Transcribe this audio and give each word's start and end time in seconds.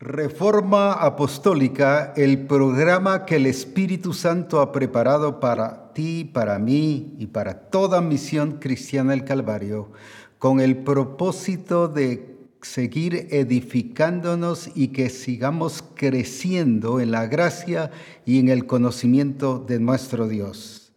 Reforma 0.00 0.92
Apostólica, 0.92 2.12
el 2.16 2.46
programa 2.46 3.24
que 3.26 3.34
el 3.34 3.46
Espíritu 3.46 4.12
Santo 4.12 4.60
ha 4.60 4.70
preparado 4.70 5.40
para 5.40 5.92
ti, 5.92 6.24
para 6.24 6.60
mí 6.60 7.16
y 7.18 7.26
para 7.26 7.68
toda 7.68 8.00
misión 8.00 8.58
cristiana 8.60 9.10
del 9.10 9.24
Calvario, 9.24 9.90
con 10.38 10.60
el 10.60 10.76
propósito 10.76 11.88
de 11.88 12.38
seguir 12.62 13.26
edificándonos 13.32 14.70
y 14.76 14.88
que 14.88 15.10
sigamos 15.10 15.82
creciendo 15.96 17.00
en 17.00 17.10
la 17.10 17.26
gracia 17.26 17.90
y 18.24 18.38
en 18.38 18.50
el 18.50 18.66
conocimiento 18.66 19.58
de 19.58 19.80
nuestro 19.80 20.28
Dios. 20.28 20.92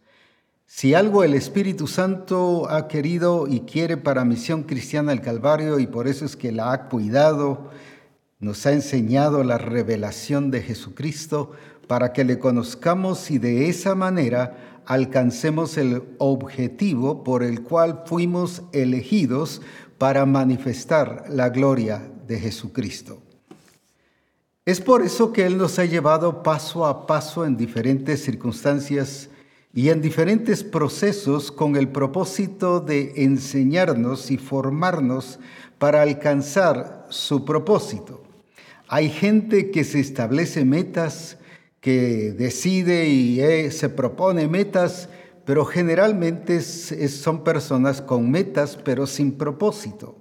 Si 0.66 0.94
algo 0.94 1.24
el 1.24 1.34
Espíritu 1.34 1.88
Santo 1.88 2.70
ha 2.70 2.86
querido 2.86 3.48
y 3.48 3.62
quiere 3.62 3.96
para 3.96 4.24
Misión 4.24 4.62
Cristiana 4.62 5.10
del 5.10 5.22
Calvario 5.22 5.80
y 5.80 5.88
por 5.88 6.06
eso 6.06 6.24
es 6.24 6.36
que 6.36 6.52
la 6.52 6.72
ha 6.72 6.88
cuidado, 6.88 7.68
nos 8.42 8.66
ha 8.66 8.72
enseñado 8.72 9.44
la 9.44 9.56
revelación 9.56 10.50
de 10.50 10.62
Jesucristo 10.62 11.52
para 11.86 12.12
que 12.12 12.24
le 12.24 12.40
conozcamos 12.40 13.30
y 13.30 13.38
de 13.38 13.68
esa 13.68 13.94
manera 13.94 14.82
alcancemos 14.84 15.78
el 15.78 16.02
objetivo 16.18 17.22
por 17.22 17.44
el 17.44 17.62
cual 17.62 18.02
fuimos 18.04 18.62
elegidos 18.72 19.62
para 19.96 20.26
manifestar 20.26 21.26
la 21.28 21.50
gloria 21.50 22.02
de 22.26 22.40
Jesucristo. 22.40 23.22
Es 24.66 24.80
por 24.80 25.02
eso 25.02 25.32
que 25.32 25.46
Él 25.46 25.56
nos 25.56 25.78
ha 25.78 25.84
llevado 25.84 26.42
paso 26.42 26.84
a 26.84 27.06
paso 27.06 27.44
en 27.44 27.56
diferentes 27.56 28.24
circunstancias 28.24 29.30
y 29.72 29.90
en 29.90 30.02
diferentes 30.02 30.64
procesos 30.64 31.52
con 31.52 31.76
el 31.76 31.88
propósito 31.90 32.80
de 32.80 33.12
enseñarnos 33.22 34.32
y 34.32 34.36
formarnos 34.36 35.38
para 35.78 36.02
alcanzar 36.02 37.06
su 37.08 37.44
propósito. 37.44 38.21
Hay 38.94 39.08
gente 39.08 39.70
que 39.70 39.84
se 39.84 40.00
establece 40.00 40.66
metas, 40.66 41.38
que 41.80 42.34
decide 42.36 43.08
y 43.08 43.40
eh, 43.40 43.70
se 43.70 43.88
propone 43.88 44.48
metas, 44.48 45.08
pero 45.46 45.64
generalmente 45.64 46.60
son 46.60 47.42
personas 47.42 48.02
con 48.02 48.30
metas, 48.30 48.78
pero 48.84 49.06
sin 49.06 49.32
propósito. 49.32 50.18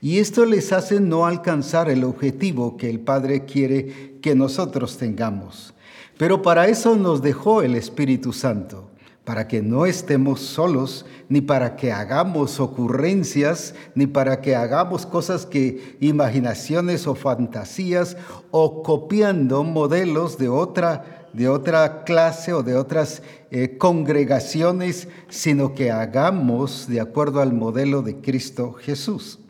Y 0.00 0.16
esto 0.16 0.46
les 0.46 0.72
hace 0.72 0.98
no 0.98 1.26
alcanzar 1.26 1.90
el 1.90 2.04
objetivo 2.04 2.78
que 2.78 2.88
el 2.88 3.00
Padre 3.00 3.44
quiere 3.44 4.14
que 4.22 4.34
nosotros 4.34 4.96
tengamos. 4.96 5.74
Pero 6.16 6.40
para 6.40 6.68
eso 6.68 6.96
nos 6.96 7.20
dejó 7.20 7.60
el 7.60 7.74
Espíritu 7.74 8.32
Santo 8.32 8.92
para 9.26 9.48
que 9.48 9.60
no 9.60 9.86
estemos 9.86 10.40
solos, 10.40 11.04
ni 11.28 11.40
para 11.40 11.74
que 11.74 11.90
hagamos 11.90 12.60
ocurrencias, 12.60 13.74
ni 13.96 14.06
para 14.06 14.40
que 14.40 14.54
hagamos 14.54 15.04
cosas 15.04 15.44
que 15.44 15.96
imaginaciones 15.98 17.08
o 17.08 17.16
fantasías, 17.16 18.16
o 18.52 18.84
copiando 18.84 19.64
modelos 19.64 20.38
de 20.38 20.48
otra, 20.48 21.28
de 21.32 21.48
otra 21.48 22.04
clase 22.04 22.52
o 22.52 22.62
de 22.62 22.76
otras 22.76 23.20
eh, 23.50 23.76
congregaciones, 23.78 25.08
sino 25.28 25.74
que 25.74 25.90
hagamos 25.90 26.86
de 26.86 27.00
acuerdo 27.00 27.40
al 27.40 27.52
modelo 27.52 28.02
de 28.02 28.20
Cristo 28.20 28.74
Jesús. 28.74 29.40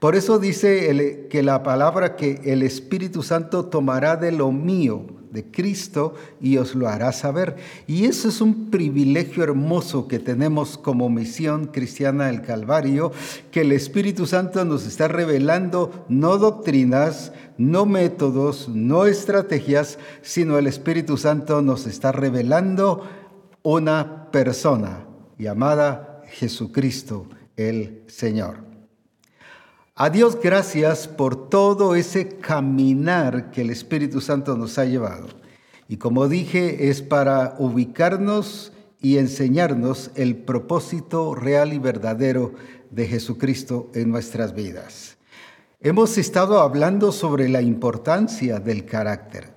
Por 0.00 0.16
eso 0.16 0.38
dice 0.38 1.28
que 1.30 1.42
la 1.42 1.62
palabra 1.62 2.14
que 2.14 2.42
el 2.44 2.62
Espíritu 2.62 3.22
Santo 3.22 3.64
tomará 3.64 4.16
de 4.16 4.32
lo 4.32 4.52
mío, 4.52 5.06
de 5.34 5.44
Cristo, 5.50 6.14
y 6.40 6.56
os 6.56 6.74
lo 6.74 6.88
hará 6.88 7.12
saber. 7.12 7.56
Y 7.86 8.06
eso 8.06 8.28
es 8.28 8.40
un 8.40 8.70
privilegio 8.70 9.42
hermoso 9.42 10.08
que 10.08 10.18
tenemos 10.18 10.78
como 10.78 11.10
misión 11.10 11.66
cristiana 11.66 12.28
del 12.28 12.40
Calvario, 12.40 13.12
que 13.50 13.60
el 13.62 13.72
Espíritu 13.72 14.26
Santo 14.26 14.64
nos 14.64 14.86
está 14.86 15.08
revelando 15.08 16.06
no 16.08 16.38
doctrinas, 16.38 17.32
no 17.58 17.84
métodos, 17.84 18.68
no 18.68 19.06
estrategias, 19.06 19.98
sino 20.22 20.56
el 20.56 20.68
Espíritu 20.68 21.16
Santo 21.16 21.60
nos 21.60 21.86
está 21.86 22.12
revelando 22.12 23.02
una 23.62 24.30
persona 24.30 25.04
llamada 25.36 26.22
Jesucristo 26.30 27.26
el 27.56 28.04
Señor. 28.06 28.63
A 29.96 30.10
Dios 30.10 30.36
gracias 30.42 31.06
por 31.06 31.48
todo 31.48 31.94
ese 31.94 32.26
caminar 32.26 33.52
que 33.52 33.60
el 33.60 33.70
Espíritu 33.70 34.20
Santo 34.20 34.56
nos 34.56 34.76
ha 34.76 34.86
llevado. 34.86 35.28
Y 35.88 35.98
como 35.98 36.26
dije, 36.26 36.88
es 36.88 37.00
para 37.00 37.54
ubicarnos 37.60 38.72
y 39.00 39.18
enseñarnos 39.18 40.10
el 40.16 40.34
propósito 40.34 41.36
real 41.36 41.72
y 41.72 41.78
verdadero 41.78 42.54
de 42.90 43.06
Jesucristo 43.06 43.88
en 43.94 44.10
nuestras 44.10 44.52
vidas. 44.52 45.16
Hemos 45.80 46.18
estado 46.18 46.58
hablando 46.58 47.12
sobre 47.12 47.48
la 47.48 47.62
importancia 47.62 48.58
del 48.58 48.86
carácter. 48.86 49.54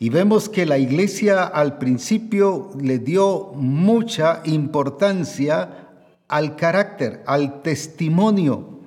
Y 0.00 0.08
vemos 0.08 0.48
que 0.48 0.66
la 0.66 0.78
iglesia 0.78 1.44
al 1.44 1.78
principio 1.78 2.70
le 2.80 2.98
dio 2.98 3.52
mucha 3.54 4.42
importancia 4.44 5.92
al 6.26 6.56
carácter, 6.56 7.22
al 7.26 7.62
testimonio 7.62 8.81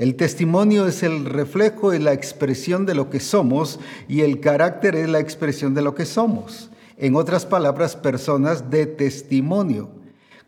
el 0.00 0.16
testimonio 0.16 0.86
es 0.86 1.02
el 1.02 1.26
reflejo 1.26 1.92
y 1.92 1.98
la 1.98 2.14
expresión 2.14 2.86
de 2.86 2.94
lo 2.94 3.10
que 3.10 3.20
somos 3.20 3.78
y 4.08 4.22
el 4.22 4.40
carácter 4.40 4.96
es 4.96 5.10
la 5.10 5.20
expresión 5.20 5.74
de 5.74 5.82
lo 5.82 5.94
que 5.94 6.06
somos. 6.06 6.70
En 6.96 7.16
otras 7.16 7.44
palabras, 7.44 7.96
personas 7.96 8.70
de 8.70 8.86
testimonio. 8.86 9.90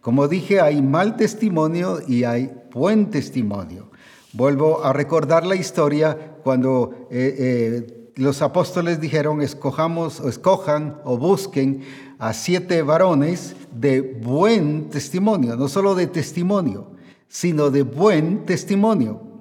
Como 0.01 0.27
dije, 0.27 0.63
hay 0.63 0.81
mal 0.81 1.17
testimonio 1.17 1.99
y 2.09 2.25
hay 2.25 2.51
buen 2.73 3.11
testimonio. 3.11 3.91
Vuelvo 4.33 4.83
a 4.83 4.95
recordar 4.95 5.45
la 5.45 5.55
historia 5.55 6.39
cuando 6.43 7.07
eh, 7.11 7.37
eh, 7.39 8.11
los 8.17 8.41
apóstoles 8.41 9.03
dijeron, 9.03 9.43
escojamos 9.43 10.21
escojan 10.21 10.99
o 11.05 11.19
busquen 11.19 11.83
a 12.19 12.33
siete 12.33 12.81
varones 12.81 13.55
de 13.71 14.01
buen 14.01 14.89
testimonio, 14.89 15.57
no 15.57 15.69
solo 15.69 15.95
de 15.95 16.07
testimonio, 16.07 16.87
sino 17.29 17.71
de 17.71 17.83
buen 17.83 18.47
testimonio. 18.47 19.32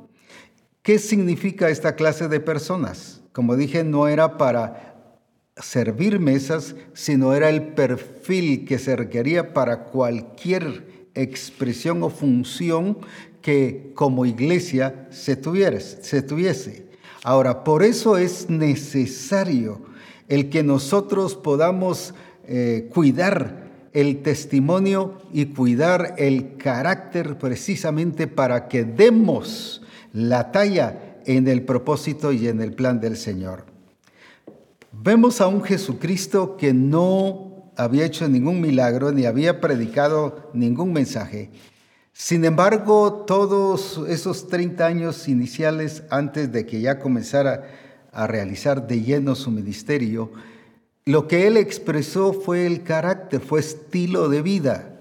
¿Qué 0.83 0.97
significa 0.97 1.69
esta 1.69 1.95
clase 1.95 2.27
de 2.27 2.39
personas? 2.39 3.21
Como 3.33 3.55
dije, 3.55 3.83
no 3.83 4.07
era 4.07 4.37
para 4.37 4.95
servir 5.55 6.19
mesas, 6.19 6.75
sino 6.93 7.33
era 7.33 7.49
el 7.49 7.73
perfil 7.73 8.65
que 8.65 8.79
se 8.79 8.95
requería 8.95 9.53
para 9.53 9.83
cualquier 9.83 11.09
expresión 11.13 12.01
o 12.01 12.09
función 12.09 12.97
que 13.43 13.91
como 13.93 14.25
iglesia 14.25 15.07
se, 15.11 15.39
se 16.01 16.21
tuviese. 16.23 16.87
Ahora, 17.23 17.63
por 17.63 17.83
eso 17.83 18.17
es 18.17 18.49
necesario 18.49 19.83
el 20.29 20.49
que 20.49 20.63
nosotros 20.63 21.35
podamos 21.35 22.15
eh, 22.47 22.89
cuidar 22.91 23.69
el 23.93 24.23
testimonio 24.23 25.19
y 25.31 25.45
cuidar 25.47 26.15
el 26.17 26.57
carácter 26.57 27.37
precisamente 27.37 28.25
para 28.25 28.67
que 28.67 28.83
demos 28.83 29.80
la 30.13 30.51
talla 30.51 31.17
en 31.25 31.47
el 31.47 31.63
propósito 31.63 32.31
y 32.31 32.47
en 32.47 32.61
el 32.61 32.73
plan 32.73 32.99
del 32.99 33.17
Señor. 33.17 33.65
Vemos 34.91 35.41
a 35.41 35.47
un 35.47 35.63
Jesucristo 35.63 36.57
que 36.57 36.73
no 36.73 37.71
había 37.77 38.05
hecho 38.05 38.27
ningún 38.27 38.61
milagro 38.61 39.11
ni 39.11 39.25
había 39.25 39.61
predicado 39.61 40.49
ningún 40.53 40.93
mensaje. 40.93 41.49
Sin 42.13 42.43
embargo, 42.43 43.23
todos 43.25 44.01
esos 44.09 44.47
30 44.47 44.85
años 44.85 45.27
iniciales 45.27 46.03
antes 46.09 46.51
de 46.51 46.65
que 46.65 46.81
ya 46.81 46.99
comenzara 46.99 47.67
a 48.11 48.27
realizar 48.27 48.87
de 48.87 49.01
lleno 49.01 49.33
su 49.35 49.49
ministerio, 49.49 50.31
lo 51.05 51.27
que 51.27 51.47
él 51.47 51.57
expresó 51.57 52.33
fue 52.33 52.67
el 52.67 52.83
carácter, 52.83 53.39
fue 53.39 53.61
estilo 53.61 54.29
de 54.29 54.41
vida. 54.41 54.99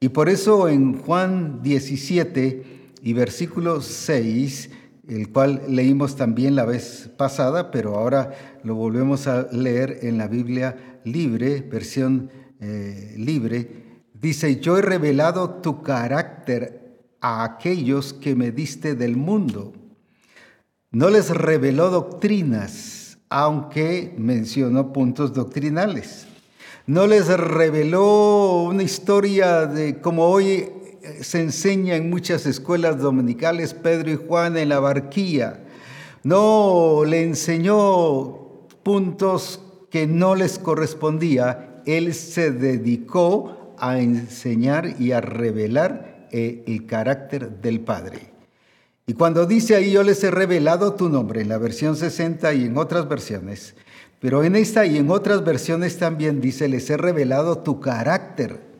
Y 0.00 0.10
por 0.10 0.28
eso 0.28 0.68
en 0.68 1.00
Juan 1.00 1.62
17, 1.62 2.73
y 3.04 3.12
versículo 3.12 3.82
6, 3.82 4.70
el 5.08 5.30
cual 5.30 5.60
leímos 5.68 6.16
también 6.16 6.56
la 6.56 6.64
vez 6.64 7.10
pasada, 7.18 7.70
pero 7.70 7.96
ahora 7.96 8.60
lo 8.64 8.76
volvemos 8.76 9.26
a 9.26 9.46
leer 9.52 9.98
en 10.00 10.16
la 10.16 10.26
Biblia 10.26 11.00
libre, 11.04 11.60
versión 11.60 12.30
eh, 12.60 13.14
libre, 13.18 14.00
dice, 14.14 14.58
yo 14.58 14.78
he 14.78 14.82
revelado 14.82 15.50
tu 15.56 15.82
carácter 15.82 17.02
a 17.20 17.44
aquellos 17.44 18.14
que 18.14 18.34
me 18.34 18.52
diste 18.52 18.94
del 18.94 19.16
mundo. 19.16 19.74
No 20.90 21.10
les 21.10 21.28
reveló 21.28 21.90
doctrinas, 21.90 23.18
aunque 23.28 24.14
mencionó 24.16 24.94
puntos 24.94 25.34
doctrinales. 25.34 26.26
No 26.86 27.06
les 27.06 27.28
reveló 27.28 28.62
una 28.62 28.82
historia 28.82 29.66
de 29.66 30.00
como 30.00 30.24
hoy 30.24 30.70
se 31.20 31.40
enseña 31.40 31.96
en 31.96 32.10
muchas 32.10 32.46
escuelas 32.46 32.98
dominicales 32.98 33.74
Pedro 33.74 34.10
y 34.10 34.16
Juan 34.16 34.56
en 34.56 34.68
la 34.68 34.80
barquilla. 34.80 35.60
No 36.22 37.02
le 37.06 37.22
enseñó 37.22 38.68
puntos 38.82 39.60
que 39.90 40.06
no 40.06 40.34
les 40.34 40.58
correspondía. 40.58 41.82
Él 41.86 42.14
se 42.14 42.50
dedicó 42.50 43.74
a 43.78 43.98
enseñar 43.98 45.00
y 45.00 45.12
a 45.12 45.20
revelar 45.20 46.28
eh, 46.30 46.64
el 46.66 46.86
carácter 46.86 47.60
del 47.60 47.80
Padre. 47.80 48.34
Y 49.06 49.12
cuando 49.12 49.44
dice 49.46 49.76
ahí, 49.76 49.92
yo 49.92 50.02
les 50.02 50.24
he 50.24 50.30
revelado 50.30 50.94
tu 50.94 51.10
nombre, 51.10 51.42
en 51.42 51.48
la 51.48 51.58
versión 51.58 51.94
60 51.94 52.54
y 52.54 52.64
en 52.64 52.78
otras 52.78 53.06
versiones, 53.06 53.74
pero 54.18 54.42
en 54.42 54.56
esta 54.56 54.86
y 54.86 54.96
en 54.96 55.10
otras 55.10 55.44
versiones 55.44 55.98
también 55.98 56.40
dice, 56.40 56.68
les 56.68 56.88
he 56.88 56.96
revelado 56.96 57.58
tu 57.58 57.80
carácter. 57.80 58.73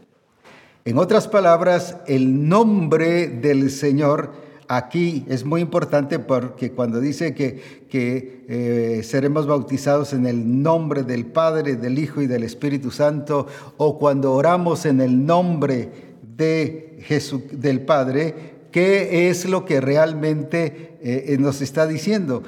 En 0.87 0.99
otras 0.99 1.29
palabras, 1.29 1.97
el 2.07 2.49
nombre 2.49 3.29
del 3.29 3.71
Señor 3.71 4.33
aquí 4.69 5.25
es 5.29 5.45
muy 5.45 5.61
importante 5.61 6.19
porque 6.19 6.73
cuando 6.73 7.01
dice 7.01 7.35
que, 7.35 7.87
que 7.89 8.45
eh, 8.49 9.03
seremos 9.03 9.47
bautizados 9.47 10.13
en 10.13 10.27
el 10.27 10.63
nombre 10.63 11.03
del 11.03 11.27
Padre, 11.27 11.77
del 11.77 11.99
Hijo 11.99 12.21
y 12.21 12.27
del 12.27 12.43
Espíritu 12.43 12.91
Santo, 12.91 13.47
o 13.79 13.99
cuando 13.99 14.33
oramos 14.33 14.85
en 14.85 15.01
el 15.01 15.25
nombre 15.25 15.89
de 16.37 16.99
Jesús, 17.03 17.43
del 17.53 17.81
Padre, 17.81 18.35
¿qué 18.71 19.31
es 19.31 19.47
lo 19.47 19.65
que 19.65 19.81
realmente 19.81 20.99
eh, 21.01 21.37
nos 21.39 21.63
está 21.63 21.87
diciendo? 21.87 22.43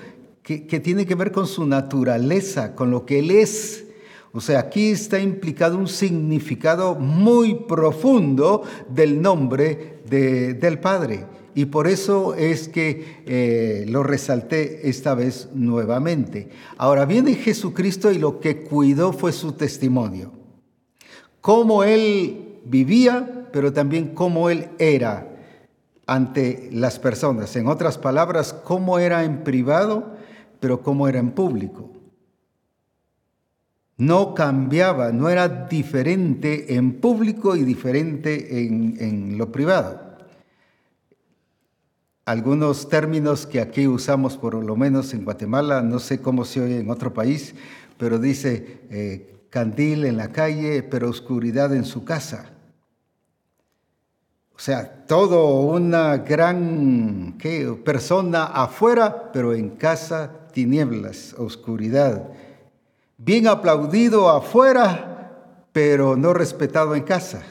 que, 0.47 0.79
tiene 0.79 1.07
que 1.07 1.17
ver 1.17 1.33
con 1.33 1.49
su 1.49 1.67
naturaleza, 1.67 2.77
con 2.77 2.93
lo 2.93 3.05
que 3.05 3.19
Él 3.19 3.33
es. 3.33 3.86
O 4.37 4.41
sea, 4.43 4.59
aquí 4.59 4.91
está 4.91 5.19
implicado 5.19 5.79
un 5.79 5.89
significado 5.89 6.95
muy 6.95 7.55
profundo 7.55 8.65
del 8.87 9.23
nombre 9.23 10.03
del 10.05 10.79
Padre. 10.79 11.25
Y 11.55 11.65
por 11.65 11.87
eso 11.87 12.35
es 12.35 12.69
que 12.69 13.23
eh, 13.25 13.87
lo 13.89 14.03
resalté 14.03 14.91
esta 14.91 15.15
vez 15.15 15.49
nuevamente. 15.55 16.51
Ahora 16.77 17.07
viene 17.07 17.35
Jesucristo 17.35 18.13
y 18.13 18.19
lo 18.19 18.39
que 18.39 18.63
cuidó 18.63 19.15
fue 19.15 19.33
su 19.33 19.53
testimonio. 19.53 20.33
Cómo 21.41 21.83
Él 21.83 22.61
vivía, 22.67 23.49
pero 23.53 23.73
también 23.73 24.09
cómo 24.09 24.51
Él 24.51 24.69
era 24.79 25.29
ante 26.07 26.69
las 26.73 26.99
personas. 26.99 27.57
En 27.57 27.69
otras 27.69 27.97
palabras, 27.97 28.53
cómo 28.53 28.99
era 28.99 29.25
en 29.25 29.45
privado 29.45 30.15
pero 30.61 30.83
cómo 30.83 31.09
era 31.09 31.19
en 31.19 31.31
público. 31.31 31.91
No 33.99 34.35
cambiaba, 34.35 35.11
no 35.13 35.31
era 35.31 35.49
diferente 35.49 36.75
en 36.75 37.01
público 37.01 37.57
y 37.57 37.65
diferente 37.65 38.67
en, 38.67 39.39
lo 39.39 39.51
privado. 39.51 40.01
Algunos 42.27 42.89
términos 42.89 43.47
que 43.47 43.61
aquí 43.61 43.87
usamos, 43.87 44.37
por 44.37 44.55
lo 44.55 44.77
menos 44.77 45.15
en 45.15 45.25
Guatemala, 45.25 45.81
no 45.81 45.99
sé 45.99 46.21
cómo 46.21 46.45
se 46.45 46.61
oye 46.61 46.81
en 46.81 46.91
otro 46.91 47.15
país, 47.15 47.55
pero 47.97 48.19
dice 48.19 48.81
eh, 48.91 49.37
candil 49.49 50.05
en 50.05 50.17
la 50.17 50.33
calle, 50.33 50.83
pero 50.83 51.09
oscuridad 51.09 51.75
en 51.75 51.85
su 51.85 52.05
casa. 52.05 52.51
O 54.55 54.59
sea, 54.59 55.05
todo 55.07 55.61
una 55.61 56.17
gran 56.19 57.37
¿qué? 57.39 57.77
persona 57.85 58.45
afuera, 58.45 59.31
pero 59.33 59.55
en 59.55 59.71
casa 59.71 60.49
tinieblas, 60.53 61.35
oscuridad. 61.39 62.31
Bien 63.19 63.47
aplaudido 63.47 64.29
afuera, 64.29 65.63
pero 65.73 66.17
no 66.17 66.35
respetado 66.35 66.95
en 66.95 67.03
casa. 67.03 67.43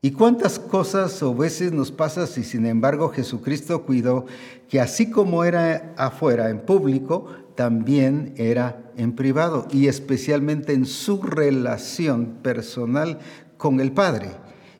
¿Y 0.00 0.10
cuántas 0.10 0.58
cosas 0.58 1.22
o 1.22 1.36
veces 1.36 1.70
nos 1.72 1.92
pasa 1.92 2.26
si 2.26 2.42
sin 2.42 2.66
embargo 2.66 3.10
Jesucristo 3.10 3.84
cuidó 3.84 4.26
que 4.68 4.80
así 4.80 5.08
como 5.08 5.44
era 5.44 5.94
afuera 5.96 6.50
en 6.50 6.62
público, 6.62 7.28
también 7.54 8.34
era 8.36 8.90
en 8.96 9.14
privado 9.14 9.68
y 9.70 9.86
especialmente 9.86 10.72
en 10.72 10.84
su 10.84 11.22
relación 11.22 12.38
personal 12.42 13.20
con 13.58 13.78
el 13.78 13.92
Padre? 13.92 14.30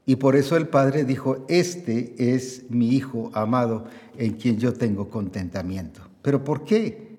Y 0.05 0.17
por 0.17 0.35
eso 0.35 0.57
el 0.57 0.67
Padre 0.67 1.05
dijo, 1.05 1.47
este 1.49 2.35
es 2.35 2.65
mi 2.71 2.89
Hijo 2.89 3.31
amado 3.35 3.85
en 4.19 4.33
quien 4.33 4.59
yo 4.59 4.73
tengo 4.73 5.09
contentamiento. 5.09 6.01
¿Pero 6.23 6.43
por 6.43 6.65
qué? 6.65 7.12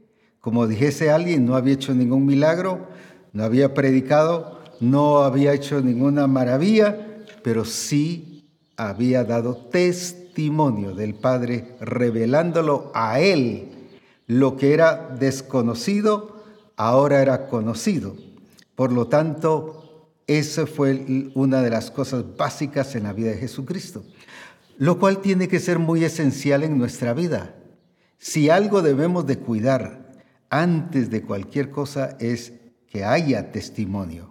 Como 0.44 0.68
dijese 0.68 1.10
alguien, 1.10 1.45
no 1.45 1.56
había 1.56 1.75
hecho 1.75 1.94
ningún 1.94 2.25
milagro, 2.25 2.86
no 3.31 3.45
había 3.45 3.74
predicado, 3.74 4.60
no 4.81 5.19
había 5.19 5.54
hecho 5.54 5.80
ninguna 5.80 6.28
maravilla, 6.28 7.24
pero 7.44 7.63
sí 7.63 8.44
había 8.75 9.24
dado 9.24 9.56
testimonio 9.56 10.95
del 10.95 11.16
Padre, 11.16 11.78
revelándolo 11.80 12.92
a 12.94 13.22
Él. 13.22 13.69
Lo 14.28 14.57
que 14.57 14.74
era 14.74 15.16
desconocido, 15.18 16.44
ahora 16.75 17.22
era 17.22 17.48
conocido. 17.48 18.18
Por 18.75 18.92
lo 18.92 19.07
tanto, 19.07 20.10
esa 20.28 20.68
fue 20.68 21.31
una 21.36 21.62
de 21.62 21.69
las 21.69 21.90
cosas 21.90 22.36
básicas 22.36 22.98
en 22.98 23.04
la 23.04 23.13
vida 23.13 23.30
de 23.30 23.38
Jesucristo, 23.38 24.04
lo 24.78 25.00
cual 25.00 25.19
tiene 25.19 25.48
que 25.48 25.62
ser 25.62 25.80
muy 25.80 26.04
esencial 26.04 26.63
en 26.63 26.78
nuestra 26.78 27.13
vida. 27.13 27.56
Si 28.18 28.50
algo 28.50 28.81
debemos 28.81 29.25
de 29.25 29.40
cuidar 29.40 30.02
antes 30.53 31.09
de 31.09 31.23
cualquier 31.23 31.71
cosa 31.71 32.15
es 32.19 32.53
que 32.88 33.03
haya 33.03 33.51
testimonio. 33.51 34.29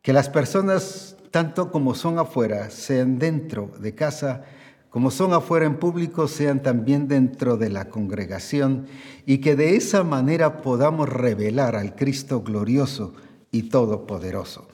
Que 0.00 0.14
las 0.14 0.30
personas, 0.30 1.18
tanto 1.30 1.70
como 1.70 1.94
son 1.94 2.18
afuera, 2.18 2.70
sean 2.70 3.18
dentro 3.18 3.70
de 3.78 3.94
casa, 3.94 4.44
como 4.88 5.10
son 5.10 5.34
afuera 5.34 5.66
en 5.66 5.76
público, 5.76 6.26
sean 6.26 6.62
también 6.62 7.06
dentro 7.06 7.58
de 7.58 7.68
la 7.68 7.90
congregación 7.90 8.86
y 9.26 9.38
que 9.38 9.56
de 9.56 9.76
esa 9.76 10.04
manera 10.04 10.62
podamos 10.62 11.06
revelar 11.06 11.76
al 11.76 11.96
Cristo 11.96 12.40
glorioso 12.40 13.12
y 13.50 13.64
todopoderoso. 13.64 14.68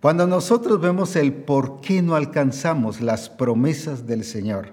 Cuando 0.00 0.28
nosotros 0.28 0.80
vemos 0.80 1.16
el 1.16 1.32
por 1.32 1.80
qué 1.80 2.00
no 2.00 2.14
alcanzamos 2.14 3.00
las 3.00 3.28
promesas 3.28 4.06
del 4.06 4.22
Señor, 4.22 4.68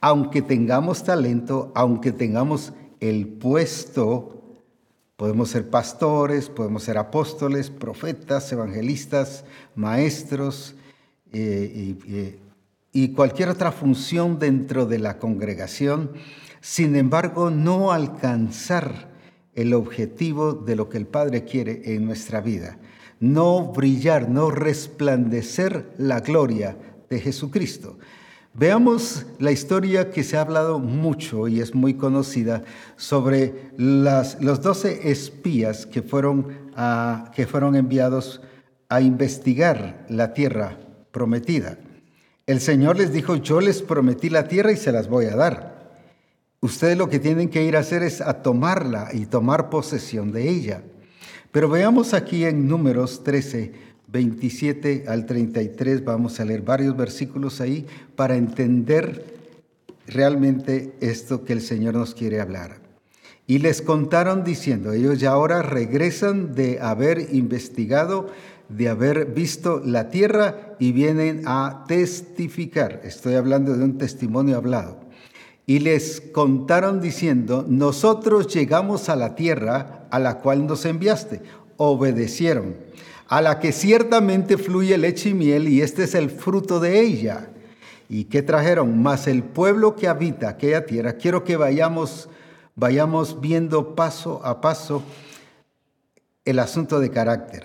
aunque 0.00 0.42
tengamos 0.42 1.04
talento, 1.04 1.70
aunque 1.76 2.10
tengamos 2.10 2.72
el 3.00 3.26
puesto, 3.26 4.62
podemos 5.16 5.50
ser 5.50 5.68
pastores, 5.68 6.48
podemos 6.48 6.84
ser 6.84 6.98
apóstoles, 6.98 7.70
profetas, 7.70 8.52
evangelistas, 8.52 9.44
maestros 9.74 10.74
eh, 11.32 11.96
y, 12.04 12.38
y 12.92 13.12
cualquier 13.12 13.48
otra 13.48 13.72
función 13.72 14.38
dentro 14.38 14.86
de 14.86 14.98
la 14.98 15.18
congregación, 15.18 16.12
sin 16.60 16.96
embargo 16.96 17.50
no 17.50 17.92
alcanzar 17.92 19.10
el 19.54 19.74
objetivo 19.74 20.52
de 20.52 20.76
lo 20.76 20.88
que 20.88 20.98
el 20.98 21.06
Padre 21.06 21.44
quiere 21.44 21.94
en 21.94 22.06
nuestra 22.06 22.40
vida. 22.40 22.78
No 23.18 23.72
brillar, 23.72 24.30
no 24.30 24.50
resplandecer 24.50 25.92
la 25.98 26.20
gloria 26.20 26.76
de 27.10 27.20
Jesucristo. 27.20 27.98
Veamos 28.52 29.26
la 29.38 29.52
historia 29.52 30.10
que 30.10 30.24
se 30.24 30.36
ha 30.36 30.40
hablado 30.40 30.80
mucho 30.80 31.46
y 31.46 31.60
es 31.60 31.74
muy 31.74 31.94
conocida 31.94 32.64
sobre 32.96 33.70
las, 33.76 34.42
los 34.42 34.60
doce 34.60 35.10
espías 35.10 35.86
que 35.86 36.02
fueron, 36.02 36.48
que 37.34 37.46
fueron 37.46 37.76
enviados 37.76 38.42
a 38.88 39.00
investigar 39.00 40.04
la 40.08 40.34
tierra 40.34 40.78
prometida. 41.12 41.78
El 42.46 42.60
Señor 42.60 42.98
les 42.98 43.12
dijo, 43.12 43.36
yo 43.36 43.60
les 43.60 43.82
prometí 43.82 44.28
la 44.28 44.48
tierra 44.48 44.72
y 44.72 44.76
se 44.76 44.90
las 44.90 45.08
voy 45.08 45.26
a 45.26 45.36
dar. 45.36 45.80
Ustedes 46.60 46.98
lo 46.98 47.08
que 47.08 47.20
tienen 47.20 47.48
que 47.48 47.62
ir 47.62 47.76
a 47.76 47.80
hacer 47.80 48.02
es 48.02 48.20
a 48.20 48.42
tomarla 48.42 49.10
y 49.12 49.26
tomar 49.26 49.70
posesión 49.70 50.32
de 50.32 50.48
ella. 50.48 50.82
Pero 51.52 51.68
veamos 51.68 52.14
aquí 52.14 52.44
en 52.44 52.68
números 52.68 53.22
13, 53.22 53.72
27 54.10 55.04
al 55.08 55.26
33, 55.26 56.04
vamos 56.04 56.40
a 56.40 56.44
leer 56.44 56.62
varios 56.62 56.96
versículos 56.96 57.60
ahí 57.60 57.86
para 58.16 58.36
entender 58.36 59.24
realmente 60.06 60.94
esto 61.00 61.44
que 61.44 61.52
el 61.52 61.60
Señor 61.60 61.94
nos 61.94 62.14
quiere 62.14 62.40
hablar. 62.40 62.78
Y 63.46 63.58
les 63.58 63.82
contaron 63.82 64.44
diciendo, 64.44 64.92
ellos 64.92 65.18
ya 65.18 65.30
ahora 65.30 65.62
regresan 65.62 66.54
de 66.54 66.80
haber 66.80 67.34
investigado, 67.34 68.28
de 68.68 68.88
haber 68.88 69.26
visto 69.26 69.82
la 69.84 70.10
tierra 70.10 70.76
y 70.78 70.92
vienen 70.92 71.42
a 71.46 71.84
testificar. 71.88 73.00
Estoy 73.04 73.34
hablando 73.34 73.76
de 73.76 73.84
un 73.84 73.98
testimonio 73.98 74.56
hablado 74.56 75.10
y 75.70 75.78
les 75.78 76.20
contaron 76.20 77.00
diciendo, 77.00 77.64
nosotros 77.68 78.52
llegamos 78.52 79.08
a 79.08 79.14
la 79.14 79.36
tierra 79.36 80.08
a 80.10 80.18
la 80.18 80.38
cual 80.38 80.66
nos 80.66 80.84
enviaste. 80.84 81.42
Obedecieron, 81.76 82.74
a 83.30 83.40
la 83.40 83.60
que 83.60 83.70
ciertamente 83.70 84.58
fluye 84.58 84.98
leche 84.98 85.28
y 85.28 85.34
miel 85.34 85.68
y 85.68 85.82
este 85.82 86.02
es 86.02 86.16
el 86.16 86.30
fruto 86.30 86.80
de 86.80 87.00
ella. 87.00 87.48
¿Y 88.08 88.24
qué 88.24 88.42
trajeron? 88.42 89.00
Más 89.00 89.28
el 89.28 89.44
pueblo 89.44 89.94
que 89.94 90.08
habita 90.08 90.48
aquella 90.48 90.84
tierra. 90.84 91.12
Quiero 91.12 91.44
que 91.44 91.56
vayamos, 91.56 92.28
vayamos 92.74 93.40
viendo 93.40 93.94
paso 93.94 94.44
a 94.44 94.60
paso 94.60 95.04
el 96.44 96.58
asunto 96.58 96.98
de 96.98 97.12
carácter. 97.12 97.62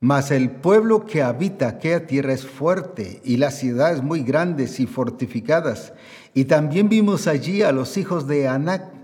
Mas 0.00 0.30
el 0.30 0.50
pueblo 0.50 1.04
que 1.04 1.20
habita 1.22 1.68
aquella 1.68 2.06
tierra 2.06 2.32
es 2.32 2.46
fuerte 2.46 3.20
y 3.24 3.36
las 3.36 3.58
ciudades 3.58 4.02
muy 4.02 4.22
grandes 4.22 4.80
y 4.80 4.86
fortificadas 4.86 5.92
y 6.32 6.46
también 6.46 6.88
vimos 6.88 7.26
allí 7.26 7.62
a 7.62 7.72
los 7.72 7.98
hijos 7.98 8.26
de 8.26 8.48
Anac. 8.48 8.97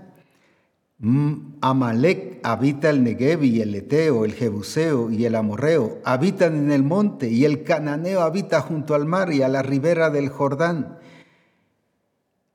Mm, 0.97 1.57
Amalek 1.61 2.39
habita 2.43 2.89
el 2.89 3.03
Negev 3.03 3.43
y 3.43 3.61
el 3.61 3.75
Eteo, 3.75 4.23
el 4.23 4.33
Jebuseo 4.33 5.11
y 5.11 5.25
el 5.25 5.35
Amorreo, 5.35 5.99
habitan 6.05 6.55
en 6.55 6.71
el 6.71 6.83
monte, 6.83 7.29
y 7.29 7.43
el 7.43 7.63
Cananeo 7.63 8.21
habita 8.21 8.61
junto 8.61 8.95
al 8.95 9.05
mar 9.05 9.33
y 9.33 9.41
a 9.41 9.49
la 9.49 9.61
ribera 9.61 10.09
del 10.09 10.29
Jordán. 10.29 10.99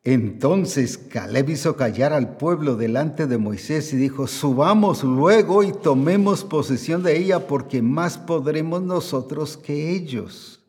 Entonces 0.03 0.97
Caleb 0.97 1.51
hizo 1.51 1.77
callar 1.77 2.15
al 2.15 2.39
pueblo 2.39 2.77
delante 2.77 3.27
de 3.27 3.37
Moisés 3.37 3.93
y 3.93 3.99
dijo, 3.99 4.27
subamos 4.27 5.05
luego 5.05 5.63
y 5.63 5.73
tomemos 5.73 6.43
posesión 6.43 7.03
de 7.03 7.19
ella 7.19 7.47
porque 7.47 7.83
más 7.83 8.17
podremos 8.17 8.81
nosotros 8.81 9.59
que 9.59 9.91
ellos. 9.91 10.65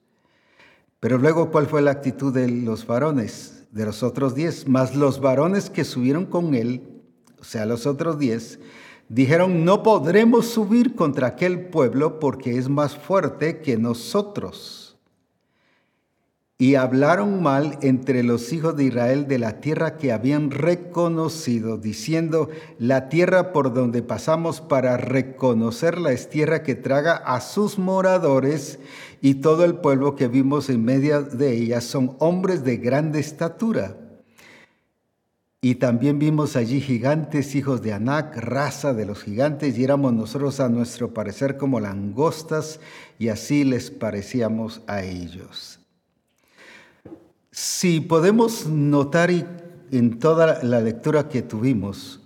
Pero 0.99 1.17
luego, 1.17 1.49
¿cuál 1.49 1.67
fue 1.67 1.81
la 1.81 1.91
actitud 1.91 2.33
de 2.33 2.49
los 2.49 2.85
varones? 2.85 3.63
De 3.71 3.85
los 3.85 4.03
otros 4.03 4.35
diez. 4.35 4.67
Mas 4.67 4.95
los 4.95 5.21
varones 5.21 5.69
que 5.69 5.85
subieron 5.85 6.25
con 6.25 6.53
él, 6.53 6.90
o 7.41 7.43
sea, 7.43 7.65
los 7.65 7.85
otros 7.85 8.17
diez, 8.17 8.59
dijeron, 9.09 9.65
no 9.65 9.83
podremos 9.83 10.45
subir 10.45 10.95
contra 10.95 11.27
aquel 11.27 11.67
pueblo 11.67 12.19
porque 12.19 12.57
es 12.57 12.69
más 12.69 12.95
fuerte 12.95 13.59
que 13.59 13.75
nosotros 13.75 14.81
y 16.61 16.75
hablaron 16.75 17.41
mal 17.41 17.79
entre 17.81 18.21
los 18.21 18.53
hijos 18.53 18.77
de 18.77 18.83
Israel 18.83 19.27
de 19.27 19.39
la 19.39 19.61
tierra 19.61 19.97
que 19.97 20.11
habían 20.11 20.51
reconocido, 20.51 21.79
diciendo, 21.79 22.49
la 22.77 23.09
tierra 23.09 23.51
por 23.51 23.73
donde 23.73 24.03
pasamos 24.03 24.61
para 24.61 24.95
reconocerla 24.95 26.11
es 26.11 26.29
tierra 26.29 26.61
que 26.61 26.75
traga 26.75 27.13
a 27.15 27.41
sus 27.41 27.79
moradores 27.79 28.77
y 29.21 29.41
todo 29.41 29.65
el 29.65 29.73
pueblo 29.73 30.15
que 30.15 30.27
vimos 30.27 30.69
en 30.69 30.85
medio 30.85 31.23
de 31.23 31.51
ella 31.51 31.81
son 31.81 32.15
hombres 32.19 32.63
de 32.63 32.77
grande 32.77 33.19
estatura. 33.19 33.97
Y 35.63 35.75
también 35.75 36.17
vimos 36.17 36.55
allí 36.55 36.81
gigantes, 36.81 37.53
hijos 37.53 37.83
de 37.83 37.93
Anac, 37.93 38.35
raza 38.35 38.95
de 38.95 39.05
los 39.05 39.21
gigantes, 39.21 39.77
y 39.77 39.83
éramos 39.83 40.11
nosotros 40.11 40.59
a 40.59 40.69
nuestro 40.69 41.13
parecer 41.13 41.55
como 41.55 41.79
langostas, 41.79 42.79
y 43.19 43.27
así 43.27 43.63
les 43.63 43.91
parecíamos 43.91 44.81
a 44.87 45.03
ellos. 45.03 45.79
Si 47.51 47.99
podemos 47.99 48.65
notar 48.65 49.29
en 49.91 50.17
toda 50.17 50.63
la 50.63 50.81
lectura 50.81 51.29
que 51.29 51.43
tuvimos, 51.43 52.21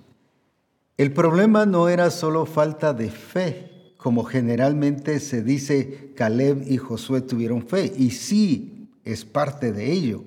el 0.96 1.12
problema 1.12 1.66
no 1.66 1.90
era 1.90 2.12
solo 2.12 2.46
falta 2.46 2.94
de 2.94 3.12
fe, 3.12 3.94
como 3.98 4.24
generalmente 4.24 5.20
se 5.20 5.44
dice 5.44 6.14
Caleb 6.16 6.64
y 6.66 6.78
Josué 6.78 7.20
tuvieron 7.20 7.68
fe, 7.68 7.92
y 7.98 8.12
sí 8.12 8.88
es 9.04 9.26
parte 9.26 9.74
de 9.74 9.92
ello, 9.92 10.24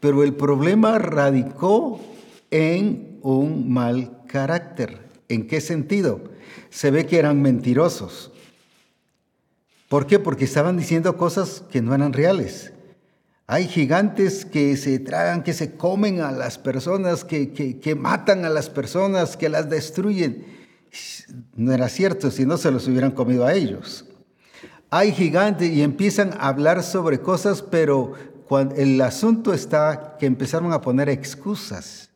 pero 0.00 0.24
el 0.24 0.34
problema 0.34 0.98
radicó 0.98 2.00
en 2.50 3.18
un 3.22 3.72
mal 3.72 4.22
carácter. 4.26 5.10
¿En 5.28 5.46
qué 5.46 5.60
sentido? 5.60 6.20
Se 6.70 6.90
ve 6.90 7.06
que 7.06 7.18
eran 7.18 7.40
mentirosos. 7.42 8.32
¿Por 9.88 10.06
qué? 10.06 10.18
Porque 10.18 10.44
estaban 10.44 10.76
diciendo 10.76 11.16
cosas 11.16 11.64
que 11.70 11.82
no 11.82 11.94
eran 11.94 12.12
reales. 12.12 12.72
Hay 13.46 13.66
gigantes 13.66 14.44
que 14.44 14.76
se 14.76 15.00
tragan, 15.00 15.42
que 15.42 15.52
se 15.52 15.76
comen 15.76 16.20
a 16.20 16.30
las 16.30 16.58
personas, 16.58 17.24
que, 17.24 17.52
que, 17.52 17.94
matan 17.96 18.44
a 18.44 18.48
las 18.48 18.70
personas, 18.70 19.36
que 19.36 19.48
las 19.48 19.68
destruyen. 19.68 20.46
No 21.56 21.72
era 21.72 21.88
cierto, 21.88 22.30
si 22.30 22.46
no 22.46 22.56
se 22.56 22.70
los 22.70 22.86
hubieran 22.86 23.10
comido 23.10 23.44
a 23.44 23.54
ellos. 23.54 24.04
Hay 24.88 25.10
gigantes 25.10 25.68
y 25.68 25.82
empiezan 25.82 26.32
a 26.34 26.46
hablar 26.46 26.84
sobre 26.84 27.20
cosas, 27.20 27.62
pero 27.62 28.12
el 28.76 29.00
asunto 29.00 29.52
está 29.52 30.16
que 30.18 30.26
empezaron 30.26 30.72
a 30.72 30.80
poner 30.80 31.08
excusas. 31.08 32.09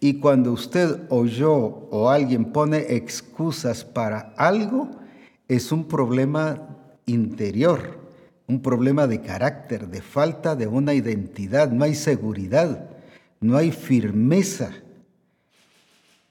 Y 0.00 0.14
cuando 0.14 0.52
usted 0.52 1.02
o 1.08 1.24
yo 1.24 1.88
o 1.90 2.10
alguien 2.10 2.46
pone 2.46 2.94
excusas 2.94 3.84
para 3.84 4.34
algo, 4.36 4.90
es 5.48 5.72
un 5.72 5.88
problema 5.88 6.76
interior 7.06 8.04
un 8.46 8.60
problema 8.60 9.06
de 9.06 9.20
carácter, 9.20 9.88
de 9.88 10.02
falta 10.02 10.54
de 10.54 10.66
una 10.66 10.94
identidad, 10.94 11.70
no 11.70 11.84
hay 11.84 11.94
seguridad, 11.94 12.90
no 13.40 13.56
hay 13.56 13.72
firmeza. 13.72 14.72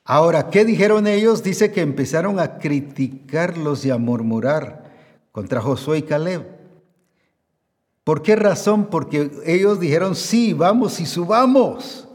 Ahora, 0.06 0.50
¿qué 0.50 0.66
dijeron 0.66 1.08
ellos? 1.08 1.44
Dice 1.44 1.72
que 1.72 1.82
empezaron 1.82 2.40
a 2.40 2.60
criticarlos 2.60 3.86
y 3.86 3.90
a 3.90 3.98
murmurar 3.98 4.92
contra 5.32 5.62
Josué 5.62 6.00
y 6.00 6.02
Caleb. 6.04 6.46
¿Por 8.04 8.22
qué 8.22 8.36
razón? 8.36 8.88
Porque 8.88 9.32
ellos 9.46 9.80
dijeron, 9.80 10.16
sí, 10.16 10.54
vamos 10.54 11.00
y 11.00 11.06
subamos. 11.06 12.08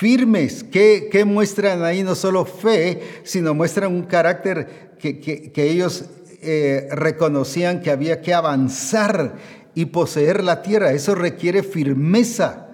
Firmes, 0.00 0.64
¿qué, 0.64 1.24
muestran 1.26 1.84
ahí? 1.84 2.02
No 2.02 2.14
solo 2.14 2.46
fe, 2.46 3.02
sino 3.22 3.52
muestran 3.52 3.92
un 3.92 4.04
carácter 4.04 4.96
que, 4.98 5.20
que 5.20 5.70
ellos 5.70 6.06
eh, 6.40 6.88
reconocían 6.90 7.82
que 7.82 7.90
había 7.90 8.22
que 8.22 8.32
avanzar 8.32 9.34
y 9.74 9.84
poseer 9.84 10.42
la 10.42 10.62
tierra. 10.62 10.92
Eso 10.92 11.14
requiere 11.14 11.62
firmeza. 11.62 12.68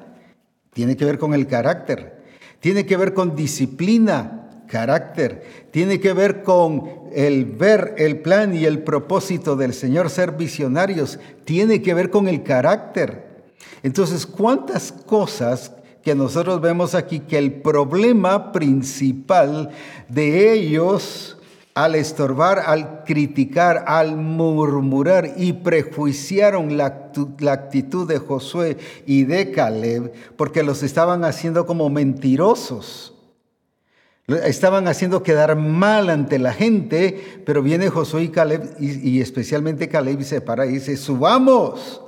Tiene 0.72 0.96
que 0.96 1.04
ver 1.04 1.18
con 1.18 1.34
el 1.34 1.48
carácter. 1.48 2.22
Tiene 2.60 2.86
que 2.86 2.96
ver 2.96 3.12
con 3.12 3.34
disciplina, 3.34 4.62
carácter. 4.68 5.66
Tiene 5.72 5.98
que 5.98 6.12
ver 6.12 6.44
con 6.44 7.10
el 7.12 7.44
ver 7.44 7.96
el 7.98 8.20
plan 8.20 8.54
y 8.54 8.66
el 8.66 8.84
propósito 8.84 9.56
del 9.56 9.74
Señor, 9.74 10.10
ser 10.10 10.30
visionarios. 10.30 11.18
Tiene 11.44 11.82
que 11.82 11.92
ver 11.92 12.08
con 12.08 12.28
el 12.28 12.44
carácter. 12.44 13.50
Entonces, 13.82 14.26
¿cuántas 14.26 14.92
cosas 14.92 15.72
que 16.06 16.14
nosotros 16.14 16.60
vemos 16.60 16.94
aquí 16.94 17.18
que 17.18 17.36
el 17.36 17.50
problema 17.50 18.52
principal 18.52 19.70
de 20.08 20.52
ellos 20.52 21.36
al 21.74 21.96
estorbar, 21.96 22.60
al 22.64 23.02
criticar, 23.02 23.82
al 23.88 24.16
murmurar 24.16 25.32
y 25.36 25.52
prejuiciaron 25.54 26.76
la, 26.76 27.10
actitud 27.50 28.06
de 28.06 28.18
Josué 28.20 28.76
y 29.04 29.24
de 29.24 29.50
Caleb 29.50 30.12
porque 30.36 30.62
los 30.62 30.84
estaban 30.84 31.24
haciendo 31.24 31.66
como 31.66 31.90
mentirosos. 31.90 33.12
Estaban 34.28 34.86
haciendo 34.86 35.24
quedar 35.24 35.56
mal 35.56 36.08
ante 36.08 36.38
la 36.38 36.52
gente, 36.52 37.42
pero 37.44 37.64
viene 37.64 37.90
Josué 37.90 38.22
y 38.22 38.28
Caleb, 38.28 38.76
y, 38.78 39.20
especialmente 39.20 39.88
Caleb, 39.88 40.20
y 40.20 40.24
se 40.24 40.40
para 40.40 40.66
y 40.66 40.74
dice, 40.74 40.96
subamos. 40.96 42.05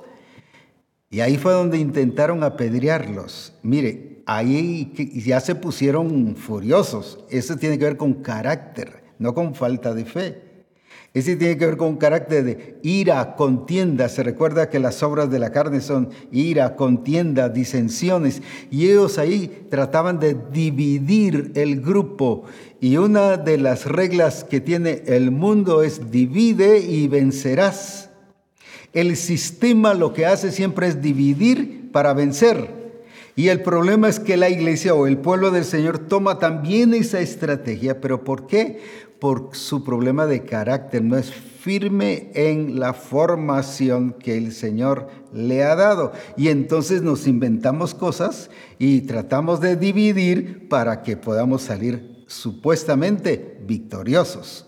Y 1.10 1.20
ahí 1.20 1.38
fue 1.38 1.52
donde 1.52 1.78
intentaron 1.78 2.42
apedrearlos. 2.44 3.54
Mire, 3.62 4.22
ahí 4.26 4.92
ya 5.24 5.40
se 5.40 5.54
pusieron 5.54 6.36
furiosos. 6.36 7.24
Eso 7.30 7.56
tiene 7.56 7.78
que 7.78 7.84
ver 7.84 7.96
con 7.96 8.14
carácter 8.14 9.08
no 9.18 9.34
con 9.34 9.54
falta 9.54 9.94
de 9.94 10.04
fe. 10.04 10.42
Ese 11.14 11.36
tiene 11.36 11.56
que 11.56 11.66
ver 11.66 11.76
con 11.76 11.96
carácter 11.96 12.44
de 12.44 12.78
ira, 12.82 13.34
contienda. 13.34 14.08
Se 14.08 14.22
recuerda 14.22 14.68
que 14.68 14.78
las 14.78 15.02
obras 15.02 15.30
de 15.30 15.38
la 15.38 15.50
carne 15.50 15.80
son 15.80 16.10
ira, 16.30 16.76
contienda, 16.76 17.48
disensiones. 17.48 18.42
Y 18.70 18.84
ellos 18.84 19.18
ahí 19.18 19.66
trataban 19.70 20.20
de 20.20 20.36
dividir 20.52 21.52
el 21.54 21.80
grupo. 21.80 22.44
Y 22.80 22.98
una 22.98 23.36
de 23.36 23.58
las 23.58 23.86
reglas 23.86 24.44
que 24.44 24.60
tiene 24.60 25.02
el 25.06 25.30
mundo 25.30 25.82
es 25.82 26.10
divide 26.10 26.78
y 26.78 27.08
vencerás. 27.08 28.07
El 28.92 29.16
sistema 29.16 29.94
lo 29.94 30.12
que 30.12 30.26
hace 30.26 30.52
siempre 30.52 30.88
es 30.88 31.02
dividir 31.02 31.90
para 31.92 32.14
vencer. 32.14 32.76
Y 33.36 33.48
el 33.48 33.62
problema 33.62 34.08
es 34.08 34.18
que 34.18 34.36
la 34.36 34.48
iglesia 34.48 34.94
o 34.94 35.06
el 35.06 35.18
pueblo 35.18 35.50
del 35.50 35.64
Señor 35.64 35.98
toma 35.98 36.38
también 36.38 36.92
esa 36.92 37.20
estrategia. 37.20 38.00
¿Pero 38.00 38.24
por 38.24 38.46
qué? 38.48 38.80
por 39.18 39.50
su 39.52 39.84
problema 39.84 40.26
de 40.26 40.44
carácter, 40.44 41.02
no 41.02 41.16
es 41.16 41.32
firme 41.32 42.30
en 42.34 42.78
la 42.78 42.94
formación 42.94 44.12
que 44.12 44.36
el 44.36 44.52
Señor 44.52 45.08
le 45.32 45.64
ha 45.64 45.74
dado. 45.74 46.12
Y 46.36 46.48
entonces 46.48 47.02
nos 47.02 47.26
inventamos 47.26 47.94
cosas 47.94 48.50
y 48.78 49.02
tratamos 49.02 49.60
de 49.60 49.76
dividir 49.76 50.68
para 50.68 51.02
que 51.02 51.16
podamos 51.16 51.62
salir 51.62 52.24
supuestamente 52.26 53.58
victoriosos. 53.66 54.67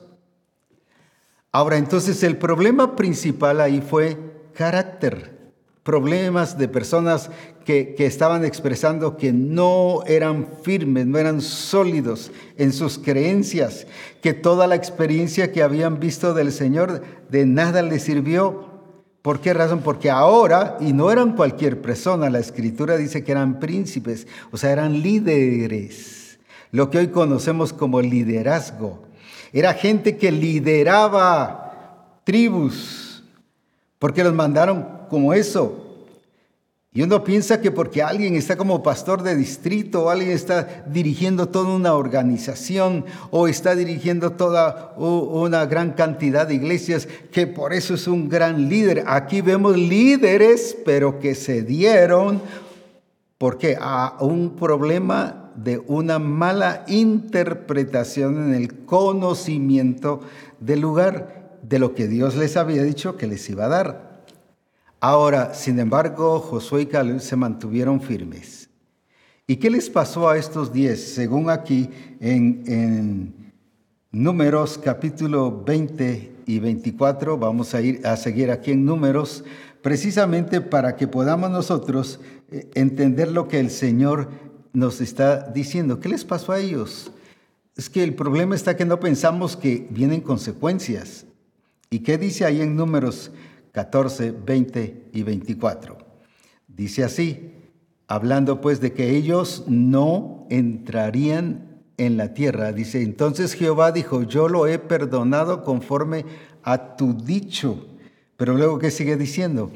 Ahora, 1.52 1.78
entonces 1.78 2.22
el 2.22 2.36
problema 2.36 2.94
principal 2.96 3.60
ahí 3.60 3.80
fue 3.80 4.16
carácter 4.54 5.40
problemas 5.82 6.58
de 6.58 6.68
personas 6.68 7.30
que, 7.64 7.94
estaban 7.98 8.44
expresando 8.44 9.16
que 9.16 9.32
no 9.32 10.02
eran 10.06 10.46
firmes, 10.62 11.06
no 11.06 11.18
eran 11.18 11.40
sólidos 11.40 12.30
en 12.58 12.72
sus 12.72 12.98
creencias, 12.98 13.86
que 14.22 14.34
toda 14.34 14.66
la 14.66 14.74
experiencia 14.74 15.52
que 15.52 15.62
habían 15.62 15.98
visto 15.98 16.34
del 16.34 16.52
Señor 16.52 17.02
de 17.28 17.46
nada 17.46 17.82
les 17.82 18.02
sirvió. 18.02 18.68
¿Por 19.22 19.40
qué 19.40 19.52
razón? 19.52 19.80
Porque 19.80 20.10
ahora, 20.10 20.76
y 20.80 20.92
no 20.92 21.10
eran 21.10 21.34
cualquier 21.36 21.80
persona, 21.80 22.30
la 22.30 22.38
escritura 22.38 22.96
dice 22.96 23.24
que 23.24 23.32
eran 23.32 23.60
príncipes, 23.60 24.26
o 24.50 24.56
sea, 24.56 24.70
eran 24.70 25.02
líderes, 25.02 26.38
lo 26.70 26.90
que 26.90 26.98
hoy 26.98 27.08
conocemos 27.08 27.72
como 27.72 28.00
liderazgo. 28.00 29.09
Era 29.52 29.74
gente 29.74 30.16
que 30.16 30.30
lideraba 30.30 32.20
tribus, 32.24 33.24
porque 33.98 34.24
los 34.24 34.34
mandaron 34.34 34.86
como 35.08 35.34
eso. 35.34 35.86
Y 36.92 37.02
uno 37.02 37.22
piensa 37.22 37.60
que 37.60 37.70
porque 37.70 38.02
alguien 38.02 38.34
está 38.34 38.56
como 38.56 38.82
pastor 38.82 39.22
de 39.22 39.36
distrito 39.36 40.04
o 40.04 40.10
alguien 40.10 40.32
está 40.32 40.84
dirigiendo 40.86 41.48
toda 41.48 41.74
una 41.74 41.94
organización 41.94 43.04
o 43.30 43.46
está 43.46 43.76
dirigiendo 43.76 44.32
toda 44.32 44.94
una 44.96 45.66
gran 45.66 45.92
cantidad 45.92 46.48
de 46.48 46.54
iglesias, 46.54 47.06
que 47.30 47.46
por 47.46 47.72
eso 47.72 47.94
es 47.94 48.08
un 48.08 48.28
gran 48.28 48.68
líder. 48.68 49.04
Aquí 49.06 49.40
vemos 49.40 49.76
líderes, 49.76 50.76
pero 50.84 51.20
que 51.20 51.36
se 51.36 51.62
dieron 51.62 52.42
¿Por 53.40 53.56
qué? 53.56 53.78
A 53.80 54.18
un 54.20 54.54
problema 54.54 55.39
de 55.56 55.78
una 55.86 56.18
mala 56.18 56.84
interpretación 56.88 58.44
en 58.44 58.54
el 58.54 58.84
conocimiento 58.84 60.20
del 60.60 60.80
lugar 60.80 61.58
de 61.62 61.78
lo 61.78 61.94
que 61.94 62.08
Dios 62.08 62.36
les 62.36 62.56
había 62.56 62.82
dicho 62.82 63.16
que 63.16 63.26
les 63.26 63.48
iba 63.50 63.66
a 63.66 63.68
dar. 63.68 64.10
Ahora, 65.00 65.54
sin 65.54 65.78
embargo, 65.78 66.40
Josué 66.40 66.82
y 66.82 66.86
Caleb 66.86 67.20
se 67.20 67.36
mantuvieron 67.36 68.00
firmes. 68.00 68.68
¿Y 69.46 69.56
qué 69.56 69.70
les 69.70 69.90
pasó 69.90 70.28
a 70.28 70.36
estos 70.36 70.72
diez? 70.72 71.14
Según 71.14 71.50
aquí 71.50 71.88
en, 72.20 73.34
Números 74.12 74.76
capítulo 74.76 75.62
20 75.64 76.32
y 76.46 76.58
24, 76.58 77.38
vamos 77.38 77.74
a 77.74 77.80
ir 77.80 78.04
a 78.06 78.16
seguir 78.16 78.50
aquí 78.50 78.72
en 78.72 78.84
Números, 78.84 79.44
precisamente 79.82 80.60
para 80.60 80.96
que 80.96 81.08
podamos 81.08 81.50
nosotros 81.50 82.20
eh, 82.50 82.68
entender 82.74 83.30
lo 83.30 83.46
que 83.46 83.60
el 83.60 83.70
Señor 83.70 84.28
nos 84.72 85.00
está 85.00 85.50
diciendo. 85.50 86.00
¿Qué 86.00 86.08
les 86.08 86.24
pasó 86.24 86.52
a 86.52 86.60
ellos? 86.60 87.12
Es 87.76 87.88
que 87.88 88.02
el 88.02 88.14
problema 88.14 88.54
está 88.54 88.76
que 88.76 88.84
no 88.84 89.00
pensamos 89.00 89.56
que 89.56 89.86
vienen 89.90 90.20
consecuencias. 90.20 91.26
¿Y 91.88 92.00
qué 92.00 92.18
dice 92.18 92.44
ahí 92.44 92.60
en 92.60 92.76
números 92.76 93.30
14, 93.72 94.32
20 94.32 95.10
y 95.12 95.22
24? 95.22 95.98
Dice 96.68 97.04
así, 97.04 97.52
hablando 98.06 98.60
pues 98.60 98.80
de 98.80 98.92
que 98.92 99.16
ellos 99.16 99.64
no 99.66 100.46
entrarían 100.50 101.82
en 101.96 102.16
la 102.16 102.32
tierra. 102.32 102.72
Dice, 102.72 103.02
entonces 103.02 103.54
Jehová 103.54 103.92
dijo, 103.92 104.22
yo 104.22 104.48
lo 104.48 104.66
he 104.66 104.78
perdonado 104.78 105.64
conforme 105.64 106.24
a 106.62 106.96
tu 106.96 107.14
dicho. 107.14 107.86
Pero 108.36 108.54
luego, 108.54 108.78
¿qué 108.78 108.90
sigue 108.90 109.16
diciendo? 109.16 109.70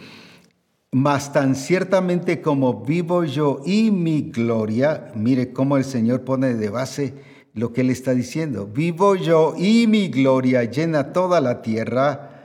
Mas 0.94 1.32
tan 1.32 1.56
ciertamente 1.56 2.40
como 2.40 2.84
vivo 2.84 3.24
yo 3.24 3.60
y 3.66 3.90
mi 3.90 4.30
gloria, 4.30 5.10
mire 5.16 5.52
cómo 5.52 5.76
el 5.76 5.82
Señor 5.84 6.20
pone 6.20 6.54
de 6.54 6.68
base 6.70 7.14
lo 7.52 7.72
que 7.72 7.80
él 7.80 7.90
está 7.90 8.14
diciendo. 8.14 8.70
Vivo 8.72 9.16
yo 9.16 9.56
y 9.58 9.88
mi 9.88 10.06
gloria 10.06 10.62
llena 10.62 11.12
toda 11.12 11.40
la 11.40 11.62
tierra. 11.62 12.44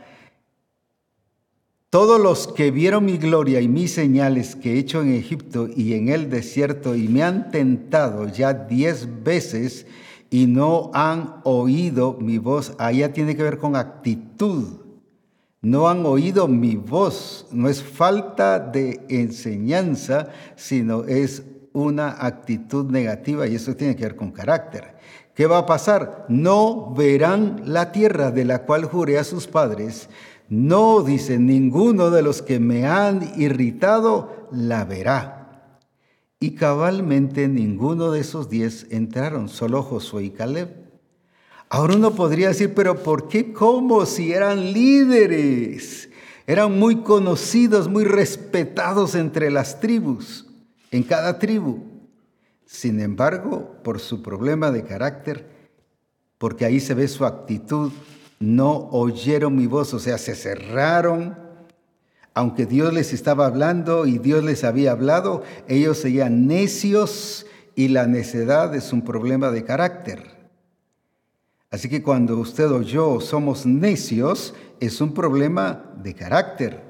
Todos 1.91 2.19
los 2.19 2.47
que 2.47 2.71
vieron 2.71 3.05
mi 3.05 3.19
gloria 3.19 3.61
y 3.61 3.67
mis 3.67 3.93
señales 3.93 4.55
que 4.55 4.73
he 4.73 4.79
hecho 4.79 5.03
en 5.03 5.13
Egipto 5.13 5.67
y 5.67 5.93
en 5.93 6.09
el 6.09 6.31
desierto 6.31 6.95
y 6.95 7.07
me 7.07 7.21
han 7.21 7.51
tentado 7.51 8.27
ya 8.27 8.55
diez 8.55 9.07
veces 9.23 9.85
y 10.31 10.47
no 10.47 10.89
han 10.95 11.35
oído 11.43 12.17
mi 12.19 12.39
voz, 12.39 12.73
allá 12.79 13.13
tiene 13.13 13.35
que 13.35 13.43
ver 13.43 13.59
con 13.59 13.75
actitud 13.75 14.78
no 15.61 15.89
han 15.89 16.05
oído 16.05 16.47
mi 16.47 16.75
voz. 16.75 17.47
No 17.51 17.69
es 17.69 17.83
falta 17.83 18.59
de 18.59 19.05
enseñanza, 19.09 20.29
sino 20.55 21.03
es 21.03 21.43
una 21.73 22.25
actitud 22.25 22.89
negativa 22.89 23.47
y 23.47 23.55
eso 23.55 23.75
tiene 23.75 23.95
que 23.95 24.03
ver 24.03 24.15
con 24.15 24.31
carácter. 24.31 24.95
¿Qué 25.35 25.45
va 25.47 25.59
a 25.59 25.65
pasar? 25.65 26.25
No 26.27 26.93
verán 26.93 27.61
la 27.65 27.91
tierra 27.91 28.31
de 28.31 28.45
la 28.45 28.63
cual 28.63 28.85
juré 28.85 29.17
a 29.17 29.23
sus 29.23 29.47
padres. 29.47 30.09
No, 30.49 31.01
dice, 31.01 31.37
ninguno 31.37 32.09
de 32.09 32.23
los 32.23 32.41
que 32.41 32.59
me 32.59 32.87
han 32.87 33.39
irritado 33.39 34.47
la 34.51 34.83
verá. 34.83 35.77
Y 36.39 36.55
cabalmente 36.55 37.47
ninguno 37.47 38.11
de 38.11 38.21
esos 38.21 38.49
diez 38.49 38.87
entraron, 38.89 39.49
solo 39.49 39.83
Josué 39.83 40.23
y 40.25 40.29
Caleb. 40.31 40.88
Ahora 41.69 41.95
uno 41.95 42.15
podría 42.15 42.47
decir, 42.47 42.73
pero 42.73 43.03
¿por 43.03 43.27
qué 43.27 43.53
como 43.53 44.05
si 44.07 44.33
eran 44.33 44.73
líderes? 44.73 46.09
Eran 46.47 46.79
muy 46.79 47.03
conocidos, 47.03 47.87
muy 47.87 48.05
respetados 48.05 49.13
entre 49.13 49.51
las 49.51 49.79
tribus, 49.79 50.47
en 50.89 51.03
cada 51.03 51.37
tribu. 51.37 51.83
Sin 52.65 52.99
embargo, 52.99 53.75
por 53.83 53.99
su 53.99 54.23
problema 54.23 54.71
de 54.71 54.83
carácter, 54.83 55.47
porque 56.39 56.65
ahí 56.65 56.79
se 56.79 56.95
ve 56.95 57.07
su 57.07 57.23
actitud, 57.23 57.91
no 58.39 58.89
oyeron 58.91 59.55
mi 59.55 59.67
voz, 59.67 59.93
o 59.93 59.99
sea, 59.99 60.17
se 60.17 60.33
cerraron. 60.33 61.37
Aunque 62.33 62.65
Dios 62.65 62.91
les 62.93 63.13
estaba 63.13 63.45
hablando 63.45 64.07
y 64.07 64.17
Dios 64.17 64.43
les 64.43 64.63
había 64.63 64.91
hablado, 64.91 65.43
ellos 65.67 65.99
seguían 65.99 66.47
necios 66.47 67.45
y 67.75 67.89
la 67.89 68.07
necedad 68.07 68.73
es 68.73 68.91
un 68.91 69.03
problema 69.03 69.51
de 69.51 69.65
carácter. 69.65 70.38
Así 71.71 71.87
que 71.87 72.01
cuando 72.01 72.37
usted 72.37 72.69
o 72.71 72.81
yo 72.81 73.21
somos 73.21 73.65
necios, 73.65 74.55
es 74.79 75.01
un 75.01 75.13
problema 75.13 75.93
de 76.01 76.15
carácter. 76.15 76.81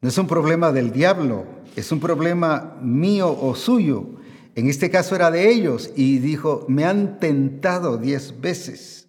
No 0.00 0.08
es 0.08 0.16
un 0.18 0.26
problema 0.26 0.72
del 0.72 0.92
diablo, 0.92 1.46
es 1.76 1.90
un 1.92 2.00
problema 2.00 2.78
mío 2.80 3.36
o 3.38 3.54
suyo. 3.54 4.06
En 4.54 4.68
este 4.68 4.90
caso 4.90 5.14
era 5.14 5.30
de 5.30 5.50
ellos 5.50 5.90
y 5.96 6.18
dijo, 6.18 6.64
me 6.68 6.84
han 6.84 7.18
tentado 7.18 7.98
diez 7.98 8.40
veces. 8.40 9.08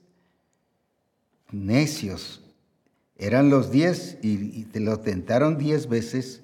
Necios. 1.52 2.42
Eran 3.18 3.50
los 3.50 3.72
diez 3.72 4.18
y, 4.24 4.64
te 4.66 4.80
lo 4.80 5.00
tentaron 5.00 5.58
diez 5.58 5.88
veces. 5.88 6.42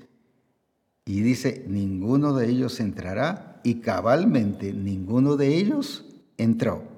Y 1.05 1.21
dice, 1.21 1.63
ninguno 1.67 2.33
de 2.33 2.47
ellos 2.47 2.79
entrará. 2.79 3.60
Y 3.63 3.75
cabalmente 3.75 4.71
ninguno 4.71 5.36
de 5.36 5.55
ellos 5.55 6.05
entró. 6.38 6.96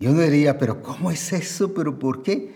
Y 0.00 0.06
uno 0.06 0.22
diría, 0.22 0.56
pero 0.56 0.82
¿cómo 0.82 1.10
es 1.10 1.32
eso? 1.34 1.74
¿Pero 1.74 1.98
por 1.98 2.22
qué? 2.22 2.52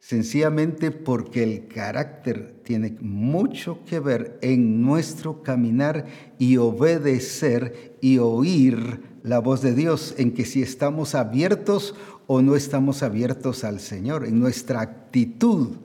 Sencillamente 0.00 0.90
porque 0.90 1.44
el 1.44 1.68
carácter 1.68 2.56
tiene 2.64 2.96
mucho 3.00 3.84
que 3.84 4.00
ver 4.00 4.38
en 4.42 4.82
nuestro 4.82 5.44
caminar 5.44 6.06
y 6.36 6.56
obedecer 6.56 7.96
y 8.00 8.18
oír 8.18 9.02
la 9.22 9.38
voz 9.38 9.62
de 9.62 9.72
Dios, 9.72 10.14
en 10.18 10.32
que 10.32 10.44
si 10.44 10.62
estamos 10.62 11.14
abiertos 11.14 11.94
o 12.26 12.42
no 12.42 12.56
estamos 12.56 13.04
abiertos 13.04 13.62
al 13.62 13.78
Señor, 13.78 14.26
en 14.26 14.40
nuestra 14.40 14.80
actitud, 14.80 15.76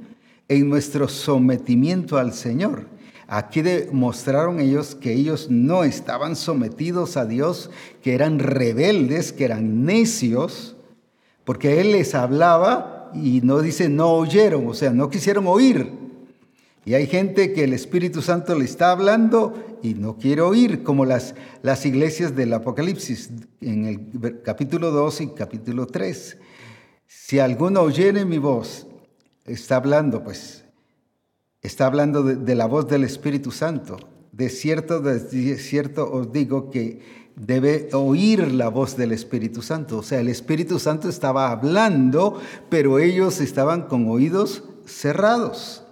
en 0.47 0.69
nuestro 0.69 1.07
sometimiento 1.07 2.17
al 2.17 2.33
Señor. 2.33 2.87
Aquí 3.27 3.61
demostraron 3.61 4.59
ellos 4.59 4.95
que 4.95 5.13
ellos 5.13 5.51
no 5.51 5.83
estaban 5.83 6.35
sometidos 6.35 7.15
a 7.15 7.25
Dios, 7.25 7.69
que 8.01 8.15
eran 8.15 8.39
rebeldes, 8.39 9.33
que 9.33 9.45
eran 9.45 9.85
necios, 9.85 10.74
porque 11.45 11.79
Él 11.79 11.91
les 11.91 12.15
hablaba 12.15 13.11
y 13.13 13.41
no 13.41 13.61
dice 13.61 13.87
no 13.87 14.11
oyeron, 14.13 14.67
o 14.67 14.73
sea, 14.73 14.91
no 14.91 15.09
quisieron 15.09 15.47
oír. 15.47 15.91
Y 16.83 16.93
hay 16.93 17.07
gente 17.07 17.51
que 17.53 17.63
el 17.63 17.73
Espíritu 17.73 18.21
Santo 18.21 18.53
le 18.53 18.65
está 18.65 18.91
hablando 18.91 19.79
y 19.81 19.95
no 19.95 20.17
quiere 20.17 20.41
oír, 20.41 20.83
como 20.83 21.05
las, 21.05 21.33
las 21.63 21.85
iglesias 21.85 22.35
del 22.35 22.53
Apocalipsis 22.53 23.31
en 23.61 23.85
el 23.85 24.41
capítulo 24.43 24.91
2 24.91 25.21
y 25.21 25.27
capítulo 25.29 25.87
3. 25.87 26.37
Si 27.07 27.39
alguno 27.39 27.81
oyere 27.81 28.23
mi 28.25 28.37
voz, 28.37 28.85
está 29.45 29.77
hablando, 29.77 30.23
pues, 30.23 30.65
está 31.63 31.87
hablando 31.87 32.21
de, 32.21 32.35
de 32.35 32.55
la 32.55 32.67
voz 32.67 32.87
del 32.87 33.03
Espíritu 33.03 33.49
Santo. 33.49 33.97
De 34.31 34.49
cierto, 34.49 34.99
de 34.99 35.57
cierto 35.57 36.11
os 36.11 36.31
digo 36.31 36.69
que 36.69 37.24
debe 37.35 37.89
oír 37.93 38.51
la 38.51 38.69
voz 38.69 38.95
del 38.97 39.11
Espíritu 39.11 39.61
Santo. 39.61 39.99
O 39.99 40.03
sea, 40.03 40.19
el 40.19 40.29
Espíritu 40.29 40.79
Santo 40.79 41.09
estaba 41.09 41.51
hablando, 41.51 42.39
pero 42.69 42.99
ellos 42.99 43.41
estaban 43.41 43.83
con 43.83 44.07
oídos 44.07 44.63
cerrados. 44.85 45.83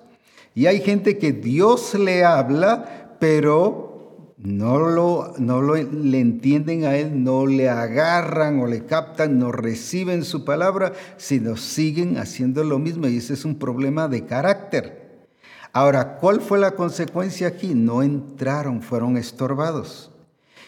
Y 0.56 0.68
hay 0.68 0.82
gente 0.82 1.18
que 1.18 1.32
Dios 1.32 1.96
le 1.96 2.24
habla, 2.24 3.16
pero 3.20 4.36
no 4.38 4.78
lo, 4.78 5.34
no 5.38 5.62
lo 5.62 5.76
le 5.76 6.20
entienden 6.20 6.86
a 6.86 6.96
él, 6.96 7.24
no 7.24 7.46
le 7.48 7.70
agarran 7.70 8.60
o 8.60 8.68
le 8.68 8.86
captan, 8.86 9.40
no 9.40 9.52
reciben 9.52 10.24
su 10.24 10.46
palabra, 10.46 10.94
sino 11.18 11.58
siguen 11.58 12.18
haciendo 12.18 12.64
lo 12.64 12.78
mismo. 12.78 13.08
Y 13.08 13.18
ese 13.18 13.34
es 13.34 13.46
un 13.46 13.58
problema 13.58 14.08
de 14.08 14.26
carácter. 14.26 15.28
Ahora, 15.72 16.18
¿cuál 16.18 16.40
fue 16.40 16.60
la 16.60 16.72
consecuencia 16.72 17.48
aquí? 17.48 17.74
No 17.74 18.04
entraron, 18.04 18.84
fueron 18.84 19.18
estorbados. 19.18 20.13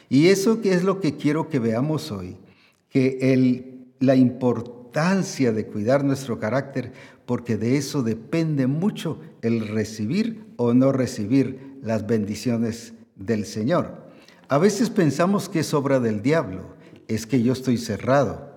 Y 0.09 0.27
eso 0.27 0.61
que 0.61 0.73
es 0.73 0.83
lo 0.83 0.99
que 0.99 1.15
quiero 1.15 1.49
que 1.49 1.59
veamos 1.59 2.11
hoy, 2.11 2.37
que 2.89 3.17
el, 3.33 3.87
la 3.99 4.15
importancia 4.15 5.51
de 5.51 5.65
cuidar 5.65 6.03
nuestro 6.03 6.39
carácter, 6.39 6.93
porque 7.25 7.57
de 7.57 7.77
eso 7.77 8.03
depende 8.03 8.67
mucho 8.67 9.19
el 9.41 9.67
recibir 9.67 10.45
o 10.57 10.73
no 10.73 10.91
recibir 10.91 11.77
las 11.81 12.07
bendiciones 12.07 12.93
del 13.15 13.45
Señor. 13.45 14.05
A 14.47 14.57
veces 14.57 14.89
pensamos 14.89 15.49
que 15.49 15.59
es 15.59 15.73
obra 15.73 15.99
del 15.99 16.21
diablo, 16.21 16.75
es 17.07 17.25
que 17.25 17.41
yo 17.41 17.53
estoy 17.53 17.77
cerrado, 17.77 18.53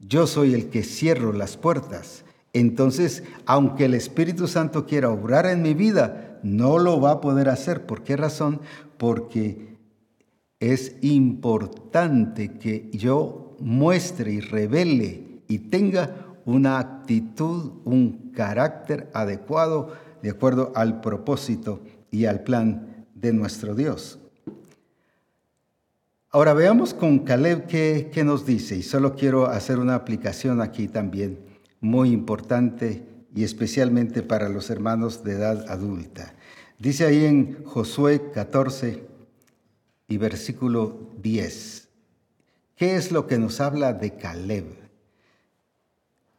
yo 0.00 0.26
soy 0.26 0.54
el 0.54 0.68
que 0.70 0.82
cierro 0.82 1.32
las 1.32 1.56
puertas. 1.56 2.24
Entonces, 2.52 3.22
aunque 3.46 3.86
el 3.86 3.94
Espíritu 3.94 4.46
Santo 4.48 4.86
quiera 4.86 5.10
obrar 5.10 5.46
en 5.46 5.62
mi 5.62 5.74
vida, 5.74 6.38
no 6.42 6.78
lo 6.78 7.00
va 7.00 7.12
a 7.12 7.20
poder 7.20 7.48
hacer. 7.48 7.86
¿Por 7.86 8.02
qué 8.02 8.16
razón? 8.16 8.60
Porque 8.98 9.73
es 10.72 10.96
importante 11.02 12.52
que 12.58 12.88
yo 12.92 13.56
muestre 13.60 14.32
y 14.32 14.40
revele 14.40 15.42
y 15.48 15.58
tenga 15.58 16.36
una 16.44 16.78
actitud, 16.78 17.72
un 17.84 18.32
carácter 18.34 19.10
adecuado 19.14 19.92
de 20.22 20.30
acuerdo 20.30 20.72
al 20.74 21.00
propósito 21.00 21.82
y 22.10 22.26
al 22.26 22.42
plan 22.44 23.06
de 23.14 23.32
nuestro 23.32 23.74
Dios. 23.74 24.18
Ahora 26.30 26.52
veamos 26.52 26.94
con 26.94 27.20
Caleb 27.20 27.66
qué, 27.66 28.24
nos 28.24 28.44
dice, 28.44 28.76
y 28.76 28.82
solo 28.82 29.14
quiero 29.14 29.46
hacer 29.46 29.78
una 29.78 29.94
aplicación 29.94 30.60
aquí 30.60 30.88
también, 30.88 31.38
muy 31.80 32.10
importante 32.10 33.06
y 33.34 33.44
especialmente 33.44 34.22
para 34.22 34.48
los 34.48 34.68
hermanos 34.68 35.22
de 35.22 35.32
edad 35.32 35.64
adulta. 35.68 36.34
Dice 36.78 37.06
ahí 37.06 37.24
en 37.24 37.64
Josué 37.64 38.32
14 38.32 39.13
y 40.08 40.18
versículo 40.18 41.10
10, 41.22 41.88
¿qué 42.76 42.96
es 42.96 43.10
lo 43.10 43.26
que 43.26 43.38
nos 43.38 43.60
habla 43.60 43.92
de 43.92 44.16
Caleb? 44.16 44.84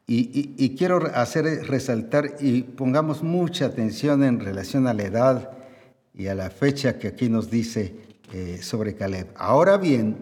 Y, 0.08 0.76
quiero 0.76 1.04
hacer 1.14 1.66
resaltar 1.66 2.36
y 2.38 2.62
pongamos 2.62 3.24
mucha 3.24 3.66
atención 3.66 4.22
en 4.22 4.38
relación 4.38 4.86
a 4.86 4.94
la 4.94 5.02
edad 5.02 5.50
y 6.14 6.28
a 6.28 6.36
la 6.36 6.48
fecha 6.50 6.96
que 6.96 7.08
aquí 7.08 7.28
nos 7.28 7.50
dice 7.50 7.96
eh, 8.32 8.60
sobre 8.62 8.94
Caleb. 8.94 9.26
Ahora 9.34 9.78
bien, 9.78 10.16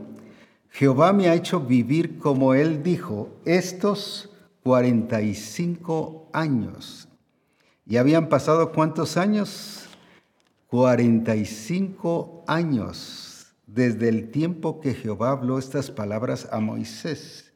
Jehová 0.70 1.12
me 1.12 1.28
ha 1.28 1.34
hecho 1.34 1.60
vivir 1.60 2.18
como 2.18 2.54
él 2.54 2.82
dijo, 2.82 3.28
estos 3.44 4.30
45 4.62 6.30
años. 6.32 7.06
¿Y 7.86 7.98
habían 7.98 8.30
pasado 8.30 8.72
cuántos 8.72 9.18
años? 9.18 9.86
45 10.68 12.44
años 12.46 13.23
desde 13.74 14.08
el 14.08 14.30
tiempo 14.30 14.80
que 14.80 14.94
Jehová 14.94 15.32
habló 15.32 15.58
estas 15.58 15.90
palabras 15.90 16.48
a 16.52 16.60
Moisés, 16.60 17.52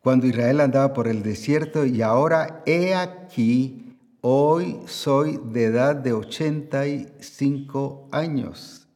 cuando 0.00 0.26
Israel 0.26 0.60
andaba 0.60 0.94
por 0.94 1.08
el 1.08 1.22
desierto, 1.22 1.84
y 1.84 2.02
ahora 2.02 2.62
he 2.66 2.94
aquí, 2.94 3.96
hoy 4.20 4.78
soy 4.86 5.40
de 5.52 5.64
edad 5.64 5.96
de 5.96 6.12
85 6.12 8.08
años. 8.12 8.86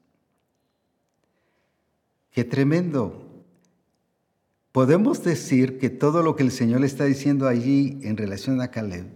Qué 2.30 2.44
tremendo. 2.44 3.20
Podemos 4.72 5.22
decir 5.22 5.78
que 5.78 5.90
todo 5.90 6.22
lo 6.22 6.36
que 6.36 6.42
el 6.42 6.50
Señor 6.50 6.80
le 6.80 6.86
está 6.86 7.04
diciendo 7.04 7.46
allí 7.46 7.98
en 8.02 8.16
relación 8.16 8.60
a 8.60 8.70
Caleb, 8.70 9.06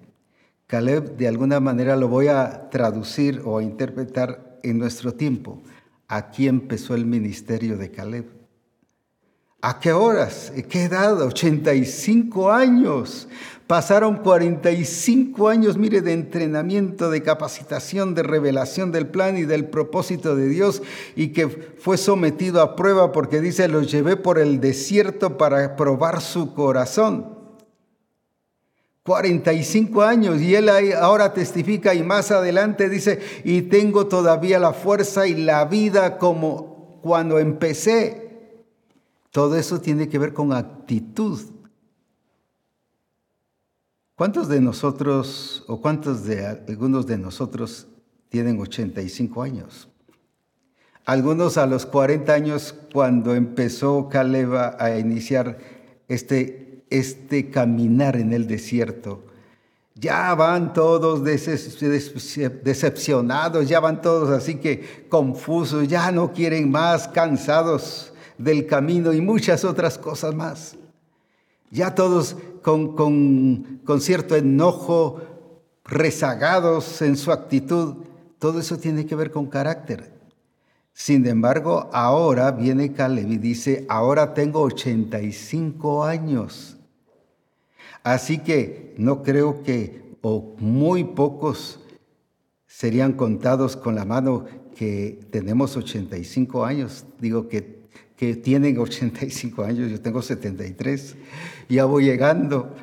Caleb 0.67 1.17
de 1.17 1.27
alguna 1.27 1.61
manera 1.61 1.97
lo 1.97 2.09
voy 2.09 2.29
a 2.29 2.69
traducir 2.69 3.41
o 3.45 3.59
a 3.59 3.63
interpretar 3.63 4.59
en 4.63 4.79
nuestro 4.79 5.15
tiempo. 5.15 5.63
Aquí 6.09 6.49
empezó 6.49 6.95
el 6.95 7.05
ministerio 7.05 7.77
de 7.77 7.91
Caleb. 7.91 8.25
¿A 9.61 9.79
qué 9.79 9.93
horas? 9.93 10.53
¿A 10.57 10.63
qué 10.63 10.85
edad? 10.85 11.21
85 11.21 12.51
años. 12.51 13.29
Pasaron 13.67 14.17
45 14.17 15.49
años, 15.49 15.77
mire, 15.77 16.01
de 16.01 16.15
entrenamiento, 16.15 17.11
de 17.11 17.23
capacitación, 17.23 18.15
de 18.15 18.23
revelación 18.23 18.93
del 18.93 19.09
plan 19.09 19.37
y 19.37 19.43
del 19.43 19.67
propósito 19.67 20.35
de 20.35 20.49
Dios 20.49 20.83
y 21.15 21.29
que 21.35 21.49
fue 21.49 21.99
sometido 21.99 22.63
a 22.63 22.75
prueba 22.75 23.13
porque 23.13 23.43
dice, 23.43 23.69
los 23.69 23.91
llevé 23.93 24.17
por 24.17 24.39
el 24.39 24.61
desierto 24.61 25.37
para 25.37 25.77
probar 25.77 26.23
su 26.23 26.55
corazón. 26.55 27.38
45 29.09 30.03
años 30.03 30.41
y 30.41 30.55
él 30.55 30.69
ahora 30.69 31.33
testifica 31.33 31.95
y 31.95 32.05
más 32.05 32.31
adelante 32.31 32.89
dice, 32.89 33.19
y 33.43 33.63
tengo 33.63 34.07
todavía 34.07 34.61
la 34.61 34.73
fuerza 34.73 35.27
y 35.27 35.35
la 35.35 35.65
vida 35.65 36.19
como 36.19 37.01
cuando 37.03 37.41
empecé. 37.41 38.29
Todo 39.33 39.57
eso 39.57 39.81
tiene 39.81 40.09
que 40.09 40.19
ver 40.19 40.33
con 40.33 40.53
actitud 40.53 41.41
¿Cuántos 44.19 44.49
de 44.49 44.61
nosotros 44.61 45.63
o 45.69 45.81
cuántos 45.81 46.25
de 46.25 46.45
algunos 46.45 47.07
de 47.07 47.17
nosotros 47.19 47.87
tienen 48.29 48.59
85 48.59 49.43
años? 49.45 49.89
Algunos 51.05 51.57
a 51.57 51.67
los 51.67 51.87
40 51.87 52.35
años 52.35 52.75
cuando 52.93 53.37
empezó 53.37 54.09
Caleb 54.09 54.57
a 54.57 54.99
iniciar 54.99 55.59
este, 56.09 56.68
este 56.91 57.51
caminar 57.51 58.17
en 58.17 58.33
el 58.33 58.47
desierto. 58.47 59.25
Ya 59.95 60.35
van 60.35 60.73
todos 60.73 61.23
decepcionados, 61.25 63.69
ya 63.69 63.81
van 63.81 64.01
todos 64.01 64.31
así 64.31 64.55
que 64.57 65.07
confusos, 65.09 65.89
ya 65.89 66.13
no 66.13 66.33
quieren 66.33 66.71
más, 66.71 67.09
cansados 67.09 68.13
del 68.39 68.67
camino 68.67 69.13
y 69.13 69.21
muchas 69.21 69.65
otras 69.65 69.99
cosas 69.99 70.35
más. 70.35 70.77
Ya 71.71 71.95
todos 71.95 72.37
con, 72.63 74.01
cierto 74.01 74.37
enojo, 74.37 75.21
rezagados 75.85 77.03
en 77.03 77.17
su 77.17 77.33
actitud. 77.33 77.97
Todo 78.39 78.61
eso 78.61 78.79
tiene 78.79 79.05
que 79.05 79.17
ver 79.17 79.31
con 79.31 79.47
carácter. 79.47 80.13
Sin 80.93 81.27
embargo, 81.27 81.91
ahora 81.93 82.51
viene 82.53 82.93
Caleb 82.93 83.31
y 83.31 83.39
dice, 83.39 83.85
ahora 83.89 84.35
tengo 84.35 84.63
85 84.63 86.05
años. 86.05 86.78
Así 88.09 88.39
que 88.39 88.95
no 88.97 89.23
creo 89.23 89.63
que, 89.63 90.15
o 90.23 90.57
muy 90.59 91.05
pocos 91.05 91.79
serían 92.67 93.13
contados 93.13 93.77
con 93.77 93.97
la 93.97 94.07
mano 94.07 94.47
que 94.75 95.21
tenemos 95.31 95.77
85 95.77 96.65
años. 96.65 97.05
Digo 97.21 97.49
que, 97.49 97.83
que 98.17 98.35
tienen 98.35 98.79
85 98.79 99.63
años, 99.63 99.91
yo 99.91 100.01
tengo 100.01 100.23
73 100.23 101.17
ya 101.69 101.85
voy 101.85 102.05
llegando. 102.07 102.75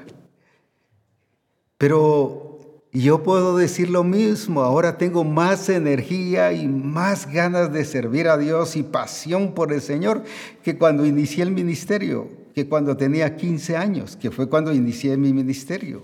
Pero 1.79 2.59
yo 2.91 3.23
puedo 3.23 3.57
decir 3.57 3.89
lo 3.89 4.03
mismo, 4.03 4.61
ahora 4.61 4.99
tengo 4.99 5.23
más 5.23 5.69
energía 5.69 6.53
y 6.53 6.67
más 6.67 7.25
ganas 7.25 7.73
de 7.73 7.83
servir 7.83 8.27
a 8.27 8.37
Dios 8.37 8.75
y 8.75 8.83
pasión 8.83 9.55
por 9.55 9.73
el 9.73 9.81
Señor 9.81 10.23
que 10.61 10.77
cuando 10.77 11.03
inicié 11.03 11.41
el 11.41 11.51
ministerio, 11.51 12.44
que 12.55 12.69
cuando 12.69 12.95
tenía 12.95 13.35
15 13.35 13.75
años, 13.75 14.15
que 14.15 14.31
fue 14.31 14.47
cuando 14.47 14.73
inicié 14.73 15.17
mi 15.17 15.33
ministerio. 15.33 16.03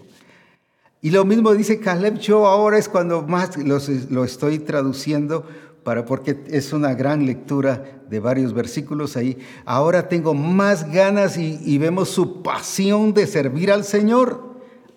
Y 1.01 1.09
lo 1.09 1.23
mismo 1.23 1.53
dice 1.53 1.79
Caleb, 1.79 2.19
yo 2.19 2.45
ahora 2.45 2.77
es 2.77 2.89
cuando 2.89 3.23
más 3.23 3.57
lo 3.57 4.23
estoy 4.25 4.59
traduciendo 4.59 5.47
para, 5.85 6.03
porque 6.03 6.43
es 6.47 6.73
una 6.73 6.93
gran 6.93 7.25
lectura 7.25 8.01
de 8.09 8.19
varios 8.19 8.53
versículos 8.53 9.15
ahí. 9.15 9.37
Ahora 9.63 10.09
tengo 10.09 10.33
más 10.33 10.91
ganas 10.91 11.37
y, 11.37 11.57
y 11.63 11.77
vemos 11.77 12.09
su 12.09 12.43
pasión 12.43 13.13
de 13.13 13.27
servir 13.27 13.71
al 13.71 13.85
Señor. 13.85 14.51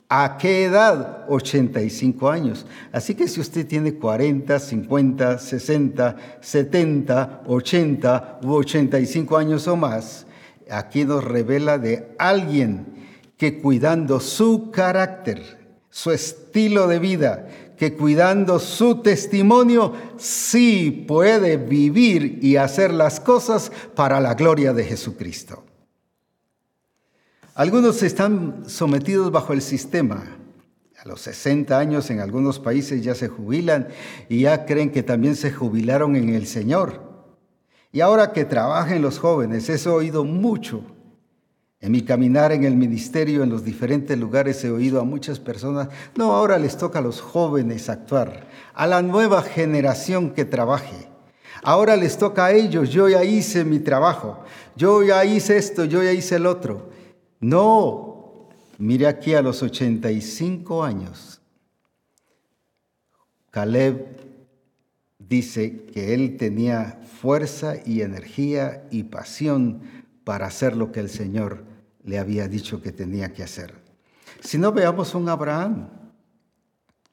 ¿A 0.08 0.36
qué 0.38 0.64
edad? 0.64 1.24
85 1.28 2.28
años. 2.28 2.66
Así 2.92 3.14
que 3.14 3.28
si 3.28 3.40
usted 3.40 3.66
tiene 3.66 3.94
40, 3.94 4.58
50, 4.58 5.38
60, 5.38 6.16
70, 6.40 7.42
80 7.46 8.40
u 8.42 8.52
85 8.54 9.36
años 9.36 9.68
o 9.68 9.76
más, 9.76 10.26
aquí 10.70 11.04
nos 11.04 11.24
revela 11.24 11.78
de 11.78 12.14
alguien 12.18 12.86
que 13.36 13.60
cuidando 13.60 14.20
su 14.20 14.70
carácter, 14.70 15.76
su 15.90 16.10
estilo 16.10 16.86
de 16.86 16.98
vida, 16.98 17.48
que 17.76 17.94
cuidando 17.94 18.58
su 18.58 19.02
testimonio 19.02 19.92
sí 20.16 21.04
puede 21.06 21.56
vivir 21.56 22.38
y 22.42 22.56
hacer 22.56 22.92
las 22.92 23.20
cosas 23.20 23.72
para 23.94 24.20
la 24.20 24.34
gloria 24.34 24.72
de 24.72 24.84
Jesucristo. 24.84 25.64
Algunos 27.54 28.02
están 28.02 28.64
sometidos 28.66 29.30
bajo 29.30 29.52
el 29.52 29.62
sistema. 29.62 30.24
A 30.98 31.08
los 31.08 31.20
60 31.20 31.78
años 31.78 32.10
en 32.10 32.20
algunos 32.20 32.58
países 32.58 33.04
ya 33.04 33.14
se 33.14 33.28
jubilan 33.28 33.88
y 34.28 34.42
ya 34.42 34.64
creen 34.64 34.90
que 34.90 35.02
también 35.02 35.36
se 35.36 35.52
jubilaron 35.52 36.16
en 36.16 36.30
el 36.30 36.46
Señor. 36.46 37.13
Y 37.94 38.00
ahora 38.00 38.32
que 38.32 38.44
trabajen 38.44 39.02
los 39.02 39.20
jóvenes, 39.20 39.68
eso 39.68 39.90
he 39.90 39.94
oído 39.94 40.24
mucho 40.24 40.82
en 41.78 41.92
mi 41.92 42.02
caminar 42.02 42.50
en 42.50 42.64
el 42.64 42.74
ministerio, 42.74 43.44
en 43.44 43.50
los 43.50 43.64
diferentes 43.64 44.18
lugares, 44.18 44.64
he 44.64 44.70
oído 44.70 45.00
a 45.00 45.04
muchas 45.04 45.38
personas, 45.38 45.90
no, 46.16 46.32
ahora 46.32 46.58
les 46.58 46.76
toca 46.76 46.98
a 46.98 47.02
los 47.02 47.20
jóvenes 47.20 47.88
actuar, 47.88 48.48
a 48.74 48.88
la 48.88 49.00
nueva 49.00 49.42
generación 49.42 50.30
que 50.30 50.44
trabaje. 50.44 51.08
Ahora 51.62 51.94
les 51.94 52.18
toca 52.18 52.46
a 52.46 52.52
ellos, 52.52 52.90
yo 52.90 53.08
ya 53.08 53.22
hice 53.22 53.64
mi 53.64 53.78
trabajo, 53.78 54.42
yo 54.74 55.04
ya 55.04 55.24
hice 55.24 55.56
esto, 55.56 55.84
yo 55.84 56.02
ya 56.02 56.12
hice 56.12 56.34
el 56.34 56.46
otro. 56.46 56.90
No, 57.38 58.48
mire 58.78 59.06
aquí 59.06 59.34
a 59.34 59.42
los 59.42 59.62
85 59.62 60.82
años, 60.82 61.40
Caleb 63.52 64.04
dice 65.16 65.84
que 65.92 66.12
él 66.12 66.36
tenía 66.36 66.98
fuerza 67.14 67.76
y 67.86 68.02
energía 68.02 68.86
y 68.90 69.04
pasión 69.04 69.80
para 70.24 70.46
hacer 70.46 70.76
lo 70.76 70.92
que 70.92 71.00
el 71.00 71.08
Señor 71.08 71.64
le 72.02 72.18
había 72.18 72.48
dicho 72.48 72.82
que 72.82 72.92
tenía 72.92 73.32
que 73.32 73.42
hacer. 73.42 73.74
Si 74.40 74.58
no 74.58 74.72
veamos 74.72 75.14
un 75.14 75.28
Abraham 75.28 75.88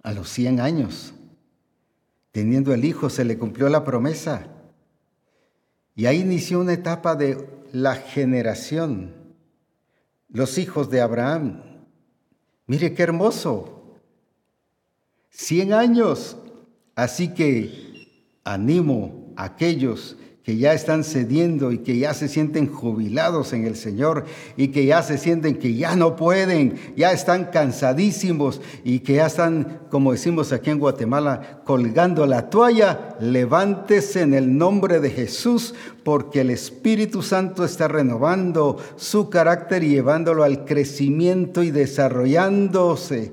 a 0.03 0.13
los 0.13 0.29
100 0.29 0.59
años, 0.59 1.13
teniendo 2.31 2.73
el 2.73 2.83
hijo, 2.83 3.09
se 3.09 3.23
le 3.23 3.37
cumplió 3.37 3.69
la 3.69 3.83
promesa. 3.83 4.47
Y 5.95 6.07
ahí 6.07 6.19
inició 6.21 6.59
una 6.59 6.73
etapa 6.73 7.15
de 7.15 7.47
la 7.71 7.95
generación, 7.95 9.13
los 10.29 10.57
hijos 10.57 10.89
de 10.89 11.01
Abraham. 11.01 11.61
Mire 12.65 12.93
qué 12.93 13.03
hermoso. 13.03 13.97
100 15.29 15.73
años. 15.73 16.37
Así 16.95 17.33
que 17.33 18.09
animo 18.43 19.20
aquellos 19.43 20.17
que 20.43 20.57
ya 20.57 20.73
están 20.73 21.03
cediendo 21.03 21.71
y 21.71 21.79
que 21.79 21.99
ya 21.99 22.15
se 22.15 22.27
sienten 22.27 22.67
jubilados 22.67 23.53
en 23.53 23.65
el 23.65 23.75
Señor 23.75 24.25
y 24.57 24.69
que 24.69 24.85
ya 24.85 25.03
se 25.03 25.19
sienten 25.19 25.59
que 25.59 25.75
ya 25.75 25.95
no 25.95 26.15
pueden, 26.15 26.79
ya 26.97 27.11
están 27.11 27.45
cansadísimos 27.45 28.59
y 28.83 28.99
que 28.99 29.15
ya 29.15 29.27
están, 29.27 29.81
como 29.91 30.13
decimos 30.13 30.51
aquí 30.51 30.71
en 30.71 30.79
Guatemala, 30.79 31.61
colgando 31.63 32.25
la 32.25 32.49
toalla, 32.49 33.15
levántese 33.19 34.21
en 34.21 34.33
el 34.33 34.57
nombre 34.57 34.99
de 34.99 35.11
Jesús 35.11 35.75
porque 36.03 36.41
el 36.41 36.49
Espíritu 36.49 37.21
Santo 37.21 37.63
está 37.63 37.87
renovando 37.87 38.77
su 38.95 39.29
carácter 39.29 39.83
y 39.83 39.89
llevándolo 39.89 40.43
al 40.43 40.65
crecimiento 40.65 41.61
y 41.61 41.69
desarrollándose 41.69 43.31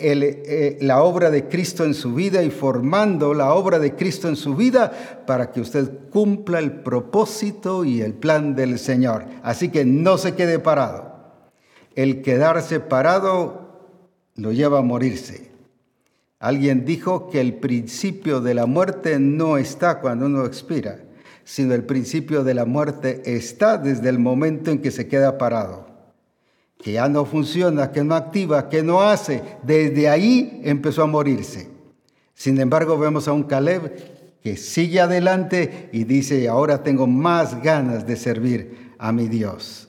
eh, 0.00 0.78
la 0.80 1.02
obra 1.02 1.30
de 1.30 1.48
Cristo 1.48 1.84
en 1.84 1.94
su 1.94 2.14
vida 2.14 2.42
y 2.42 2.50
formando 2.50 3.34
la 3.34 3.52
obra 3.54 3.78
de 3.78 3.94
Cristo 3.94 4.28
en 4.28 4.36
su 4.36 4.54
vida 4.54 5.24
para 5.26 5.50
que 5.50 5.60
usted 5.60 6.10
cumpla 6.10 6.58
el 6.58 6.72
propósito 6.82 7.84
y 7.84 8.00
el 8.00 8.14
plan 8.14 8.54
del 8.54 8.78
Señor. 8.78 9.24
Así 9.42 9.70
que 9.70 9.84
no 9.84 10.18
se 10.18 10.34
quede 10.34 10.58
parado. 10.58 11.16
El 11.94 12.22
quedarse 12.22 12.80
parado 12.80 13.68
lo 14.36 14.52
lleva 14.52 14.78
a 14.78 14.82
morirse. 14.82 15.50
Alguien 16.38 16.84
dijo 16.84 17.28
que 17.30 17.40
el 17.40 17.54
principio 17.54 18.40
de 18.40 18.54
la 18.54 18.66
muerte 18.66 19.18
no 19.18 19.58
está 19.58 20.00
cuando 20.00 20.26
uno 20.26 20.46
expira, 20.46 21.00
sino 21.44 21.74
el 21.74 21.84
principio 21.84 22.44
de 22.44 22.54
la 22.54 22.64
muerte 22.64 23.22
está 23.24 23.78
desde 23.78 24.08
el 24.08 24.18
momento 24.18 24.70
en 24.70 24.80
que 24.80 24.92
se 24.92 25.08
queda 25.08 25.38
parado 25.38 25.87
que 26.78 26.92
ya 26.92 27.08
no 27.08 27.24
funciona, 27.24 27.90
que 27.90 28.04
no 28.04 28.14
activa, 28.14 28.68
que 28.68 28.82
no 28.82 29.02
hace, 29.02 29.42
desde 29.62 30.08
ahí 30.08 30.60
empezó 30.64 31.02
a 31.02 31.06
morirse. 31.06 31.68
Sin 32.34 32.60
embargo, 32.60 32.96
vemos 32.96 33.26
a 33.26 33.32
un 33.32 33.42
Caleb 33.42 33.92
que 34.42 34.56
sigue 34.56 35.00
adelante 35.00 35.90
y 35.92 36.04
dice, 36.04 36.48
ahora 36.48 36.82
tengo 36.84 37.06
más 37.08 37.60
ganas 37.62 38.06
de 38.06 38.16
servir 38.16 38.94
a 38.98 39.10
mi 39.10 39.26
Dios. 39.26 39.88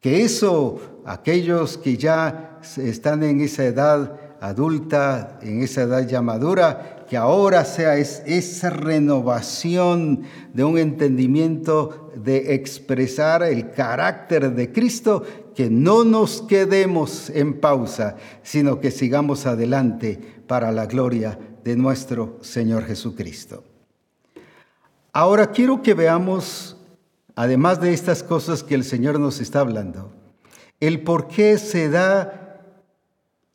Que 0.00 0.22
eso, 0.22 1.00
aquellos 1.06 1.78
que 1.78 1.96
ya 1.96 2.60
están 2.76 3.22
en 3.22 3.40
esa 3.40 3.64
edad 3.64 4.20
adulta, 4.40 5.38
en 5.40 5.62
esa 5.62 5.82
edad 5.82 6.06
ya 6.06 6.20
madura, 6.20 7.06
que 7.08 7.16
ahora 7.16 7.64
sea 7.64 7.96
esa 7.96 8.70
renovación 8.70 10.22
de 10.52 10.64
un 10.64 10.78
entendimiento 10.78 12.12
de 12.16 12.54
expresar 12.54 13.42
el 13.42 13.70
carácter 13.70 14.52
de 14.52 14.72
Cristo 14.72 15.22
que 15.54 15.70
no 15.70 16.04
nos 16.04 16.42
quedemos 16.42 17.30
en 17.30 17.60
pausa, 17.60 18.16
sino 18.42 18.80
que 18.80 18.90
sigamos 18.90 19.46
adelante 19.46 20.18
para 20.46 20.72
la 20.72 20.86
gloria 20.86 21.38
de 21.62 21.76
nuestro 21.76 22.38
Señor 22.42 22.84
Jesucristo. 22.84 23.64
Ahora 25.12 25.52
quiero 25.52 25.82
que 25.82 25.94
veamos, 25.94 26.76
además 27.36 27.80
de 27.80 27.94
estas 27.94 28.22
cosas 28.22 28.62
que 28.62 28.74
el 28.74 28.84
Señor 28.84 29.20
nos 29.20 29.40
está 29.40 29.60
hablando, 29.60 30.12
el 30.80 31.02
por 31.02 31.28
qué 31.28 31.56
se 31.56 31.88
da 31.88 32.40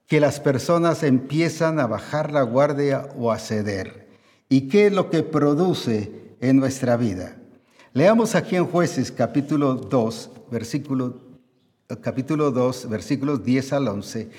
que 0.07 0.19
las 0.19 0.39
personas 0.39 1.03
empiezan 1.03 1.79
a 1.79 1.85
bajar 1.85 2.31
la 2.31 2.41
guardia 2.41 3.09
o 3.17 3.31
a 3.31 3.37
ceder 3.37 4.07
y 4.47 4.69
qué 4.69 4.87
es 4.87 4.93
lo 4.93 5.11
que 5.11 5.21
produce 5.21 6.35
en 6.39 6.57
nuestra 6.57 6.97
vida. 6.97 7.35
Leamos 7.93 8.33
aquí 8.33 8.55
en 8.55 8.65
jueces 8.65 9.11
capítulo 9.11 9.75
2, 9.75 10.31
versículo 10.49 11.28
capítulo 11.97 12.51
2, 12.51 12.87
versículos 12.87 13.43
10 13.43 13.73
al 13.73 13.87
11, 13.87 14.29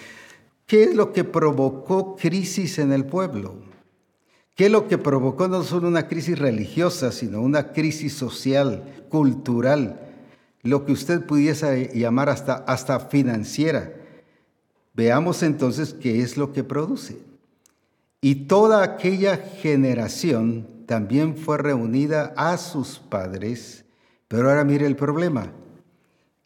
¿qué 0.67 0.85
es 0.85 0.95
lo 0.95 1.13
que 1.13 1.25
provocó 1.25 2.15
crisis 2.15 2.79
en 2.79 2.93
el 2.93 3.05
pueblo? 3.05 3.57
¿Qué 4.55 4.67
es 4.67 4.73
lo 4.73 4.87
que 4.87 4.99
provocó 4.99 5.49
no 5.49 5.65
solo 5.65 5.89
una 5.89 6.07
crisis 6.07 6.39
religiosa, 6.39 7.11
sino 7.11 7.41
una 7.41 7.73
crisis 7.73 8.13
social, 8.13 9.05
cultural, 9.09 10.01
lo 10.63 10.85
que 10.85 10.93
usted 10.93 11.25
pudiese 11.25 11.91
llamar 11.95 12.29
hasta, 12.29 12.55
hasta 12.55 13.01
financiera? 13.01 13.95
Veamos 14.95 15.43
entonces 15.43 15.95
qué 15.95 16.23
es 16.23 16.37
lo 16.37 16.53
que 16.53 16.63
produce. 16.63 17.19
Y 18.21 18.47
toda 18.47 18.83
aquella 18.83 19.37
generación 19.37 20.85
también 20.87 21.37
fue 21.37 21.59
reunida 21.59 22.33
a 22.37 22.59
sus 22.59 22.99
padres, 22.99 23.85
pero 24.29 24.51
ahora 24.51 24.65
mire 24.65 24.87
el 24.87 24.95
problema. 24.95 25.53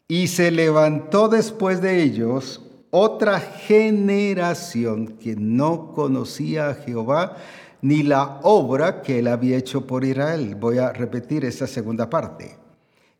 Y 0.07 0.27
se 0.27 0.51
levantó 0.51 1.29
después 1.29 1.81
de 1.81 2.03
ellos 2.03 2.61
otra 2.91 3.39
generación 3.39 5.17
que 5.17 5.35
no 5.35 5.93
conocía 5.93 6.69
a 6.69 6.73
Jehová 6.75 7.37
ni 7.81 8.03
la 8.03 8.39
obra 8.43 9.01
que 9.01 9.19
él 9.19 9.27
había 9.27 9.57
hecho 9.57 9.85
por 9.87 10.05
Israel. 10.05 10.55
Voy 10.55 10.77
a 10.77 10.93
repetir 10.93 11.43
esa 11.43 11.65
segunda 11.65 12.09
parte. 12.09 12.55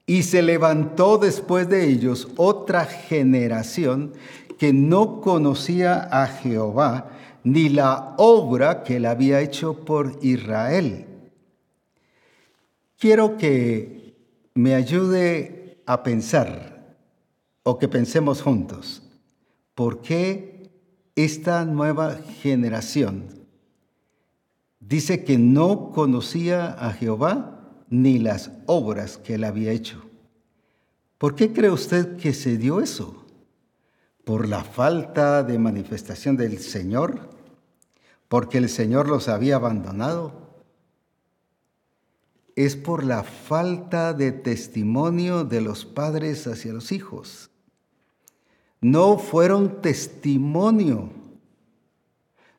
Y 0.05 0.23
se 0.23 0.43
levantó 0.43 1.17
después 1.17 1.67
de 1.67 1.89
ellos 1.89 2.27
otra 2.35 2.85
generación 2.85 4.13
que 4.59 4.71
no 4.71 5.21
conocía 5.21 6.07
a 6.11 6.27
Jehová 6.27 7.09
ni 7.43 7.69
la 7.69 8.13
obra 8.17 8.83
que 8.83 8.97
él 8.97 9.05
había 9.07 9.41
hecho 9.41 9.85
por 9.85 10.19
Israel. 10.21 11.05
Quiero 12.97 13.37
que 13.37 14.15
me 14.53 14.73
ayude 14.75 15.81
a 15.85 16.01
pensar 16.01 16.74
o 17.67 17.79
que 17.79 17.87
pensemos 17.87 18.43
juntos, 18.43 19.01
¿por 19.73 20.01
qué 20.01 20.69
esta 21.15 21.65
nueva 21.65 22.13
generación 22.13 23.47
dice 24.79 25.23
que 25.23 25.39
no 25.39 25.91
conocía 25.91 26.67
a 26.67 26.93
Jehová 26.93 27.83
ni 27.89 28.19
las 28.19 28.51
obras 28.67 29.17
que 29.17 29.33
él 29.33 29.43
había 29.43 29.71
hecho? 29.71 30.05
¿Por 31.17 31.33
qué 31.33 31.53
cree 31.53 31.71
usted 31.71 32.17
que 32.17 32.35
se 32.35 32.57
dio 32.57 32.81
eso? 32.81 33.25
¿Por 34.23 34.47
la 34.47 34.63
falta 34.63 35.41
de 35.41 35.57
manifestación 35.57 36.37
del 36.37 36.59
Señor? 36.59 37.31
¿Porque 38.27 38.59
el 38.59 38.69
Señor 38.69 39.09
los 39.09 39.27
había 39.27 39.55
abandonado? 39.55 40.45
es 42.55 42.77
por 42.77 43.03
la 43.03 43.23
falta 43.23 44.13
de 44.13 44.31
testimonio 44.31 45.43
de 45.43 45.59
los 45.59 45.83
padres 45.83 46.47
hacia 46.47 46.71
los 46.71 46.93
hijos 46.93 47.51
no 48.85 49.17
fueron 49.17 49.81
testimonio, 49.81 51.09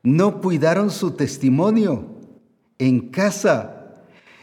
no 0.03 0.41
cuidaron 0.41 0.91
su 0.91 1.13
testimonio 1.13 2.05
en 2.81 3.11
casa. 3.11 3.95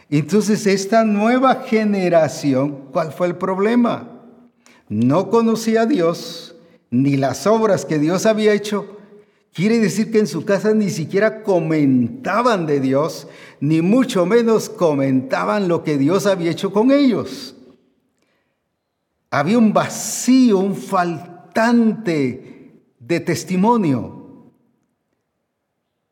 Entonces 0.08 0.66
esta 0.66 1.04
nueva 1.04 1.56
generación, 1.66 2.86
¿cuál 2.90 3.12
fue 3.12 3.26
el 3.26 3.36
problema? 3.36 4.08
No 4.88 5.28
conocía 5.28 5.82
a 5.82 5.86
Dios 5.86 6.56
ni 6.90 7.18
las 7.18 7.46
obras 7.46 7.84
que 7.84 7.98
Dios 7.98 8.24
había 8.24 8.54
hecho. 8.54 8.96
Quiere 9.52 9.78
decir 9.78 10.10
que 10.10 10.20
en 10.20 10.26
su 10.26 10.46
casa 10.46 10.72
ni 10.72 10.88
siquiera 10.88 11.42
comentaban 11.42 12.64
de 12.64 12.80
Dios, 12.80 13.28
ni 13.60 13.82
mucho 13.82 14.24
menos 14.24 14.70
comentaban 14.70 15.68
lo 15.68 15.84
que 15.84 15.98
Dios 15.98 16.24
había 16.24 16.50
hecho 16.50 16.72
con 16.72 16.90
ellos. 16.90 17.54
Había 19.30 19.58
un 19.58 19.74
vacío, 19.74 20.56
un 20.56 20.74
faltante 20.74 21.33
de 21.54 23.20
testimonio. 23.20 24.50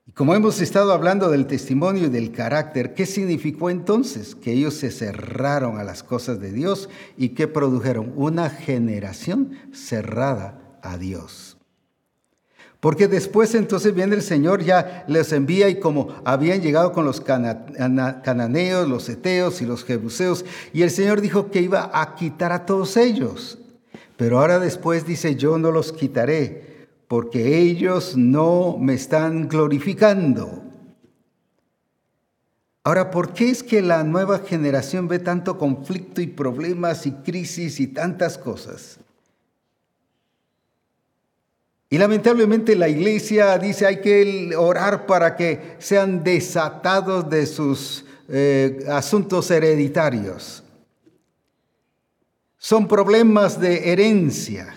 Y 0.07 0.12
como 0.12 0.35
hemos 0.35 0.61
estado 0.61 0.92
hablando 0.92 1.31
del 1.31 1.46
testimonio 1.46 2.07
y 2.07 2.11
del 2.11 2.33
carácter, 2.33 2.94
¿qué 2.94 3.07
significó 3.07 3.68
entonces? 3.70 4.35
Que 4.35 4.52
ellos 4.52 4.74
se 4.74 4.90
cerraron 4.90 5.78
a 5.78 5.85
las 5.85 6.02
cosas 6.02 6.40
de 6.40 6.52
Dios 6.52 6.88
y 7.16 7.31
que 7.31 7.48
produjeron 7.48 8.12
una 8.16 8.50
generación 8.50 9.59
cerrada 9.72 10.78
a 10.83 10.96
Dios. 10.96 11.57
Porque 12.81 13.07
después 13.07 13.55
entonces 13.55 13.94
viene 13.94 14.16
el 14.16 14.22
Señor, 14.22 14.64
ya 14.64 15.05
les 15.07 15.33
envía 15.33 15.68
y 15.68 15.78
como 15.78 16.09
habían 16.24 16.61
llegado 16.61 16.92
con 16.92 17.05
los 17.05 17.20
cananeos, 17.20 18.88
los 18.88 19.09
eteos 19.09 19.62
y 19.62 19.66
los 19.66 19.85
jebuseos, 19.85 20.44
y 20.72 20.83
el 20.83 20.90
Señor 20.90 21.20
dijo 21.20 21.50
que 21.52 21.62
iba 21.62 21.90
a 21.94 22.16
quitar 22.16 22.50
a 22.50 22.66
todos 22.66 22.96
ellos. 22.96 23.62
Pero 24.22 24.38
ahora 24.38 24.61
después 24.61 25.04
dice, 25.04 25.35
yo 25.35 25.58
no 25.58 25.72
los 25.72 25.92
quitaré, 25.92 26.87
porque 27.08 27.58
ellos 27.58 28.16
no 28.16 28.76
me 28.78 28.94
están 28.94 29.48
glorificando. 29.48 30.62
Ahora, 32.85 33.11
¿por 33.11 33.32
qué 33.32 33.50
es 33.50 33.64
que 33.64 33.82
la 33.82 34.04
nueva 34.04 34.38
generación 34.38 35.08
ve 35.08 35.18
tanto 35.18 35.58
conflicto 35.58 36.20
y 36.20 36.28
problemas 36.28 37.04
y 37.04 37.11
crisis 37.11 37.80
y 37.80 37.88
tantas 37.88 38.38
cosas? 38.38 39.00
Y 41.90 41.98
lamentablemente 41.98 42.76
la 42.76 42.88
iglesia 42.88 43.58
dice 43.58 43.87
hay 43.87 44.00
que 44.02 44.54
orar 44.56 45.04
para 45.06 45.35
que 45.35 45.74
sean 45.80 46.22
desatados 46.22 47.28
de 47.28 47.44
sus 47.46 48.04
eh, 48.28 48.85
asuntos 48.88 49.50
hereditarios. 49.50 50.62
Son 52.64 52.87
problemas 52.87 53.61
de 53.61 53.90
herencia, 53.90 54.72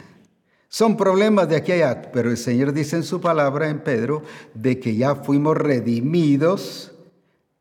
son 0.70 0.98
problemas 0.98 1.48
de 1.48 1.58
aquí 1.58 1.72
allá, 1.72 2.12
pero 2.12 2.32
el 2.32 2.38
Señor 2.38 2.74
dice 2.74 2.96
en 2.96 3.04
su 3.04 3.22
palabra 3.22 3.70
en 3.70 3.84
Pedro 3.84 4.24
de 4.56 4.80
que 4.80 4.96
ya 4.96 5.14
fuimos 5.14 5.56
redimidos 5.56 6.94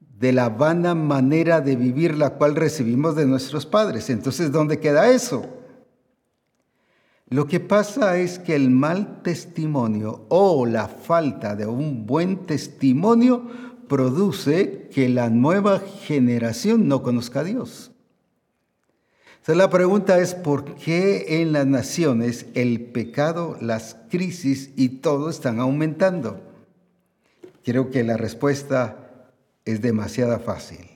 de 0.00 0.32
la 0.32 0.48
vana 0.48 0.94
manera 0.94 1.60
de 1.60 1.76
vivir 1.76 2.16
la 2.16 2.30
cual 2.30 2.56
recibimos 2.56 3.16
de 3.16 3.26
nuestros 3.26 3.66
padres. 3.66 4.08
Entonces, 4.08 4.50
¿dónde 4.50 4.80
queda 4.80 5.10
eso? 5.10 5.44
Lo 7.28 7.46
que 7.46 7.60
pasa 7.60 8.16
es 8.16 8.38
que 8.38 8.54
el 8.54 8.70
mal 8.70 9.20
testimonio 9.22 10.24
o 10.30 10.64
la 10.64 10.88
falta 10.88 11.54
de 11.54 11.66
un 11.66 12.06
buen 12.06 12.46
testimonio 12.46 13.42
produce 13.88 14.88
que 14.90 15.10
la 15.10 15.28
nueva 15.28 15.80
generación 15.80 16.88
no 16.88 17.02
conozca 17.02 17.40
a 17.40 17.44
Dios. 17.44 17.93
Entonces 19.44 19.58
la 19.58 19.68
pregunta 19.68 20.18
es, 20.20 20.34
¿por 20.34 20.74
qué 20.74 21.42
en 21.42 21.52
las 21.52 21.66
naciones 21.66 22.46
el 22.54 22.80
pecado, 22.80 23.58
las 23.60 23.94
crisis 24.08 24.70
y 24.74 24.88
todo 25.00 25.28
están 25.28 25.60
aumentando? 25.60 26.40
Creo 27.62 27.90
que 27.90 28.04
la 28.04 28.16
respuesta 28.16 29.28
es 29.66 29.82
demasiado 29.82 30.40
fácil. 30.40 30.88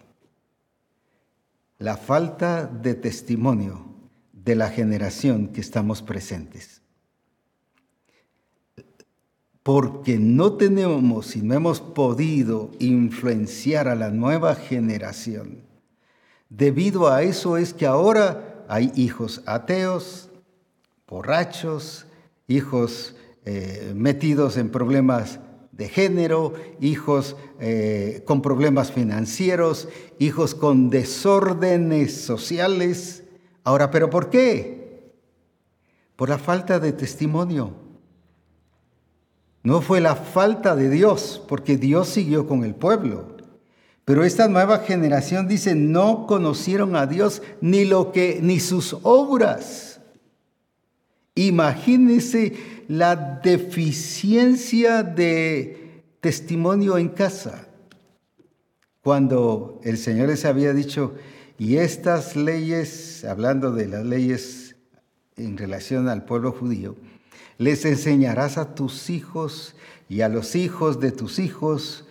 La 1.76 1.98
falta 1.98 2.64
de 2.64 2.94
testimonio 2.94 3.84
de 4.32 4.56
la 4.56 4.70
generación 4.70 5.48
que 5.48 5.60
estamos 5.60 6.00
presentes. 6.00 6.80
Porque 9.62 10.18
no 10.18 10.54
tenemos 10.54 11.36
y 11.36 11.42
no 11.42 11.52
hemos 11.52 11.82
podido 11.82 12.70
influenciar 12.78 13.88
a 13.88 13.94
la 13.94 14.08
nueva 14.08 14.54
generación. 14.54 15.67
Debido 16.48 17.08
a 17.08 17.22
eso 17.22 17.56
es 17.56 17.74
que 17.74 17.86
ahora 17.86 18.64
hay 18.68 18.92
hijos 18.94 19.42
ateos, 19.46 20.30
borrachos, 21.06 22.06
hijos 22.46 23.14
eh, 23.44 23.92
metidos 23.94 24.56
en 24.56 24.70
problemas 24.70 25.40
de 25.72 25.88
género, 25.88 26.54
hijos 26.80 27.36
eh, 27.60 28.22
con 28.26 28.42
problemas 28.42 28.92
financieros, 28.92 29.88
hijos 30.18 30.54
con 30.54 30.90
desórdenes 30.90 32.20
sociales, 32.20 33.24
Ahora, 33.68 33.90
¿pero 33.90 34.08
por 34.08 34.30
qué? 34.30 35.12
Por 36.16 36.30
la 36.30 36.38
falta 36.38 36.80
de 36.80 36.94
testimonio. 36.94 37.74
No 39.62 39.82
fue 39.82 40.00
la 40.00 40.16
falta 40.16 40.74
de 40.74 40.88
Dios, 40.88 41.42
porque 41.46 41.76
Dios 41.76 42.08
siguió 42.08 42.46
con 42.46 42.64
el 42.64 42.74
pueblo. 42.74 43.36
Pero 44.08 44.24
esta 44.24 44.48
nueva 44.48 44.78
generación 44.78 45.48
dice, 45.48 45.74
no 45.74 46.26
conocieron 46.26 46.96
a 46.96 47.06
Dios 47.06 47.42
ni 47.60 47.84
lo 47.84 48.10
que 48.10 48.40
ni 48.40 48.58
sus 48.58 48.96
obras. 49.02 50.00
Imagínense 51.34 52.54
la 52.88 53.14
deficiencia 53.44 55.02
de 55.02 56.04
testimonio 56.22 56.96
en 56.96 57.10
casa. 57.10 57.68
Cuando 59.02 59.78
el 59.84 59.98
Señor 59.98 60.28
les 60.28 60.46
había 60.46 60.72
dicho, 60.72 61.14
y 61.58 61.76
estas 61.76 62.34
leyes, 62.34 63.26
hablando 63.26 63.72
de 63.72 63.88
las 63.88 64.06
leyes 64.06 64.76
en 65.36 65.58
relación 65.58 66.08
al 66.08 66.24
pueblo 66.24 66.52
judío, 66.52 66.96
les 67.58 67.84
enseñarás 67.84 68.56
a 68.56 68.74
tus 68.74 69.10
hijos 69.10 69.74
y 70.08 70.22
a 70.22 70.30
los 70.30 70.56
hijos 70.56 70.98
de 70.98 71.12
tus 71.12 71.38
hijos. 71.38 72.06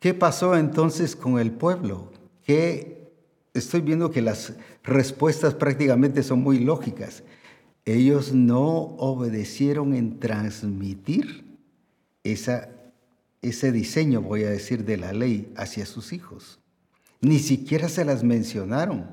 ¿Qué 0.00 0.14
pasó 0.14 0.56
entonces 0.56 1.14
con 1.14 1.38
el 1.38 1.52
pueblo? 1.52 2.10
Que 2.42 3.12
estoy 3.52 3.82
viendo 3.82 4.10
que 4.10 4.22
las 4.22 4.54
respuestas 4.82 5.54
prácticamente 5.54 6.22
son 6.22 6.40
muy 6.40 6.58
lógicas. 6.58 7.22
Ellos 7.84 8.32
no 8.32 8.66
obedecieron 8.96 9.94
en 9.94 10.18
transmitir 10.18 11.44
ese 12.24 13.72
diseño, 13.72 14.22
voy 14.22 14.44
a 14.44 14.50
decir, 14.50 14.86
de 14.86 14.96
la 14.96 15.12
ley 15.12 15.52
hacia 15.54 15.84
sus 15.84 16.14
hijos. 16.14 16.60
Ni 17.20 17.38
siquiera 17.38 17.90
se 17.90 18.06
las 18.06 18.24
mencionaron. 18.24 19.10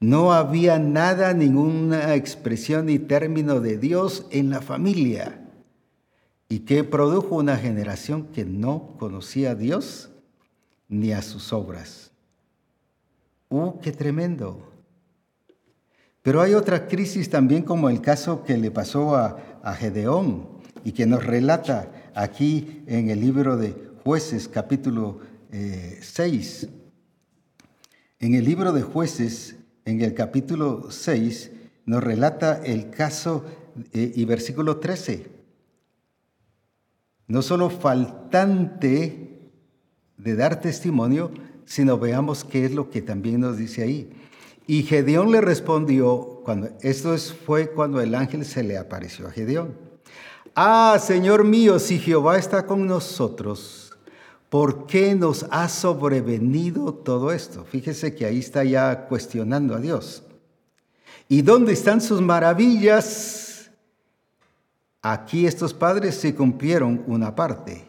No 0.00 0.32
había 0.32 0.80
nada, 0.80 1.32
ninguna 1.34 2.16
expresión 2.16 2.86
ni 2.86 2.98
término 2.98 3.60
de 3.60 3.78
Dios 3.78 4.26
en 4.32 4.50
la 4.50 4.60
familia. 4.60 5.45
Y 6.48 6.60
que 6.60 6.84
produjo 6.84 7.36
una 7.36 7.56
generación 7.56 8.28
que 8.28 8.44
no 8.44 8.94
conocía 8.98 9.52
a 9.52 9.54
Dios 9.54 10.10
ni 10.88 11.12
a 11.12 11.22
sus 11.22 11.52
obras. 11.52 12.12
¡Uh, 13.48 13.80
qué 13.80 13.92
tremendo! 13.92 14.72
Pero 16.22 16.40
hay 16.40 16.54
otra 16.54 16.88
crisis 16.88 17.30
también 17.30 17.62
como 17.62 17.88
el 17.88 18.00
caso 18.00 18.42
que 18.42 18.56
le 18.56 18.70
pasó 18.70 19.16
a, 19.16 19.60
a 19.62 19.74
Gedeón 19.74 20.48
y 20.84 20.92
que 20.92 21.06
nos 21.06 21.24
relata 21.24 22.10
aquí 22.14 22.82
en 22.86 23.10
el 23.10 23.20
libro 23.20 23.56
de 23.56 23.74
jueces 24.04 24.48
capítulo 24.48 25.20
6. 25.50 26.62
Eh, 26.62 26.68
en 28.20 28.34
el 28.34 28.44
libro 28.44 28.72
de 28.72 28.82
jueces, 28.82 29.56
en 29.84 30.00
el 30.00 30.14
capítulo 30.14 30.90
6, 30.90 31.50
nos 31.86 32.02
relata 32.02 32.60
el 32.64 32.90
caso 32.90 33.44
eh, 33.92 34.12
y 34.14 34.24
versículo 34.24 34.78
13. 34.78 35.35
No 37.28 37.42
solo 37.42 37.70
faltante 37.70 39.40
de 40.16 40.36
dar 40.36 40.60
testimonio, 40.60 41.30
sino 41.64 41.98
veamos 41.98 42.44
qué 42.44 42.64
es 42.64 42.74
lo 42.74 42.90
que 42.90 43.02
también 43.02 43.40
nos 43.40 43.56
dice 43.56 43.82
ahí. 43.82 44.10
Y 44.66 44.82
Gedeón 44.82 45.32
le 45.32 45.40
respondió, 45.40 46.42
cuando, 46.44 46.70
esto 46.80 47.16
fue 47.18 47.70
cuando 47.70 48.00
el 48.00 48.14
ángel 48.14 48.44
se 48.44 48.62
le 48.62 48.78
apareció 48.78 49.28
a 49.28 49.30
Gedeón. 49.30 49.74
Ah, 50.54 50.98
Señor 51.00 51.44
mío, 51.44 51.78
si 51.78 51.98
Jehová 51.98 52.38
está 52.38 52.66
con 52.66 52.86
nosotros, 52.86 53.86
¿Por 54.48 54.86
qué 54.86 55.14
nos 55.14 55.44
ha 55.50 55.68
sobrevenido 55.68 56.94
todo 56.94 57.32
esto? 57.32 57.64
Fíjese 57.64 58.14
que 58.14 58.26
ahí 58.26 58.38
está 58.38 58.62
ya 58.62 59.06
cuestionando 59.08 59.74
a 59.74 59.80
Dios. 59.80 60.22
¿Y 61.28 61.42
dónde 61.42 61.72
están 61.72 62.00
sus 62.00 62.20
maravillas? 62.20 63.45
Aquí 65.08 65.46
estos 65.46 65.72
padres 65.72 66.16
se 66.16 66.34
cumplieron 66.34 67.04
una 67.06 67.36
parte. 67.36 67.84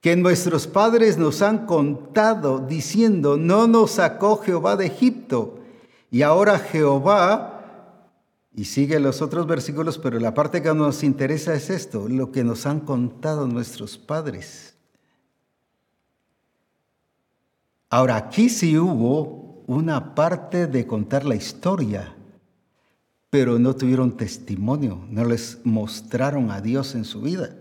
Que 0.00 0.16
nuestros 0.16 0.66
padres 0.66 1.18
nos 1.18 1.42
han 1.42 1.66
contado 1.66 2.60
diciendo, 2.60 3.36
no 3.36 3.66
nos 3.66 3.90
sacó 3.92 4.38
Jehová 4.38 4.76
de 4.76 4.86
Egipto. 4.86 5.58
Y 6.10 6.22
ahora 6.22 6.58
Jehová, 6.58 8.08
y 8.54 8.64
sigue 8.64 9.00
los 9.00 9.20
otros 9.20 9.46
versículos, 9.46 9.98
pero 9.98 10.18
la 10.18 10.32
parte 10.32 10.62
que 10.62 10.72
nos 10.72 11.04
interesa 11.04 11.52
es 11.52 11.68
esto, 11.68 12.08
lo 12.08 12.32
que 12.32 12.42
nos 12.42 12.64
han 12.64 12.80
contado 12.80 13.46
nuestros 13.46 13.98
padres. 13.98 14.74
Ahora, 17.90 18.16
aquí 18.16 18.48
sí 18.48 18.78
hubo 18.78 19.62
una 19.66 20.14
parte 20.14 20.68
de 20.68 20.86
contar 20.86 21.26
la 21.26 21.34
historia, 21.34 22.13
pero 23.34 23.58
no 23.58 23.74
tuvieron 23.74 24.16
testimonio, 24.16 25.04
no 25.10 25.24
les 25.24 25.58
mostraron 25.64 26.52
a 26.52 26.60
Dios 26.60 26.94
en 26.94 27.04
su 27.04 27.20
vida. 27.20 27.56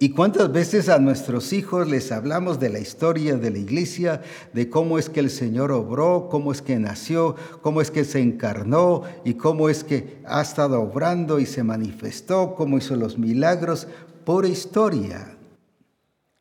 ¿Y 0.00 0.08
cuántas 0.08 0.50
veces 0.50 0.88
a 0.88 0.98
nuestros 0.98 1.52
hijos 1.52 1.88
les 1.88 2.10
hablamos 2.10 2.58
de 2.58 2.68
la 2.68 2.80
historia 2.80 3.36
de 3.36 3.52
la 3.52 3.58
iglesia, 3.58 4.22
de 4.52 4.68
cómo 4.68 4.98
es 4.98 5.08
que 5.08 5.20
el 5.20 5.30
Señor 5.30 5.70
obró, 5.70 6.26
cómo 6.28 6.50
es 6.50 6.62
que 6.62 6.80
nació, 6.80 7.36
cómo 7.62 7.80
es 7.80 7.92
que 7.92 8.04
se 8.04 8.18
encarnó 8.18 9.04
y 9.24 9.34
cómo 9.34 9.68
es 9.68 9.84
que 9.84 10.20
ha 10.26 10.42
estado 10.42 10.82
obrando 10.82 11.38
y 11.38 11.46
se 11.46 11.62
manifestó, 11.62 12.56
cómo 12.56 12.76
hizo 12.76 12.96
los 12.96 13.18
milagros? 13.18 13.86
Por 14.24 14.46
historia 14.46 15.38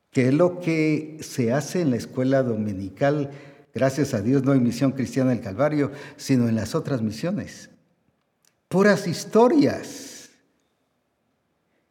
que 0.10 0.30
es 0.30 0.34
lo 0.34 0.60
que 0.62 1.20
se 1.22 1.54
hace 1.54 1.82
en 1.82 1.92
la 1.92 1.98
escuela 1.98 2.42
dominical, 2.42 3.30
gracias 3.72 4.16
a 4.16 4.22
Dios, 4.24 4.44
no 4.44 4.56
en 4.56 4.64
Misión 4.64 4.94
Cristiana 4.94 5.30
del 5.30 5.42
Calvario, 5.42 5.92
sino 6.18 6.50
en 6.50 6.56
las 6.56 6.74
otras 6.74 7.04
misiones. 7.04 7.70
Puras 8.70 9.08
historias. 9.08 10.30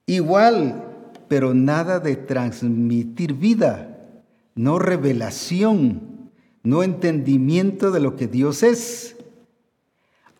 Igual, 0.07 1.12
pero 1.27 1.53
nada 1.53 1.99
de 1.99 2.14
transmitir 2.14 3.35
vida, 3.35 3.99
no 4.55 4.79
revelación, 4.79 6.31
no 6.62 6.85
entendimiento 6.85 7.91
de 7.91 7.99
lo 7.99 8.14
que 8.14 8.29
Dios 8.29 8.62
es. 8.62 9.16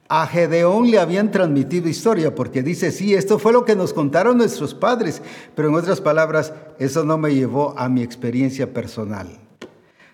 A 0.09 0.29
Gedeón 0.29 0.93
le 0.93 1.01
habían 1.01 1.33
transmitido 1.33 1.89
historia 1.89 2.37
porque 2.37 2.63
dice, 2.63 2.93
sí, 2.93 3.15
esto 3.15 3.41
fue 3.41 3.53
lo 3.53 3.65
que 3.65 3.75
nos 3.75 3.93
contaron 3.93 4.39
nuestros 4.39 4.75
padres, 4.75 5.21
pero 5.57 5.69
en 5.69 5.75
otras 5.75 6.01
palabras, 6.01 6.55
eso 6.79 7.05
no 7.05 7.19
me 7.19 7.35
llevó 7.35 7.77
a 7.77 7.89
mi 7.89 8.03
experiencia 8.03 8.73
personal. 8.73 9.27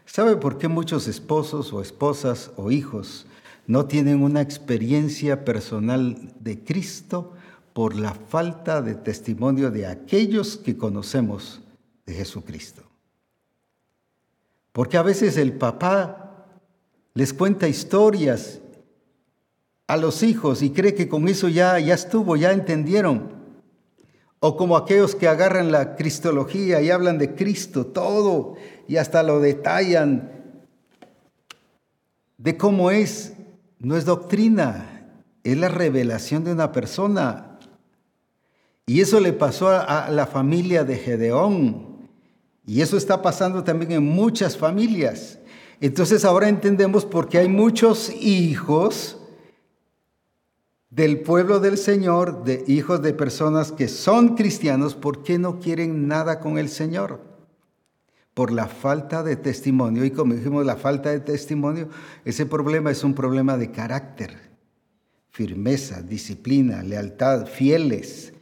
¿Sabe 0.07 0.37
por 0.37 0.57
qué 0.57 0.69
muchos 0.69 1.07
esposos 1.07 1.71
o 1.75 1.83
esposas 1.83 2.51
o 2.57 2.71
hijos 2.71 3.27
no 3.67 3.87
tienen 3.87 4.23
una 4.23 4.41
experiencia 4.41 5.45
personal 5.45 6.33
de 6.41 6.63
Cristo 6.63 7.33
por 7.73 7.97
la 7.97 8.15
falta 8.15 8.83
de 8.83 8.95
testimonio 8.95 9.71
de 9.71 9.87
aquellos 9.87 10.57
que 10.57 10.77
conocemos 10.77 11.63
de 12.07 12.15
Jesucristo? 12.15 12.83
Porque 14.73 14.97
a 14.97 15.03
veces 15.03 15.37
el 15.37 15.53
papá 15.53 16.47
les 17.15 17.33
cuenta 17.33 17.69
historias 17.69 18.61
a 19.87 19.97
los 19.97 20.23
hijos 20.23 20.63
y 20.63 20.71
cree 20.71 20.95
que 20.95 21.09
con 21.09 21.29
eso 21.29 21.49
ya, 21.49 21.79
ya 21.79 21.95
estuvo, 21.95 22.37
ya 22.37 22.53
entendieron. 22.53 23.33
O 24.41 24.57
como 24.57 24.77
aquellos 24.77 25.15
que 25.15 25.29
agarran 25.29 25.71
la 25.71 25.97
cristología 25.97 26.81
y 26.81 26.91
hablan 26.91 27.19
de 27.19 27.35
Cristo, 27.35 27.87
todo, 27.87 28.57
y 28.89 28.97
hasta 28.97 29.23
lo 29.23 29.41
detallan 29.41 30.31
de 32.37 32.57
cómo 32.57 32.91
es. 32.91 33.34
No 33.85 33.99
es 33.99 34.07
doctrina, 34.07 35.13
es 35.43 35.59
la 35.59 35.69
revelación 35.69 36.43
de 36.43 36.53
una 36.53 36.73
persona. 36.73 37.59
Y 38.87 39.03
eso 39.03 39.21
le 39.21 39.35
pasó 39.35 39.69
a, 39.69 40.09
la 40.11 40.27
familia 40.27 40.85
de 40.85 40.97
Gedeón. 40.97 42.09
Y 42.67 42.81
eso 42.81 42.97
está 42.97 43.21
pasando 43.21 43.63
también 43.63 43.93
en 43.93 44.03
muchas 44.03 44.57
familias. 44.57 45.39
Entonces 45.83 46.25
ahora 46.25 46.49
entendemos 46.49 47.05
por 47.05 47.29
qué 47.29 47.39
hay 47.39 47.49
muchos 47.49 48.11
hijos 48.11 49.19
del 50.89 51.21
pueblo 51.21 51.61
del 51.61 51.77
Señor, 51.77 52.43
de 52.45 52.65
hijos 52.67 53.03
de 53.03 53.13
personas 53.13 53.71
que 53.71 53.89
son 53.89 54.35
cristianos, 54.35 54.95
¿por 54.95 55.23
qué 55.23 55.39
no 55.39 55.59
quieren 55.59 56.09
nada 56.09 56.41
con 56.41 56.57
el 56.57 56.71
Señor? 56.71 57.34
Por 58.35 58.53
la 58.53 58.67
falta 58.67 59.23
de 59.23 59.37
testimonio. 59.37 60.05
Y 60.05 60.11
como 60.11 60.35
dijimos, 60.35 60.67
la 60.67 60.77
falta 60.77 61.11
de 61.11 61.21
testimonio, 61.21 61.89
ese 62.25 62.47
problema 62.47 62.91
es 62.91 63.05
un 63.05 63.15
problema 63.15 63.57
de 63.57 63.71
carácter, 63.71 64.37
firmeza, 65.31 66.03
disciplina, 66.03 66.83
lealtad, 66.83 67.47
fieles. 67.47 68.33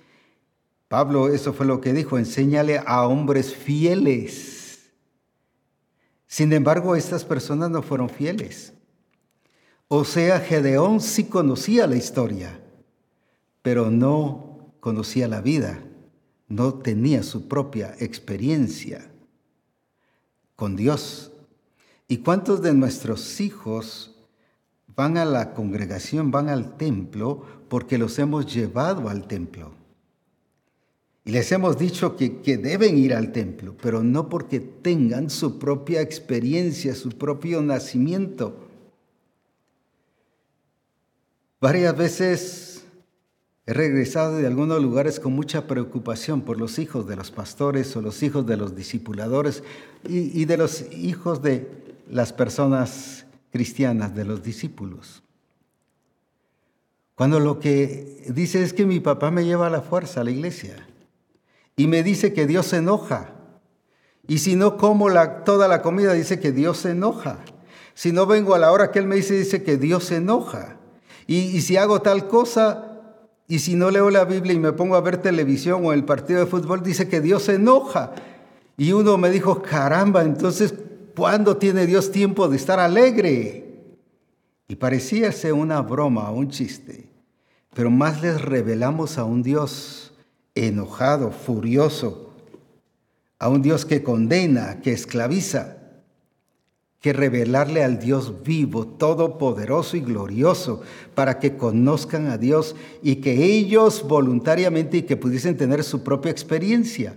Pablo, 0.89 1.29
eso 1.29 1.53
fue 1.53 1.67
lo 1.67 1.81
que 1.81 1.93
dijo, 1.93 2.19
enséñale 2.19 2.83
a 2.85 3.07
hombres 3.07 3.55
fieles. 3.55 4.91
Sin 6.27 6.53
embargo, 6.55 6.97
estas 6.97 7.25
personas 7.25 7.71
no 7.71 7.83
fueron 7.83 8.09
fieles. 8.09 8.73
O 9.89 10.05
sea, 10.07 10.41
Gedeón 10.41 11.03
sí 11.03 11.25
conocía 11.25 11.87
la 11.87 11.97
historia, 11.97 12.59
pero 13.61 13.91
no 13.91 14.73
conocía 14.81 15.29
la 15.29 15.43
vida, 15.43 15.85
no 16.49 16.73
tenía 16.73 17.23
su 17.23 17.47
propia 17.47 17.95
experiencia 17.99 19.12
con 20.63 20.77
Dios. 20.77 21.33
¿Y 22.07 22.19
cuántos 22.19 22.63
de 22.63 22.73
nuestros 22.73 23.41
hijos 23.41 24.15
van 24.95 25.19
a 25.19 25.25
la 25.25 25.55
congregación, 25.55 26.31
van 26.31 26.49
al 26.49 26.77
templo, 26.77 27.45
porque 27.69 27.99
los 27.99 28.17
hemos 28.21 28.47
llevado 28.47 29.09
al 29.09 29.27
templo? 29.27 29.73
Y 31.25 31.33
les 31.33 31.51
hemos 31.51 31.77
dicho 31.77 32.15
que, 32.15 32.43
que, 32.43 32.59
deben 32.59 32.97
ir 32.97 33.13
al 33.13 33.33
templo, 33.33 33.75
pero 33.83 34.05
no 34.05 34.29
porque 34.29 34.61
tengan 34.61 35.31
su 35.31 35.59
propia 35.59 36.01
experiencia, 36.01 36.95
su 36.95 37.09
propio 37.09 37.61
nacimiento. 37.61 38.69
Varias 41.61 41.97
veces 41.97 42.72
he 43.67 43.73
regresado 43.73 44.37
de 44.37 44.47
algunos 44.47 44.83
lugares 44.83 45.21
con 45.21 45.33
mucha 45.33 45.67
preocupación 45.67 46.43
por 46.43 46.59
los 46.59 46.79
hijos 46.79 47.07
de 47.07 47.17
los 47.17 47.31
pastores 47.31 47.95
o 47.97 48.03
los 48.03 48.23
hijos 48.23 48.47
de 48.47 48.57
los 48.57 48.75
discipuladores 48.75 49.63
y, 50.05 50.45
de 50.45 50.57
los 50.57 50.85
hijos 50.93 51.43
de 51.43 51.69
las 52.09 52.33
personas 52.33 53.27
cristianas, 53.51 54.15
de 54.15 54.25
los 54.25 54.43
discípulos. 54.43 55.23
Cuando 57.15 57.39
lo 57.39 57.61
que 57.61 58.25
dice 58.29 58.63
es 58.63 58.73
que 58.73 58.85
mi 58.85 58.99
papá 58.99 59.31
me 59.31 59.45
lleva 59.45 59.69
a 59.69 59.71
la 59.71 59.83
fuerza 59.83 60.23
a 60.23 60.25
la 60.25 60.33
iglesia 60.33 60.89
y 61.77 61.87
me 61.87 62.03
dice 62.03 62.33
que 62.33 62.47
Dios 62.47 62.67
se 62.67 62.79
enoja. 62.79 63.35
Y 64.27 64.39
si 64.39 64.57
no 64.57 64.77
como 64.77 65.09
la, 65.09 65.45
toda 65.45 65.69
la 65.69 65.83
comida, 65.83 66.15
dice 66.15 66.41
que 66.41 66.53
Dios 66.53 66.79
se 66.79 66.91
enoja. 66.91 67.39
Si 67.95 68.13
no 68.13 68.27
vengo 68.27 68.55
a 68.55 68.59
la 68.59 68.73
hora 68.73 68.91
que 68.91 68.99
Él 68.99 69.07
me 69.07 69.17
dice, 69.17 69.35
dice 69.35 69.63
que 69.63 69.77
Dios 69.77 70.05
se 70.05 70.17
enoja. 70.17 70.77
Y, 71.27 71.61
si 71.61 71.77
hago 71.77 72.03
tal 72.03 72.29
cosa, 72.29 72.92
y 73.53 73.59
si 73.59 73.75
no 73.75 73.91
leo 73.91 74.09
la 74.09 74.25
Biblia 74.25 74.55
y 74.55 74.59
me 74.59 74.73
pongo 74.73 74.97
a 74.97 75.03
ver 75.03 75.19
televisión 75.19 75.85
o 75.85 75.93
el 75.93 76.07
partido 76.07 76.41
de 76.41 76.47
fútbol, 76.47 76.83
dice 76.83 77.07
que 77.07 77.21
Dios 77.21 77.43
se 77.43 77.57
enoja. 77.57 78.13
Y 78.79 78.93
uno 78.93 79.19
me 79.19 79.29
dijo, 79.29 79.61
caramba, 79.61 80.23
entonces, 80.23 80.73
¿cuándo 81.15 81.59
tiene 81.59 81.85
Dios 81.85 82.11
tiempo 82.11 82.49
de 82.49 82.57
estar 82.57 82.81
alegre? 82.81 83.91
Y 84.69 84.77
parecía 84.77 85.31
ser 85.33 85.53
una 85.53 85.83
broma, 85.83 86.31
un 86.31 86.49
chiste. 86.49 87.11
Pero 87.75 87.91
más 87.91 88.23
les 88.23 88.41
revelamos 88.41 89.19
a 89.19 89.25
un 89.25 89.43
Dios 89.43 90.15
enojado, 90.55 91.31
furioso, 91.31 92.33
a 93.39 93.51
un 93.51 93.61
Dios 93.61 93.85
que 93.85 94.03
condena, 94.03 94.81
que 94.81 94.93
esclaviza 94.93 95.77
que 97.03 97.13
revelarle 97.13 97.83
al 97.83 97.99
Dios 97.99 98.45
vivo, 98.45 98.87
todopoderoso 98.87 99.97
y 99.97 100.01
glorioso, 100.01 100.83
para 101.17 101.41
que 101.41 101.57
conozcan 101.57 102.29
a 102.29 102.39
Dios 102.39 102.77
y 103.03 103.17
que 103.17 103.45
ellos 103.45 104.07
voluntariamente 104.07 104.99
y 104.99 105.03
que 105.03 105.17
pudiesen 105.17 105.57
tener 105.57 105.83
su 105.83 106.05
propia 106.05 106.31
experiencia. 106.31 107.17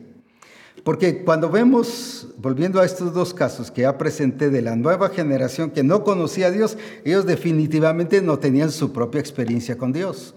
Porque 0.84 1.24
cuando 1.24 1.52
vemos, 1.52 2.30
volviendo 2.38 2.82
a 2.82 2.86
estos 2.86 3.14
dos 3.14 3.32
casos 3.32 3.70
que 3.70 3.84
ya 3.84 3.96
presenté 3.96 4.50
de 4.50 4.64
la 4.64 4.76
nueva 4.76 5.10
generación 5.10 5.70
que 5.70 5.84
no 5.84 6.04
conocía 6.04 6.48
a 6.48 6.52
Dios, 6.52 6.80
ellos 7.04 7.28
definitivamente 7.28 8.24
no 8.24 8.40
tenían 8.40 8.72
su 8.72 8.92
propia 8.92 9.22
experiencia 9.22 9.78
con 9.78 9.94
Dios. 9.94 10.34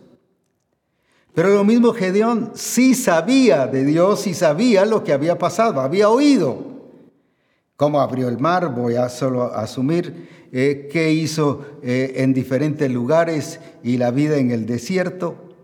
Pero 1.35 1.55
lo 1.55 1.65
mismo 1.65 1.95
Gedeón 1.95 2.53
sí 2.55 2.95
sabía 2.95 3.67
de 3.67 3.87
Dios 3.87 4.27
y 4.27 4.35
sabía 4.35 4.85
lo 4.85 5.05
que 5.05 5.15
había 5.15 5.39
pasado, 5.39 5.81
había 5.81 6.11
oído 6.11 6.78
cómo 7.79 8.01
abrió 8.01 8.29
el 8.29 8.41
mar, 8.41 8.75
voy 8.75 8.97
a 8.97 9.09
solo 9.09 9.55
asumir 9.55 10.49
eh, 10.51 10.89
qué 10.91 11.13
hizo 11.13 11.65
eh, 11.81 12.15
en 12.17 12.35
diferentes 12.35 12.91
lugares 12.91 13.61
y 13.85 13.99
la 13.99 14.11
vida 14.11 14.37
en 14.37 14.51
el 14.51 14.67
desierto. 14.67 15.55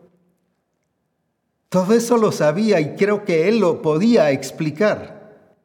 Todo 1.68 1.92
eso 1.92 2.16
lo 2.16 2.30
sabía 2.30 2.80
y 2.80 2.94
creo 2.94 3.24
que 3.24 3.48
él 3.48 3.58
lo 3.58 3.82
podía 3.82 4.30
explicar, 4.30 5.58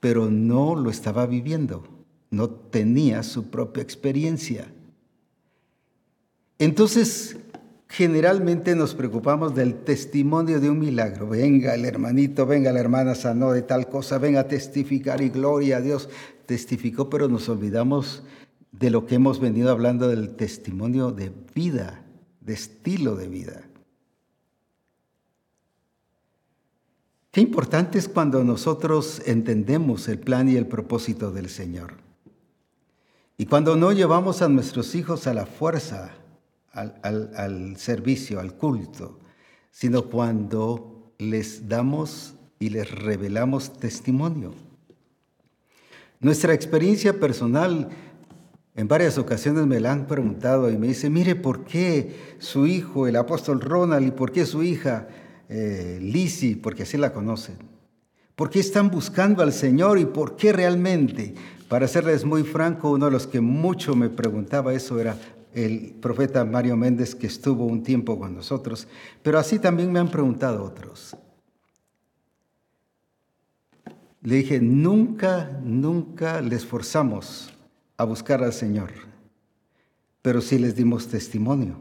pero 0.00 0.28
no 0.28 0.74
lo 0.74 0.90
estaba 0.90 1.26
viviendo, 1.26 1.84
no 2.30 2.50
tenía 2.50 3.22
su 3.22 3.48
propia 3.48 3.84
experiencia. 3.84 4.66
Entonces, 6.58 7.36
generalmente 7.92 8.74
nos 8.74 8.94
preocupamos 8.94 9.54
del 9.54 9.84
testimonio 9.84 10.60
de 10.60 10.70
un 10.70 10.78
milagro. 10.78 11.28
Venga 11.28 11.74
el 11.74 11.84
hermanito, 11.84 12.46
venga 12.46 12.72
la 12.72 12.80
hermana 12.80 13.14
sanó 13.14 13.52
de 13.52 13.60
tal 13.60 13.90
cosa, 13.90 14.16
venga 14.16 14.40
a 14.40 14.48
testificar 14.48 15.20
y 15.20 15.28
gloria 15.28 15.76
a 15.76 15.80
Dios. 15.82 16.08
Testificó, 16.46 17.10
pero 17.10 17.28
nos 17.28 17.50
olvidamos 17.50 18.22
de 18.70 18.88
lo 18.88 19.04
que 19.04 19.16
hemos 19.16 19.40
venido 19.40 19.70
hablando 19.70 20.08
del 20.08 20.36
testimonio 20.36 21.12
de 21.12 21.32
vida, 21.54 22.02
de 22.40 22.54
estilo 22.54 23.14
de 23.14 23.28
vida. 23.28 23.62
Qué 27.30 27.42
importante 27.42 27.98
es 27.98 28.08
cuando 28.08 28.42
nosotros 28.42 29.20
entendemos 29.26 30.08
el 30.08 30.18
plan 30.18 30.48
y 30.48 30.56
el 30.56 30.66
propósito 30.66 31.30
del 31.30 31.50
Señor. 31.50 31.96
Y 33.36 33.44
cuando 33.44 33.76
no 33.76 33.92
llevamos 33.92 34.40
a 34.40 34.48
nuestros 34.48 34.94
hijos 34.94 35.26
a 35.26 35.34
la 35.34 35.44
fuerza, 35.44 36.12
al, 36.72 37.76
servicio, 37.76 38.40
al 38.40 38.54
culto, 38.54 39.18
sino 39.70 40.04
cuando 40.04 41.14
les 41.18 41.68
damos 41.68 42.34
y 42.58 42.70
les 42.70 42.90
revelamos 42.90 43.78
testimonio. 43.78 44.54
Nuestra 46.20 46.54
experiencia 46.54 47.18
personal, 47.18 47.88
en 48.74 48.88
varias 48.88 49.18
ocasiones 49.18 49.66
me 49.66 49.80
la 49.80 49.92
han 49.92 50.06
preguntado 50.06 50.70
y 50.70 50.78
me 50.78 50.86
dice, 50.86 51.10
mire, 51.10 51.34
¿por 51.34 51.64
qué 51.64 52.36
su 52.38 52.66
hijo, 52.66 53.06
el 53.06 53.16
apóstol 53.16 53.60
Ronald, 53.60 54.06
y 54.06 54.10
por 54.12 54.30
qué 54.30 54.46
su 54.46 54.62
hija, 54.62 55.08
eh, 55.48 55.98
Lizzie, 56.00 56.56
porque 56.56 56.84
así 56.84 56.96
la 56.96 57.12
conocen? 57.12 57.56
¿Por 58.36 58.50
qué 58.50 58.60
están 58.60 58.90
buscando 58.90 59.42
al 59.42 59.52
Señor 59.52 59.98
y 59.98 60.06
por 60.06 60.36
qué 60.36 60.52
realmente? 60.52 61.34
Para 61.68 61.88
serles 61.88 62.24
muy 62.24 62.44
franco, 62.44 62.90
uno 62.90 63.06
de 63.06 63.12
los 63.12 63.26
que 63.26 63.40
mucho 63.40 63.94
me 63.94 64.08
preguntaba 64.08 64.74
eso 64.74 65.00
era, 65.00 65.16
el 65.54 65.94
profeta 66.00 66.44
Mario 66.44 66.76
Méndez 66.76 67.14
que 67.14 67.26
estuvo 67.26 67.66
un 67.66 67.82
tiempo 67.82 68.18
con 68.18 68.34
nosotros, 68.34 68.88
pero 69.22 69.38
así 69.38 69.58
también 69.58 69.92
me 69.92 69.98
han 69.98 70.10
preguntado 70.10 70.64
otros. 70.64 71.16
Le 74.22 74.36
dije, 74.36 74.60
nunca, 74.60 75.60
nunca 75.62 76.40
les 76.40 76.64
forzamos 76.64 77.52
a 77.96 78.04
buscar 78.04 78.42
al 78.42 78.52
Señor, 78.52 78.90
pero 80.22 80.40
sí 80.40 80.58
les 80.58 80.76
dimos 80.76 81.08
testimonio. 81.08 81.76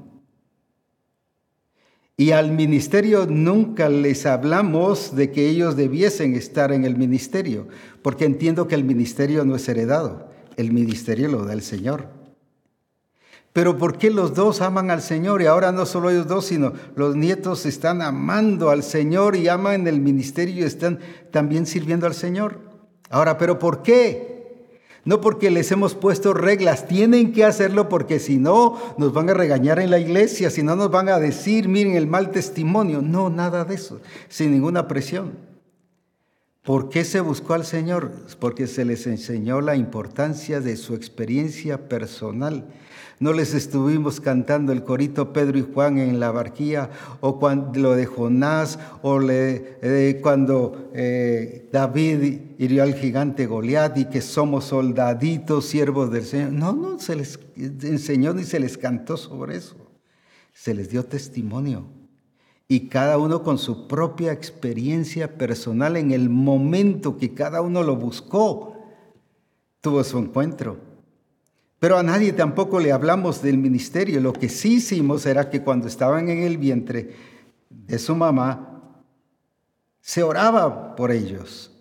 Y 2.17 2.31
al 2.31 2.51
ministerio 2.51 3.25
nunca 3.25 3.89
les 3.89 4.25
hablamos 4.25 5.15
de 5.15 5.31
que 5.31 5.49
ellos 5.49 5.75
debiesen 5.75 6.35
estar 6.35 6.71
en 6.71 6.85
el 6.85 6.95
ministerio, 6.95 7.67
porque 8.03 8.25
entiendo 8.25 8.67
que 8.67 8.75
el 8.75 8.83
ministerio 8.83 9.43
no 9.45 9.55
es 9.55 9.67
heredado, 9.67 10.29
el 10.57 10.71
ministerio 10.71 11.29
lo 11.29 11.45
da 11.45 11.53
el 11.53 11.61
Señor. 11.61 12.20
Pero 13.53 13.77
¿por 13.77 13.97
qué 13.97 14.09
los 14.09 14.33
dos 14.33 14.61
aman 14.61 14.91
al 14.91 15.01
Señor? 15.01 15.41
Y 15.41 15.45
ahora 15.45 15.71
no 15.71 15.85
solo 15.85 16.09
ellos 16.09 16.27
dos, 16.27 16.45
sino 16.45 16.71
los 16.95 17.15
nietos 17.15 17.65
están 17.65 18.01
amando 18.01 18.69
al 18.69 18.81
Señor 18.81 19.35
y 19.35 19.49
aman 19.49 19.87
el 19.87 19.99
ministerio 19.99 20.63
y 20.63 20.67
están 20.67 20.99
también 21.31 21.65
sirviendo 21.65 22.07
al 22.07 22.13
Señor. 22.13 22.59
Ahora, 23.09 23.37
¿pero 23.37 23.59
por 23.59 23.83
qué? 23.83 24.31
No 25.03 25.19
porque 25.19 25.49
les 25.49 25.71
hemos 25.71 25.95
puesto 25.95 26.33
reglas, 26.33 26.87
tienen 26.87 27.33
que 27.33 27.43
hacerlo 27.43 27.89
porque 27.89 28.19
si 28.19 28.37
no 28.37 28.77
nos 28.97 29.11
van 29.13 29.29
a 29.29 29.33
regañar 29.33 29.79
en 29.79 29.89
la 29.89 29.99
iglesia, 29.99 30.49
si 30.49 30.61
no 30.61 30.75
nos 30.75 30.91
van 30.91 31.09
a 31.09 31.19
decir, 31.19 31.67
miren 31.67 31.95
el 31.95 32.07
mal 32.07 32.31
testimonio. 32.31 33.01
No, 33.01 33.29
nada 33.29 33.65
de 33.65 33.75
eso, 33.75 33.99
sin 34.29 34.51
ninguna 34.51 34.87
presión. 34.87 35.31
¿Por 36.63 36.89
qué 36.89 37.03
se 37.03 37.19
buscó 37.19 37.55
al 37.55 37.65
Señor? 37.65 38.11
Porque 38.39 38.67
se 38.67 38.85
les 38.85 39.07
enseñó 39.07 39.59
la 39.61 39.75
importancia 39.75 40.61
de 40.61 40.77
su 40.77 40.93
experiencia 40.93 41.89
personal. 41.89 42.65
No 43.21 43.33
les 43.33 43.53
estuvimos 43.53 44.19
cantando 44.19 44.71
el 44.73 44.83
corito 44.83 45.31
Pedro 45.31 45.59
y 45.59 45.61
Juan 45.61 45.99
en 45.99 46.19
la 46.19 46.31
barquilla, 46.31 46.89
o 47.19 47.37
cuando 47.39 47.79
lo 47.79 47.95
de 47.95 48.07
Jonás, 48.07 48.79
o 49.03 49.21
eh, 49.29 50.19
cuando 50.23 50.89
eh, 50.91 51.69
David 51.71 52.39
hirió 52.57 52.81
al 52.81 52.95
gigante 52.95 53.45
Goliat 53.45 53.95
y 53.99 54.05
que 54.05 54.21
somos 54.21 54.65
soldaditos, 54.65 55.67
siervos 55.67 56.11
del 56.11 56.25
Señor. 56.25 56.51
No, 56.51 56.73
no 56.73 56.97
se 56.97 57.15
les 57.15 57.39
enseñó 57.55 58.33
ni 58.33 58.43
se 58.43 58.59
les 58.59 58.75
cantó 58.75 59.17
sobre 59.17 59.57
eso. 59.57 59.75
Se 60.51 60.73
les 60.73 60.89
dio 60.89 61.05
testimonio 61.05 61.85
y 62.67 62.87
cada 62.87 63.19
uno 63.19 63.43
con 63.43 63.59
su 63.59 63.87
propia 63.87 64.31
experiencia 64.31 65.37
personal 65.37 65.95
en 65.95 66.09
el 66.09 66.27
momento 66.29 67.17
que 67.17 67.35
cada 67.35 67.61
uno 67.61 67.83
lo 67.83 67.97
buscó, 67.97 68.77
tuvo 69.79 70.03
su 70.03 70.17
encuentro. 70.17 70.90
Pero 71.81 71.97
a 71.97 72.03
nadie 72.03 72.31
tampoco 72.31 72.79
le 72.79 72.91
hablamos 72.91 73.41
del 73.41 73.57
ministerio. 73.57 74.21
Lo 74.21 74.33
que 74.33 74.49
sí 74.49 74.75
hicimos 74.75 75.25
era 75.25 75.49
que 75.49 75.63
cuando 75.63 75.87
estaban 75.87 76.29
en 76.29 76.43
el 76.43 76.59
vientre 76.59 77.15
de 77.71 77.97
su 77.97 78.15
mamá, 78.15 78.93
se 79.99 80.21
oraba 80.21 80.95
por 80.95 81.11
ellos. 81.11 81.71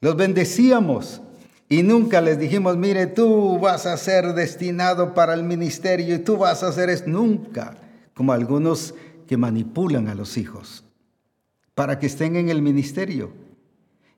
Los 0.00 0.14
bendecíamos 0.14 1.20
y 1.68 1.82
nunca 1.82 2.20
les 2.20 2.38
dijimos, 2.38 2.76
mire, 2.76 3.08
tú 3.08 3.58
vas 3.58 3.86
a 3.86 3.96
ser 3.96 4.34
destinado 4.34 5.14
para 5.14 5.34
el 5.34 5.42
ministerio 5.42 6.14
y 6.14 6.20
tú 6.20 6.36
vas 6.36 6.62
a 6.62 6.68
hacer 6.68 6.88
eso. 6.88 7.02
Nunca, 7.08 7.76
como 8.14 8.32
algunos 8.32 8.94
que 9.26 9.36
manipulan 9.36 10.06
a 10.06 10.14
los 10.14 10.36
hijos 10.36 10.84
para 11.74 11.98
que 11.98 12.06
estén 12.06 12.36
en 12.36 12.50
el 12.50 12.62
ministerio 12.62 13.32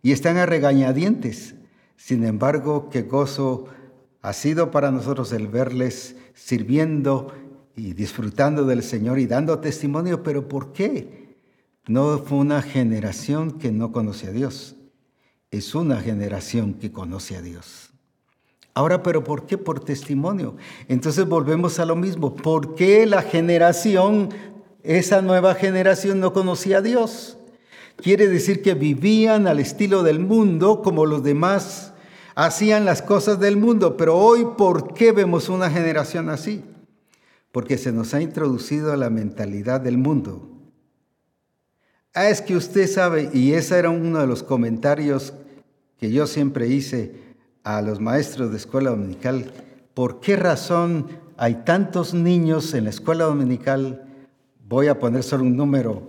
y 0.02 0.12
están 0.12 0.36
a 0.36 0.44
regañadientes. 0.44 1.54
Sin 1.96 2.22
embargo, 2.22 2.90
qué 2.90 3.00
gozo 3.00 3.68
ha 4.26 4.32
sido 4.32 4.72
para 4.72 4.90
nosotros 4.90 5.32
el 5.32 5.46
verles 5.46 6.16
sirviendo 6.34 7.32
y 7.76 7.92
disfrutando 7.92 8.64
del 8.64 8.82
Señor 8.82 9.20
y 9.20 9.26
dando 9.26 9.60
testimonio, 9.60 10.24
pero 10.24 10.48
¿por 10.48 10.72
qué? 10.72 11.36
No 11.86 12.18
fue 12.18 12.38
una 12.38 12.60
generación 12.60 13.52
que 13.52 13.70
no 13.70 13.92
conoce 13.92 14.26
a 14.26 14.32
Dios, 14.32 14.74
es 15.52 15.76
una 15.76 16.00
generación 16.00 16.74
que 16.74 16.90
conoce 16.90 17.36
a 17.36 17.40
Dios. 17.40 17.90
Ahora, 18.74 19.04
pero 19.04 19.22
¿por 19.22 19.46
qué? 19.46 19.58
Por 19.58 19.78
testimonio. 19.78 20.56
Entonces 20.88 21.24
volvemos 21.24 21.78
a 21.78 21.86
lo 21.86 21.94
mismo. 21.94 22.34
¿Por 22.34 22.74
qué 22.74 23.06
la 23.06 23.22
generación 23.22 24.30
esa 24.82 25.22
nueva 25.22 25.54
generación 25.54 26.18
no 26.18 26.32
conocía 26.32 26.78
a 26.78 26.82
Dios. 26.82 27.38
Quiere 27.94 28.26
decir 28.26 28.60
que 28.60 28.74
vivían 28.74 29.46
al 29.46 29.60
estilo 29.60 30.02
del 30.02 30.18
mundo 30.18 30.82
como 30.82 31.06
los 31.06 31.22
demás 31.22 31.92
hacían 32.36 32.84
las 32.84 33.02
cosas 33.02 33.40
del 33.40 33.56
mundo. 33.56 33.96
Pero 33.96 34.16
hoy, 34.16 34.46
¿por 34.56 34.94
qué 34.94 35.10
vemos 35.10 35.48
una 35.48 35.68
generación 35.68 36.28
así? 36.30 36.62
Porque 37.50 37.78
se 37.78 37.90
nos 37.90 38.14
ha 38.14 38.20
introducido 38.20 38.94
la 38.94 39.10
mentalidad 39.10 39.80
del 39.80 39.98
mundo. 39.98 40.48
Ah, 42.14 42.28
es 42.28 42.40
que 42.40 42.56
usted 42.56 42.88
sabe, 42.88 43.30
y 43.32 43.54
ese 43.54 43.78
era 43.78 43.90
uno 43.90 44.20
de 44.20 44.26
los 44.28 44.44
comentarios 44.44 45.34
que 45.98 46.12
yo 46.12 46.26
siempre 46.26 46.68
hice 46.68 47.34
a 47.64 47.82
los 47.82 48.00
maestros 48.00 48.52
de 48.52 48.58
escuela 48.58 48.90
dominical, 48.90 49.52
¿por 49.92 50.20
qué 50.20 50.36
razón 50.36 51.08
hay 51.36 51.64
tantos 51.64 52.14
niños 52.14 52.72
en 52.74 52.84
la 52.84 52.90
escuela 52.90 53.24
dominical 53.24 54.06
voy 54.68 54.88
a 54.88 54.98
poner 54.98 55.22
solo 55.22 55.44
un 55.44 55.56
número, 55.56 56.08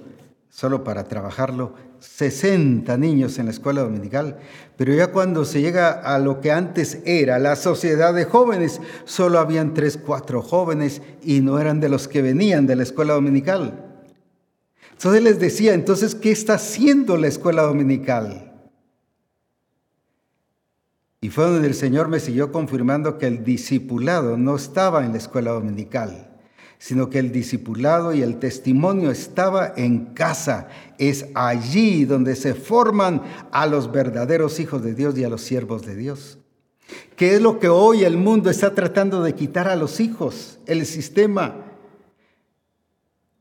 solo 0.49 0.83
para 0.83 1.03
trabajarlo, 1.03 1.73
60 1.99 2.97
niños 2.97 3.39
en 3.39 3.45
la 3.45 3.51
escuela 3.51 3.81
dominical, 3.81 4.37
pero 4.75 4.93
ya 4.93 5.11
cuando 5.11 5.45
se 5.45 5.61
llega 5.61 5.91
a 5.91 6.19
lo 6.19 6.41
que 6.41 6.51
antes 6.51 6.99
era 7.05 7.39
la 7.39 7.55
sociedad 7.55 8.13
de 8.13 8.25
jóvenes, 8.25 8.81
solo 9.05 9.39
habían 9.39 9.73
3, 9.73 9.99
4 10.05 10.41
jóvenes 10.41 11.01
y 11.23 11.41
no 11.41 11.59
eran 11.59 11.79
de 11.79 11.89
los 11.89 12.07
que 12.07 12.21
venían 12.21 12.67
de 12.67 12.75
la 12.75 12.83
escuela 12.83 13.13
dominical. 13.13 13.83
Entonces 14.91 15.23
les 15.23 15.39
decía, 15.39 15.73
entonces, 15.73 16.15
¿qué 16.15 16.31
está 16.31 16.55
haciendo 16.55 17.17
la 17.17 17.27
escuela 17.27 17.63
dominical? 17.63 18.53
Y 21.21 21.29
fue 21.29 21.45
donde 21.45 21.67
el 21.67 21.75
Señor 21.75 22.07
me 22.07 22.19
siguió 22.19 22.51
confirmando 22.51 23.17
que 23.17 23.27
el 23.27 23.43
discipulado 23.43 24.37
no 24.37 24.55
estaba 24.55 25.05
en 25.05 25.11
la 25.11 25.17
escuela 25.17 25.51
dominical 25.51 26.36
sino 26.79 27.09
que 27.09 27.19
el 27.19 27.31
discipulado 27.31 28.13
y 28.13 28.21
el 28.21 28.39
testimonio 28.39 29.09
estaba 29.09 29.73
en 29.75 30.13
casa. 30.13 30.67
Es 30.97 31.25
allí 31.33 32.05
donde 32.05 32.35
se 32.35 32.53
forman 32.53 33.21
a 33.51 33.65
los 33.65 33.91
verdaderos 33.91 34.59
hijos 34.59 34.83
de 34.83 34.93
Dios 34.93 35.17
y 35.17 35.23
a 35.23 35.29
los 35.29 35.41
siervos 35.41 35.85
de 35.85 35.95
Dios. 35.95 36.37
¿Qué 37.15 37.35
es 37.35 37.41
lo 37.41 37.59
que 37.59 37.67
hoy 37.67 38.03
el 38.03 38.17
mundo 38.17 38.49
está 38.49 38.73
tratando 38.75 39.23
de 39.23 39.33
quitar 39.33 39.67
a 39.67 39.75
los 39.75 39.99
hijos? 39.99 40.59
El 40.67 40.85
sistema. 40.85 41.55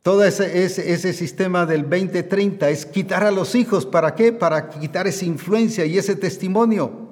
Todo 0.03 0.25
ese, 0.25 0.65
ese, 0.65 0.93
ese 0.93 1.13
sistema 1.13 1.67
del 1.67 1.83
2030 1.83 2.71
es 2.71 2.87
quitar 2.87 3.25
a 3.25 3.31
los 3.31 3.55
hijos. 3.55 3.85
¿Para 3.85 4.15
qué? 4.15 4.33
Para 4.33 4.71
quitar 4.71 5.07
esa 5.07 5.25
influencia 5.25 5.85
y 5.85 5.99
ese 5.99 6.17
testimonio 6.17 7.06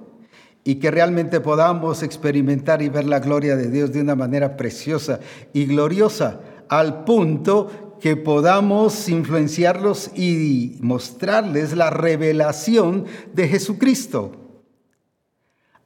y 0.64 0.76
que 0.76 0.90
realmente 0.90 1.40
podamos 1.40 2.02
experimentar 2.02 2.80
y 2.80 2.88
ver 2.88 3.04
la 3.04 3.20
gloria 3.20 3.54
de 3.54 3.70
Dios 3.70 3.92
de 3.92 4.00
una 4.00 4.14
manera 4.14 4.56
preciosa 4.56 5.20
y 5.52 5.66
gloriosa, 5.66 6.40
al 6.70 7.04
punto 7.04 7.98
que 8.00 8.16
podamos 8.16 9.08
influenciarlos 9.08 10.10
y 10.16 10.78
mostrarles 10.80 11.76
la 11.76 11.90
revelación 11.90 13.04
de 13.34 13.48
Jesucristo. 13.48 14.32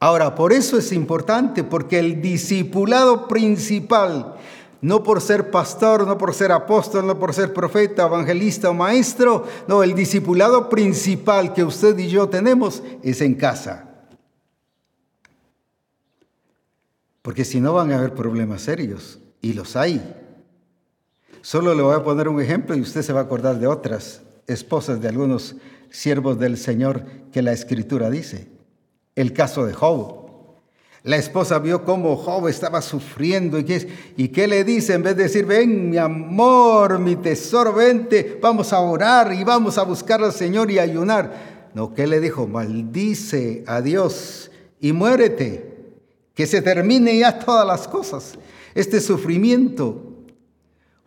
Ahora, 0.00 0.36
por 0.36 0.52
eso 0.52 0.78
es 0.78 0.92
importante, 0.92 1.64
porque 1.64 1.98
el 1.98 2.22
discipulado 2.22 3.26
principal, 3.26 4.36
no 4.80 5.02
por 5.02 5.20
ser 5.20 5.50
pastor, 5.50 6.06
no 6.06 6.16
por 6.16 6.34
ser 6.34 6.52
apóstol, 6.52 7.04
no 7.04 7.18
por 7.18 7.34
ser 7.34 7.52
profeta, 7.52 8.06
evangelista 8.06 8.70
o 8.70 8.74
maestro, 8.74 9.44
no, 9.66 9.82
el 9.82 9.96
discipulado 9.96 10.68
principal 10.68 11.52
que 11.52 11.64
usted 11.64 11.98
y 11.98 12.06
yo 12.06 12.28
tenemos 12.28 12.84
es 13.02 13.20
en 13.20 13.34
casa. 13.34 13.87
Porque 17.28 17.44
si 17.44 17.60
no 17.60 17.74
van 17.74 17.92
a 17.92 17.98
haber 17.98 18.14
problemas 18.14 18.62
serios, 18.62 19.18
y 19.42 19.52
los 19.52 19.76
hay. 19.76 20.00
Solo 21.42 21.74
le 21.74 21.82
voy 21.82 21.94
a 21.94 22.02
poner 22.02 22.26
un 22.26 22.40
ejemplo 22.40 22.74
y 22.74 22.80
usted 22.80 23.02
se 23.02 23.12
va 23.12 23.20
a 23.20 23.24
acordar 23.24 23.58
de 23.58 23.66
otras 23.66 24.22
esposas 24.46 25.02
de 25.02 25.08
algunos 25.08 25.56
siervos 25.90 26.38
del 26.38 26.56
Señor 26.56 27.04
que 27.30 27.42
la 27.42 27.52
Escritura 27.52 28.08
dice. 28.08 28.48
El 29.14 29.34
caso 29.34 29.66
de 29.66 29.74
Job. 29.74 30.24
La 31.02 31.18
esposa 31.18 31.58
vio 31.58 31.84
cómo 31.84 32.16
Job 32.16 32.48
estaba 32.48 32.80
sufriendo 32.80 33.58
y 33.58 33.64
qué, 33.64 33.86
y 34.16 34.28
qué 34.28 34.48
le 34.48 34.64
dice 34.64 34.94
en 34.94 35.02
vez 35.02 35.14
de 35.14 35.24
decir, 35.24 35.44
ven 35.44 35.90
mi 35.90 35.98
amor, 35.98 36.98
mi 36.98 37.16
tesoro, 37.16 37.74
vente, 37.74 38.38
vamos 38.40 38.72
a 38.72 38.80
orar 38.80 39.34
y 39.34 39.44
vamos 39.44 39.76
a 39.76 39.82
buscar 39.82 40.24
al 40.24 40.32
Señor 40.32 40.70
y 40.70 40.78
ayunar. 40.78 41.68
No, 41.74 41.92
¿qué 41.92 42.06
le 42.06 42.20
dijo? 42.20 42.46
Maldice 42.46 43.64
a 43.66 43.82
Dios 43.82 44.50
y 44.80 44.92
muérete 44.92 45.67
que 46.38 46.46
se 46.46 46.62
termine 46.62 47.18
ya 47.18 47.36
todas 47.36 47.66
las 47.66 47.88
cosas. 47.88 48.38
Este 48.72 49.00
sufrimiento, 49.00 50.14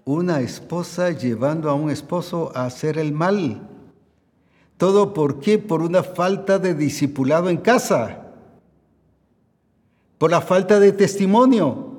una 0.03 0.41
esposa 0.41 1.11
llevando 1.11 1.69
a 1.69 1.73
un 1.73 1.89
esposo 1.89 2.51
a 2.53 2.65
hacer 2.65 2.97
el 2.97 3.13
mal. 3.13 3.65
¿Todo 4.75 5.13
por 5.13 5.39
qué? 5.39 5.57
Por 5.57 5.83
una 5.83 6.03
falta 6.03 6.59
de 6.59 6.75
discipulado 6.75 7.49
en 7.49 7.55
casa, 7.55 8.33
por 10.17 10.31
la 10.31 10.41
falta 10.41 10.81
de 10.81 10.91
testimonio. 10.91 11.93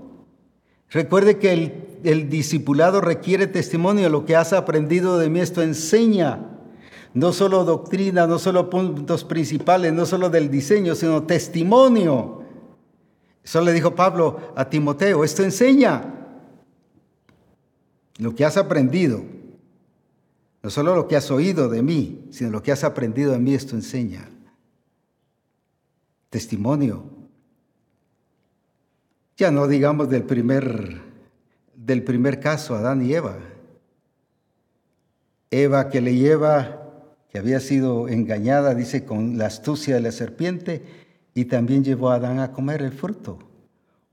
Recuerde 0.90 1.38
que 1.38 1.54
el, 1.54 2.00
el 2.04 2.28
discipulado 2.28 3.00
requiere 3.00 3.46
testimonio, 3.46 4.10
lo 4.10 4.26
que 4.26 4.36
has 4.36 4.52
aprendido 4.52 5.16
de 5.16 5.30
mí, 5.30 5.40
esto 5.40 5.62
enseña. 5.62 6.50
No 7.14 7.32
solo 7.32 7.64
doctrina, 7.64 8.26
no 8.26 8.38
solo 8.38 8.68
puntos 8.68 9.24
principales, 9.24 9.90
no 9.94 10.04
solo 10.04 10.28
del 10.28 10.50
diseño, 10.50 10.94
sino 10.94 11.22
testimonio. 11.22 12.41
Eso 13.44 13.60
le 13.60 13.72
dijo 13.72 13.94
Pablo 13.94 14.52
a 14.56 14.68
Timoteo, 14.68 15.24
esto 15.24 15.42
enseña 15.42 16.22
lo 18.18 18.34
que 18.34 18.44
has 18.44 18.56
aprendido. 18.56 19.22
No 20.62 20.70
solo 20.70 20.94
lo 20.94 21.08
que 21.08 21.16
has 21.16 21.30
oído 21.30 21.68
de 21.68 21.82
mí, 21.82 22.28
sino 22.30 22.50
lo 22.50 22.62
que 22.62 22.70
has 22.70 22.84
aprendido 22.84 23.32
de 23.32 23.38
mí, 23.38 23.54
esto 23.54 23.74
enseña. 23.74 24.28
Testimonio. 26.30 27.04
Ya 29.36 29.50
no 29.50 29.66
digamos 29.66 30.08
del 30.08 30.22
primer, 30.22 31.00
del 31.74 32.04
primer 32.04 32.38
caso, 32.38 32.76
Adán 32.76 33.04
y 33.04 33.12
Eva. 33.12 33.38
Eva 35.50 35.88
que 35.90 36.00
le 36.00 36.14
lleva, 36.14 36.82
que 37.28 37.38
había 37.38 37.58
sido 37.58 38.08
engañada, 38.08 38.74
dice, 38.74 39.04
con 39.04 39.36
la 39.38 39.46
astucia 39.46 39.96
de 39.96 40.00
la 40.00 40.12
serpiente, 40.12 41.01
y 41.34 41.46
también 41.46 41.84
llevó 41.84 42.10
a 42.10 42.16
Adán 42.16 42.40
a 42.40 42.52
comer 42.52 42.82
el 42.82 42.92
fruto. 42.92 43.38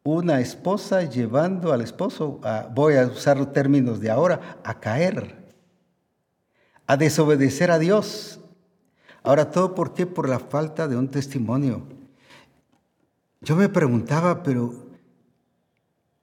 Una 0.03 0.39
esposa 0.39 1.03
llevando 1.03 1.73
al 1.73 1.81
esposo, 1.81 2.39
voy 2.73 2.95
a 2.95 3.07
usar 3.07 3.53
términos 3.53 3.99
de 3.99 4.09
ahora, 4.09 4.59
a 4.63 4.79
caer, 4.79 5.53
a 6.87 6.97
desobedecer 6.97 7.69
a 7.71 7.79
Dios, 7.79 8.39
Ahora, 9.23 9.51
¿todo 9.51 9.75
por 9.75 9.93
qué? 9.93 10.05
Por 10.05 10.29
la 10.29 10.39
falta 10.39 10.87
de 10.87 10.95
un 10.95 11.09
testimonio. 11.09 11.83
Yo 13.41 13.55
me 13.55 13.69
preguntaba, 13.69 14.43
pero 14.43 14.73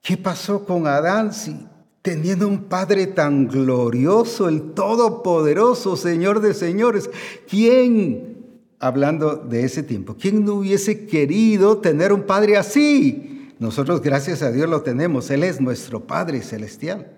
¿qué 0.01 0.17
pasó 0.17 0.65
con 0.65 0.87
Adán 0.87 1.33
si 1.33 1.67
teniendo 2.01 2.47
un 2.47 2.65
Padre 2.65 3.07
tan 3.07 3.47
glorioso, 3.47 4.47
el 4.47 4.73
Todopoderoso, 4.73 5.95
Señor 5.95 6.39
de 6.39 6.53
señores, 6.53 7.09
¿quién, 7.49 8.36
hablando 8.79 9.35
de 9.35 9.63
ese 9.63 9.83
tiempo, 9.83 10.15
quién 10.19 10.45
no 10.45 10.55
hubiese 10.55 11.05
querido 11.07 11.77
tener 11.79 12.13
un 12.13 12.23
Padre 12.23 12.57
así? 12.57 13.53
Nosotros, 13.59 14.01
gracias 14.01 14.43
a 14.43 14.51
Dios, 14.51 14.69
lo 14.69 14.83
tenemos. 14.83 15.31
Él 15.31 15.43
es 15.43 15.59
nuestro 15.59 16.05
Padre 16.05 16.41
celestial. 16.41 17.11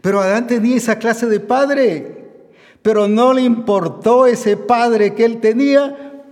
Pero 0.00 0.20
Adán 0.20 0.46
tenía 0.46 0.76
esa 0.76 0.98
clase 0.98 1.26
de 1.26 1.40
Padre, 1.40 2.50
pero 2.82 3.08
no 3.08 3.32
le 3.32 3.42
importó 3.42 4.26
ese 4.26 4.56
Padre 4.56 5.14
que 5.14 5.24
él 5.24 5.40
tenía 5.40 6.24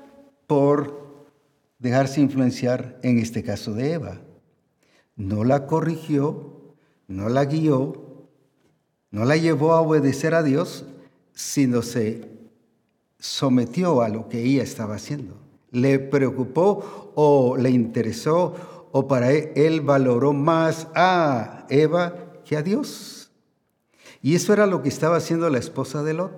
por 0.47 0.97
dejarse 1.79 2.21
influenciar, 2.21 2.99
en 3.03 3.19
este 3.19 3.43
caso 3.43 3.75
de 3.75 3.93
Eva. 3.93 4.21
No 5.17 5.45
la 5.45 5.67
corrigió, 5.67 6.75
no 7.09 7.29
la 7.29 7.45
guió, 7.45 8.29
no 9.11 9.25
la 9.25 9.37
llevó 9.37 9.73
a 9.73 9.81
obedecer 9.81 10.35
a 10.35 10.43
Dios, 10.43 10.87
sino 11.33 11.83
se 11.83 12.36
sometió 13.27 14.03
a 14.03 14.09
lo 14.09 14.29
que 14.29 14.43
ella 14.43 14.63
estaba 14.63 14.95
haciendo. 14.95 15.35
Le 15.71 15.99
preocupó 15.99 17.13
o 17.15 17.57
le 17.57 17.71
interesó 17.71 18.55
o 18.93 19.09
para 19.09 19.33
él, 19.33 19.51
él 19.57 19.81
valoró 19.81 20.33
más 20.33 20.89
a 20.95 21.67
Eva 21.69 22.15
que 22.45 22.57
a 22.57 22.63
Dios. 22.63 23.31
Y 24.23 24.35
eso 24.35 24.53
era 24.53 24.67
lo 24.67 24.83
que 24.83 24.89
estaba 24.89 25.17
haciendo 25.17 25.51
la 25.51 25.59
esposa 25.59 26.03
de 26.03 26.15
Lot, 26.15 26.33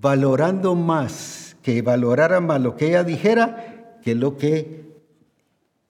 valorando 0.00 0.74
más, 0.74 1.56
que 1.62 1.82
valorara 1.82 2.40
más 2.40 2.60
lo 2.60 2.76
que 2.76 2.88
ella 2.88 3.04
dijera 3.04 3.98
que 4.02 4.14
lo 4.14 4.36
que 4.36 4.82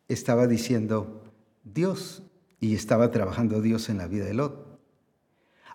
estaba 0.09 0.47
diciendo 0.47 1.22
Dios 1.64 2.22
y 2.61 2.74
estaba 2.74 3.11
trabajando 3.11 3.61
Dios 3.61 3.88
en 3.88 3.99
la 3.99 4.07
vida 4.07 4.24
de 4.24 4.34
Lot. 4.34 4.62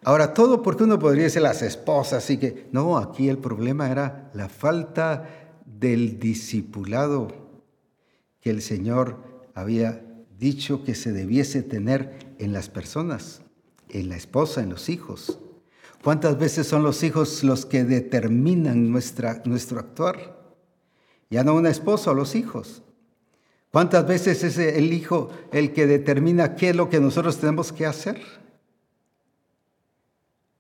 Ahora, 0.04 0.34
todo 0.34 0.62
porque 0.62 0.84
uno 0.84 1.00
podría 1.00 1.30
ser 1.30 1.41
las 1.41 1.62
esposas, 1.62 2.24
así 2.24 2.38
que 2.38 2.68
no, 2.72 2.98
aquí 2.98 3.30
el 3.30 3.38
problema 3.38 3.89
era 3.89 4.30
la 4.34 4.48
falta 4.48 5.28
del 5.66 6.20
discipulado 6.20 7.28
que 8.41 8.50
el 8.50 8.62
Señor 8.62 9.50
había 9.54 10.04
dicho 10.38 10.84
que 10.84 10.95
se 10.95 11.12
debiese 11.12 11.64
tener 11.64 12.36
en 12.38 12.54
las 12.54 12.70
personas, 12.70 13.41
en 13.89 14.10
la 14.10 14.16
esposa, 14.16 14.62
en 14.62 14.70
los 14.70 14.89
hijos. 14.89 15.39
¿Cuántas 16.04 16.38
veces 16.38 16.68
son 16.68 16.84
los 16.84 17.04
hijos 17.04 17.43
los 17.43 17.66
que 17.66 17.84
determinan 17.84 18.91
nuestra, 18.91 19.41
nuestro 19.45 19.80
actuar? 19.80 20.38
Ya 21.30 21.43
no 21.43 21.56
una 21.56 21.70
esposa 21.70 22.12
o 22.12 22.14
los 22.14 22.36
hijos. 22.36 22.84
¿Cuántas 23.72 24.08
veces 24.08 24.43
es 24.43 24.58
el 24.58 24.93
Hijo 24.93 25.30
el 25.52 25.74
que 25.74 25.86
determina 25.86 26.56
qué 26.56 26.70
es 26.70 26.76
lo 26.76 26.89
que 26.89 27.00
nosotros 27.00 27.38
tenemos 27.38 27.74
que 27.74 27.86
hacer? 27.86 28.22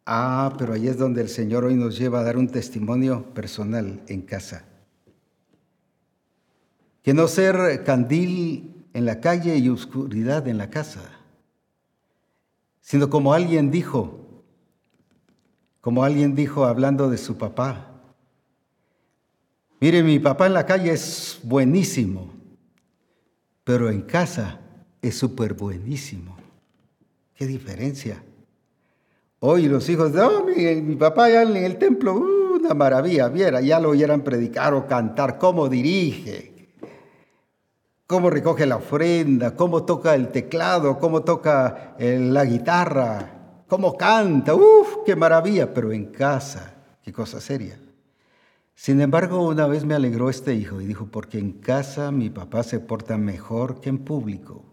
Ah, 0.09 0.55
pero 0.57 0.73
ahí 0.73 0.87
es 0.87 0.97
donde 0.97 1.21
el 1.21 1.29
Señor 1.29 1.65
hoy 1.65 1.75
nos 1.75 1.97
lleva 1.97 2.21
a 2.21 2.23
dar 2.23 2.37
un 2.37 2.47
testimonio 2.47 3.33
personal 3.33 4.01
en 4.07 4.21
casa. 4.21 4.65
Que 7.03 7.13
no 7.13 7.27
ser 7.27 7.83
candil 7.83 8.85
en 8.93 9.05
la 9.05 9.19
calle 9.19 9.57
y 9.57 9.69
oscuridad 9.69 10.47
en 10.47 10.57
la 10.57 10.69
casa, 10.69 11.01
sino 12.81 13.09
como 13.09 13.33
alguien 13.33 13.69
dijo, 13.69 14.43
como 15.81 16.03
alguien 16.03 16.35
dijo 16.35 16.65
hablando 16.65 17.09
de 17.09 17.17
su 17.17 17.37
papá. 17.37 18.01
Mire, 19.81 20.03
mi 20.03 20.19
papá 20.19 20.47
en 20.47 20.53
la 20.53 20.65
calle 20.65 20.91
es 20.93 21.39
buenísimo 21.43 22.37
pero 23.67 23.89
en 23.89 24.01
casa 24.03 24.61
es 25.01 25.17
súper 25.17 25.53
buenísimo. 25.53 26.37
¿Qué 27.35 27.45
diferencia? 27.45 28.23
Hoy 29.39 29.67
los 29.67 29.87
hijos 29.89 30.13
de 30.13 30.21
oh, 30.21 30.43
mi, 30.43 30.95
papá 30.95 31.29
ya 31.29 31.43
en 31.43 31.55
el 31.57 31.77
templo, 31.77 32.13
uh, 32.13 32.55
una 32.55 32.73
maravilla, 32.73 33.27
viera, 33.29 33.61
ya 33.61 33.79
lo 33.79 33.89
oyeran 33.89 34.23
predicar 34.23 34.73
o 34.73 34.87
cantar, 34.87 35.37
cómo 35.37 35.69
dirige, 35.69 36.73
cómo 38.07 38.31
recoge 38.31 38.65
la 38.65 38.77
ofrenda, 38.77 39.55
cómo 39.55 39.83
toca 39.83 40.15
el 40.15 40.29
teclado, 40.29 40.97
cómo 40.97 41.21
toca 41.21 41.95
eh, 41.99 42.17
la 42.19 42.45
guitarra, 42.45 43.63
cómo 43.67 43.95
canta, 43.95 44.55
uff, 44.55 44.97
qué 45.05 45.15
maravilla, 45.15 45.71
pero 45.71 45.91
en 45.91 46.05
casa, 46.05 46.73
qué 47.03 47.13
cosa 47.13 47.39
seria. 47.39 47.79
Sin 48.73 49.01
embargo, 49.01 49.47
una 49.47 49.67
vez 49.67 49.85
me 49.85 49.93
alegró 49.93 50.31
este 50.31 50.55
hijo 50.55 50.81
y 50.81 50.87
dijo, 50.87 51.09
porque 51.11 51.37
en 51.37 51.51
casa 51.53 52.11
mi 52.11 52.31
papá 52.31 52.63
se 52.63 52.79
porta 52.79 53.17
mejor 53.17 53.81
que 53.81 53.89
en 53.89 53.99
público. 53.99 54.65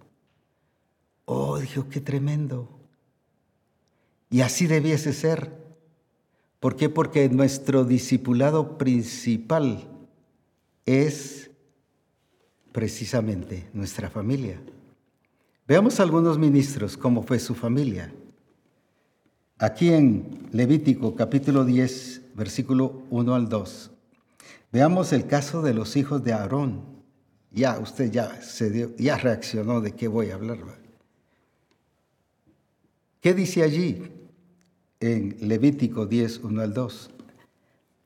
Oh, 1.26 1.58
dijo, 1.58 1.86
qué 1.90 2.00
tremendo. 2.00 2.73
Y 4.34 4.40
así 4.40 4.66
debiese 4.66 5.12
ser. 5.12 5.52
¿Por 6.58 6.74
qué? 6.74 6.88
Porque 6.88 7.28
nuestro 7.28 7.84
discipulado 7.84 8.76
principal 8.76 9.86
es 10.84 11.52
precisamente 12.72 13.68
nuestra 13.72 14.10
familia. 14.10 14.60
Veamos 15.68 16.00
algunos 16.00 16.36
ministros 16.36 16.96
cómo 16.96 17.22
fue 17.22 17.38
su 17.38 17.54
familia. 17.54 18.12
Aquí 19.58 19.90
en 19.90 20.48
Levítico 20.50 21.14
capítulo 21.14 21.64
10, 21.64 22.34
versículo 22.34 23.04
1 23.10 23.34
al 23.36 23.48
2. 23.48 23.92
Veamos 24.72 25.12
el 25.12 25.28
caso 25.28 25.62
de 25.62 25.74
los 25.74 25.94
hijos 25.94 26.24
de 26.24 26.32
Aarón. 26.32 26.82
Ya, 27.52 27.78
usted 27.78 28.10
ya, 28.10 28.42
se 28.42 28.68
dio, 28.70 28.96
ya 28.96 29.16
reaccionó 29.16 29.80
de 29.80 29.92
qué 29.92 30.08
voy 30.08 30.30
a 30.30 30.34
hablar. 30.34 30.58
¿Qué 33.20 33.32
dice 33.32 33.62
allí 33.62 34.10
en 35.04 35.36
Levítico 35.40 36.06
10, 36.06 36.40
1 36.44 36.62
al 36.62 36.74
2? 36.74 37.10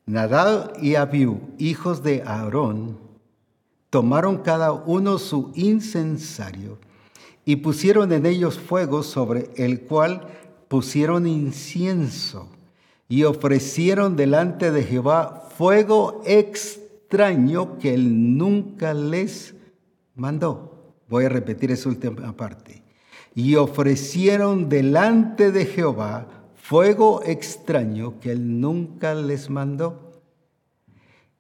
Nadal 0.07 0.73
y 0.81 0.95
Abiú, 0.95 1.41
hijos 1.59 2.03
de 2.03 2.23
Aarón, 2.23 2.99
tomaron 3.91 4.39
cada 4.39 4.73
uno 4.73 5.19
su 5.19 5.53
incensario 5.55 6.79
y 7.45 7.57
pusieron 7.57 8.13
en 8.13 8.27
ellos 8.27 8.59
fuego 8.59 9.03
sobre 9.03 9.51
el 9.57 9.83
cual 9.83 10.27
pusieron 10.69 11.27
incienso 11.27 12.49
y 13.09 13.25
ofrecieron 13.25 14.17
delante 14.17 14.71
de 14.71 14.83
Jehová 14.83 15.49
fuego 15.57 16.23
extraño 16.27 17.79
que 17.79 17.95
él 17.95 18.37
nunca 18.37 18.93
les 18.93 19.55
mandó. 20.15 20.93
Voy 21.09 21.25
a 21.25 21.31
repetir 21.31 21.71
esa 21.71 21.89
última 21.89 22.37
parte. 22.37 22.83
Y 23.35 23.55
ofrecieron 23.55 24.69
delante 24.69 25.53
de 25.53 25.65
Jehová 25.65 26.38
fuego 26.69 27.23
extraño 27.25 28.21
que 28.21 28.31
él 28.31 28.61
nunca 28.61 29.15
les 29.15 29.49
mandó. 29.49 30.21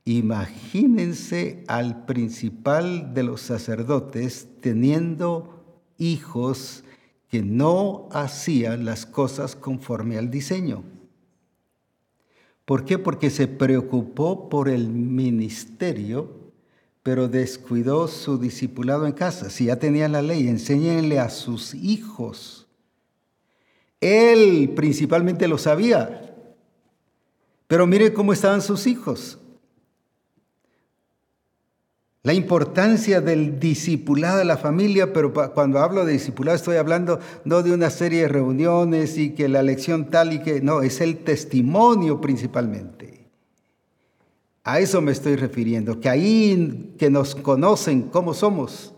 Imagínense 0.07 1.64
al 1.68 2.07
principal 2.07 3.12
de 3.12 3.24
los 3.24 3.43
sacerdotes 3.43 4.49
teniendo 4.62 5.83
hijos 5.99 6.83
que 7.29 7.43
no 7.43 8.09
hacían 8.11 8.87
las 8.87 9.05
cosas 9.05 9.55
conforme 9.55 10.16
al 10.16 10.31
diseño. 10.31 10.83
¿Por 12.64 12.87
qué? 12.87 12.97
Porque 12.97 13.29
se 13.29 13.49
preocupó 13.49 14.49
por 14.49 14.70
el 14.70 14.89
ministerio, 14.89 16.53
pero 17.03 17.29
descuidó 17.29 18.09
su 18.09 18.39
discipulado 18.39 19.07
en 19.07 19.12
casa. 19.12 19.51
Si 19.51 19.66
ya 19.66 19.79
tenía 19.79 20.09
la 20.09 20.22
ley, 20.22 20.49
enséñenle 20.49 21.18
a 21.18 21.29
sus 21.29 21.74
hijos. 21.74 22.58
Él 24.01 24.73
principalmente 24.77 25.49
lo 25.49 25.59
sabía, 25.59 26.35
pero 27.67 27.87
mire 27.87 28.13
cómo 28.13 28.33
estaban 28.33 28.63
sus 28.63 28.87
hijos. 28.87 29.39
La 32.23 32.35
importancia 32.35 33.21
del 33.21 33.59
discipulado 33.59 34.39
de 34.39 34.45
la 34.45 34.57
familia, 34.57 35.13
pero 35.13 35.33
cuando 35.55 35.79
hablo 35.79 36.05
de 36.05 36.13
discipulado 36.13 36.57
estoy 36.57 36.77
hablando 36.77 37.21
no 37.45 37.63
de 37.63 37.73
una 37.73 37.91
serie 37.91 38.23
de 38.23 38.29
reuniones 38.29 39.17
y 39.17 39.31
que 39.31 39.49
la 39.49 39.63
lección 39.63 40.11
tal 40.11 40.33
y 40.33 40.43
que, 40.43 40.61
no, 40.61 40.83
es 40.83 41.01
el 41.01 41.19
testimonio 41.19 42.21
principalmente. 42.21 43.31
A 44.65 44.81
eso 44.81 45.01
me 45.01 45.13
estoy 45.13 45.37
refiriendo, 45.37 46.01
que 46.01 46.11
ahí 46.11 46.95
que 46.99 47.09
nos 47.09 47.35
conocen 47.35 48.03
cómo 48.03 48.35
somos. 48.35 48.93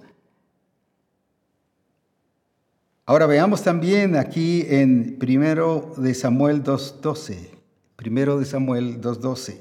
Ahora 3.11 3.27
veamos 3.27 3.65
también 3.65 4.15
aquí 4.15 4.65
en 4.69 5.17
primero 5.19 5.95
de 5.97 6.15
Samuel 6.15 6.63
2.12, 6.63 7.49
primero 7.97 8.39
de 8.39 8.45
Samuel 8.45 9.01
2.12, 9.01 9.59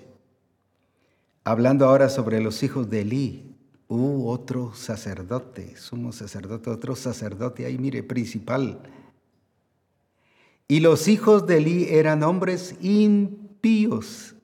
hablando 1.43 1.87
ahora 1.87 2.09
sobre 2.09 2.41
los 2.41 2.61
hijos 2.61 2.91
de 2.91 3.01
Elí. 3.01 3.55
Uh, 3.87 4.29
otro 4.29 4.75
sacerdote, 4.75 5.75
sumo 5.77 6.11
sacerdote, 6.11 6.69
otro 6.69 6.95
sacerdote 6.95 7.65
ahí, 7.65 7.79
mire, 7.79 8.03
principal. 8.03 8.81
Y 10.67 10.81
los 10.81 11.07
hijos 11.07 11.47
de 11.47 11.57
Elí 11.57 11.87
eran 11.89 12.21
hombres 12.21 12.75
impíos, 12.81 14.35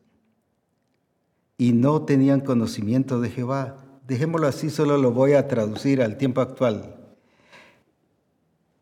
y 1.59 1.73
no 1.73 2.01
tenían 2.05 2.41
conocimiento 2.41 3.21
de 3.21 3.29
Jehová. 3.29 3.85
Dejémoslo 4.07 4.47
así, 4.47 4.71
solo 4.71 4.97
lo 4.97 5.11
voy 5.11 5.33
a 5.33 5.47
traducir 5.47 6.01
al 6.01 6.17
tiempo 6.17 6.41
actual. 6.41 7.04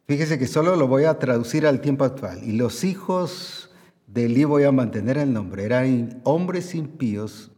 Fíjese 0.05 0.37
que 0.37 0.47
solo 0.47 0.75
lo 0.75 0.87
voy 0.87 1.05
a 1.05 1.17
traducir 1.17 1.65
al 1.65 1.79
tiempo 1.79 2.03
actual. 2.03 2.43
Y 2.43 2.53
los 2.53 2.83
hijos 2.83 3.71
de 4.07 4.25
Eli 4.25 4.43
voy 4.43 4.63
a 4.63 4.71
mantener 4.71 5.17
el 5.17 5.33
nombre. 5.33 5.63
Eran 5.63 6.21
hombres 6.23 6.75
impíos, 6.75 7.51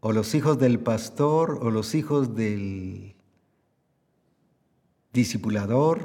o 0.00 0.12
los 0.12 0.34
hijos 0.34 0.58
del 0.58 0.80
pastor, 0.80 1.58
o 1.62 1.70
los 1.70 1.94
hijos 1.94 2.34
del 2.34 3.14
discipulador, 5.12 6.00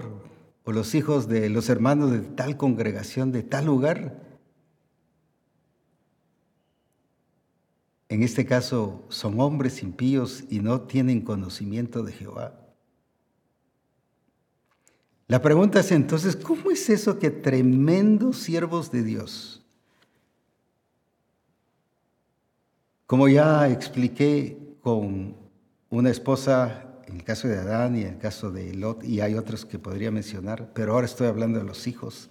o 0.63 0.71
los 0.71 0.93
hijos 0.95 1.27
de 1.27 1.49
los 1.49 1.69
hermanos 1.69 2.11
de 2.11 2.19
tal 2.19 2.57
congregación, 2.57 3.31
de 3.31 3.43
tal 3.43 3.65
lugar. 3.65 4.21
En 8.09 8.23
este 8.23 8.45
caso 8.45 9.05
son 9.09 9.39
hombres 9.39 9.83
impíos 9.83 10.43
y 10.49 10.59
no 10.59 10.81
tienen 10.81 11.21
conocimiento 11.21 12.03
de 12.03 12.11
Jehová. 12.11 12.60
La 15.31 15.41
pregunta 15.41 15.79
es 15.79 15.93
entonces, 15.93 16.35
¿cómo 16.35 16.71
es 16.71 16.89
eso 16.89 17.17
que 17.17 17.29
tremendos 17.31 18.35
siervos 18.35 18.91
de 18.91 19.01
Dios, 19.01 19.63
como 23.07 23.29
ya 23.29 23.69
expliqué 23.69 24.57
con 24.81 25.37
una 25.89 26.09
esposa 26.09 26.99
en 27.07 27.15
el 27.15 27.23
caso 27.23 27.47
de 27.47 27.57
Adán 27.57 27.95
y 27.95 28.01
en 28.01 28.07
el 28.07 28.17
caso 28.17 28.51
de 28.51 28.73
Lot, 28.73 29.05
y 29.05 29.21
hay 29.21 29.35
otros 29.35 29.63
que 29.63 29.79
podría 29.79 30.11
mencionar, 30.11 30.73
pero 30.73 30.91
ahora 30.91 31.05
estoy 31.05 31.27
hablando 31.27 31.59
de 31.59 31.65
los 31.65 31.87
hijos, 31.87 32.29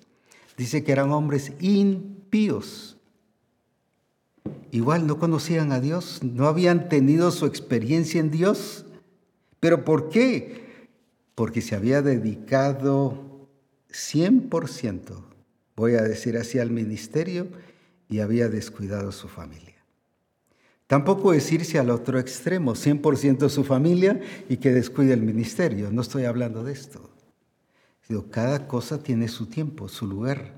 dice 0.59 0.85
que 0.85 0.93
eran 0.93 1.11
hombres 1.11 1.55
impíos. 1.59 2.99
Igual 4.73 5.07
no 5.07 5.19
conocían 5.19 5.73
a 5.73 5.81
Dios, 5.81 6.21
no 6.23 6.49
habían 6.49 6.91
tenido 6.91 7.31
su 7.31 7.47
experiencia 7.47 8.21
en 8.21 8.31
Dios. 8.31 8.85
¿Pero 9.59 9.87
por 9.87 10.11
qué? 10.11 10.70
Porque 11.41 11.63
se 11.63 11.75
había 11.75 12.03
dedicado 12.03 13.49
100%, 13.91 15.01
voy 15.75 15.95
a 15.95 16.03
decir 16.03 16.37
así, 16.37 16.59
al 16.59 16.71
ministerio 16.71 17.49
y 18.11 18.19
había 18.19 18.51
descuidado 18.51 19.11
su 19.11 19.27
familia. 19.27 19.77
Tampoco 20.87 21.33
es 21.33 21.51
irse 21.51 21.79
al 21.79 21.89
otro 21.89 22.19
extremo, 22.19 22.75
100% 22.75 23.49
su 23.49 23.65
familia 23.65 24.21
y 24.51 24.59
que 24.59 24.71
descuide 24.71 25.15
el 25.15 25.23
ministerio. 25.23 25.91
No 25.91 26.03
estoy 26.03 26.27
hablando 26.27 26.63
de 26.63 26.75
esto. 26.75 27.09
Cada 28.31 28.69
cosa 28.69 29.03
tiene 29.03 29.27
su 29.27 29.47
tiempo, 29.47 29.89
su 29.89 30.07
lugar. 30.07 30.53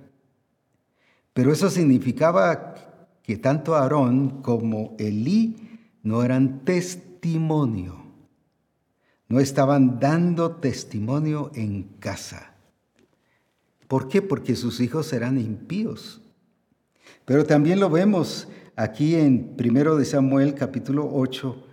Pero 1.33 1.53
eso 1.53 1.71
significaba 1.71 2.75
que 3.23 3.37
tanto 3.37 3.77
Aarón 3.77 4.43
como 4.43 4.97
Elí 4.99 5.79
no 6.03 6.25
eran 6.25 6.65
testimonio 6.65 8.02
no 9.33 9.41
estaban 9.41 9.99
dando 9.99 10.57
testimonio 10.57 11.53
en 11.55 11.85
casa. 12.01 12.53
¿Por 13.89 14.07
qué? 14.07 14.21
Porque 14.21 14.57
sus 14.57 14.79
hijos 14.79 15.11
eran 15.15 15.39
impíos. 15.39 16.21
Pero 17.25 17.47
también 17.47 17.81
lo 17.81 17.89
vemos 17.89 18.49
aquí 18.77 19.15
en 19.15 19.57
1 19.59 19.97
de 19.97 20.05
Samuel 20.05 20.55
capítulo 20.55 21.09
8 21.11 21.67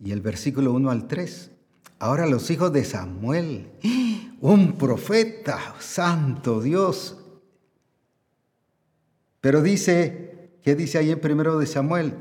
y 0.00 0.10
el 0.10 0.22
versículo 0.22 0.72
1 0.72 0.90
al 0.90 1.06
3. 1.06 1.52
Ahora 2.00 2.26
los 2.26 2.50
hijos 2.50 2.72
de 2.72 2.82
Samuel, 2.82 3.68
un 4.40 4.72
profeta, 4.72 5.76
santo 5.78 6.60
Dios. 6.60 7.16
Pero 9.40 9.62
dice, 9.62 10.50
¿qué 10.64 10.74
dice 10.74 10.98
ahí 10.98 11.12
en 11.12 11.20
1 11.24 11.58
de 11.60 11.66
Samuel? 11.66 12.14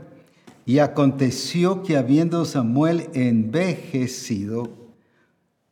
Y 0.67 0.77
aconteció 0.77 1.81
que 1.81 1.97
habiendo 1.97 2.45
Samuel 2.45 3.09
envejecido, 3.15 4.82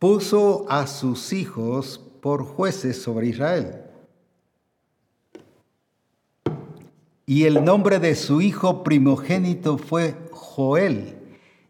puso 0.02 0.66
a 0.68 0.88
sus 0.88 1.32
hijos 1.32 2.02
por 2.24 2.43
jueces 2.43 2.99
sobre 2.99 3.28
Israel. 3.28 3.84
Y 7.28 7.43
el 7.43 7.64
nombre 7.64 7.99
de 7.99 8.16
su 8.16 8.41
hijo 8.41 8.84
primogénito 8.84 9.78
fue 9.78 10.16
Joel, 10.32 11.18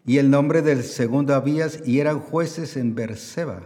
y 0.06 0.18
el 0.18 0.30
nombre 0.30 0.62
del 0.62 0.84
segundo 0.84 1.36
Abías, 1.36 1.86
y 1.86 2.00
eran 2.00 2.22
jueces 2.22 2.78
en 2.78 2.96
Berseba. 2.96 3.64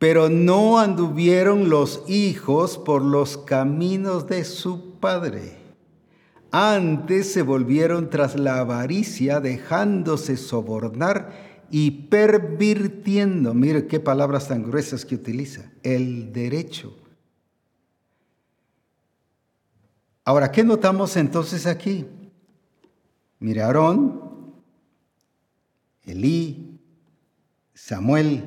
Pero 0.00 0.28
no 0.28 0.80
anduvieron 0.80 1.70
los 1.70 2.02
hijos 2.08 2.76
por 2.76 3.02
los 3.02 3.38
caminos 3.38 4.26
de 4.26 4.42
su 4.42 4.98
padre. 4.98 5.58
Antes 6.50 7.32
se 7.32 7.42
volvieron 7.42 8.10
tras 8.10 8.36
la 8.36 8.58
avaricia, 8.58 9.38
dejándose 9.38 10.36
sobornar 10.36 11.51
y 11.74 11.90
pervirtiendo, 11.90 13.54
mire 13.54 13.86
qué 13.86 13.98
palabras 13.98 14.48
tan 14.48 14.62
gruesas 14.62 15.06
que 15.06 15.14
utiliza, 15.14 15.72
el 15.82 16.30
derecho. 16.30 16.94
Ahora, 20.22 20.52
¿qué 20.52 20.62
notamos 20.62 21.16
entonces 21.16 21.66
aquí? 21.66 22.06
Mire, 23.40 23.62
Aarón, 23.62 24.52
Elí, 26.04 26.78
Samuel, 27.72 28.44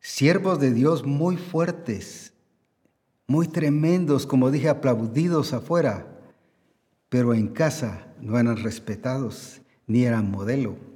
siervos 0.00 0.58
de 0.60 0.72
Dios 0.72 1.04
muy 1.04 1.36
fuertes, 1.36 2.32
muy 3.26 3.48
tremendos, 3.48 4.26
como 4.26 4.50
dije, 4.50 4.70
aplaudidos 4.70 5.52
afuera, 5.52 6.06
pero 7.10 7.34
en 7.34 7.48
casa 7.48 8.06
no 8.18 8.38
eran 8.38 8.56
respetados 8.56 9.60
ni 9.86 10.04
eran 10.04 10.30
modelo. 10.30 10.91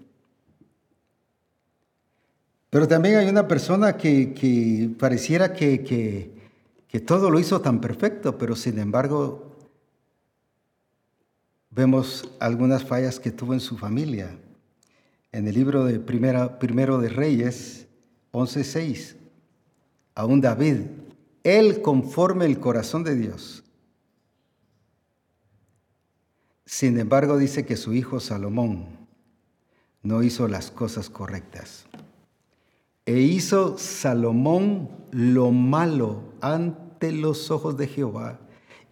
Pero 2.76 2.88
también 2.88 3.16
hay 3.16 3.26
una 3.30 3.48
persona 3.48 3.96
que, 3.96 4.94
pareciera 4.98 5.54
que, 5.54 6.30
todo 7.06 7.30
lo 7.30 7.40
hizo 7.40 7.62
tan 7.62 7.80
perfecto, 7.80 8.36
pero 8.36 8.54
sin 8.54 8.78
embargo 8.78 9.56
vemos 11.70 12.28
algunas 12.38 12.84
fallas 12.84 13.18
que 13.18 13.30
tuvo 13.30 13.54
en 13.54 13.60
su 13.60 13.78
familia. 13.78 14.38
En 15.32 15.48
el 15.48 15.54
libro 15.54 15.86
de 15.86 16.00
primera, 16.00 16.58
Primero 16.58 16.98
de 16.98 17.08
Reyes 17.08 17.86
11.6, 18.32 19.16
aún 20.14 20.42
David, 20.42 20.80
él 21.44 21.80
conforme 21.80 22.44
el 22.44 22.60
corazón 22.60 23.04
de 23.04 23.14
Dios. 23.14 23.64
Sin 26.66 26.98
embargo, 26.98 27.38
dice 27.38 27.64
que 27.64 27.78
su 27.78 27.94
hijo 27.94 28.20
Salomón 28.20 29.08
no 30.02 30.22
hizo 30.22 30.46
las 30.46 30.70
cosas 30.70 31.08
correctas. 31.08 31.85
E 33.06 33.20
hizo 33.20 33.78
Salomón 33.78 34.90
lo 35.12 35.52
malo 35.52 36.34
ante 36.40 37.12
los 37.12 37.52
ojos 37.52 37.76
de 37.76 37.86
Jehová 37.86 38.40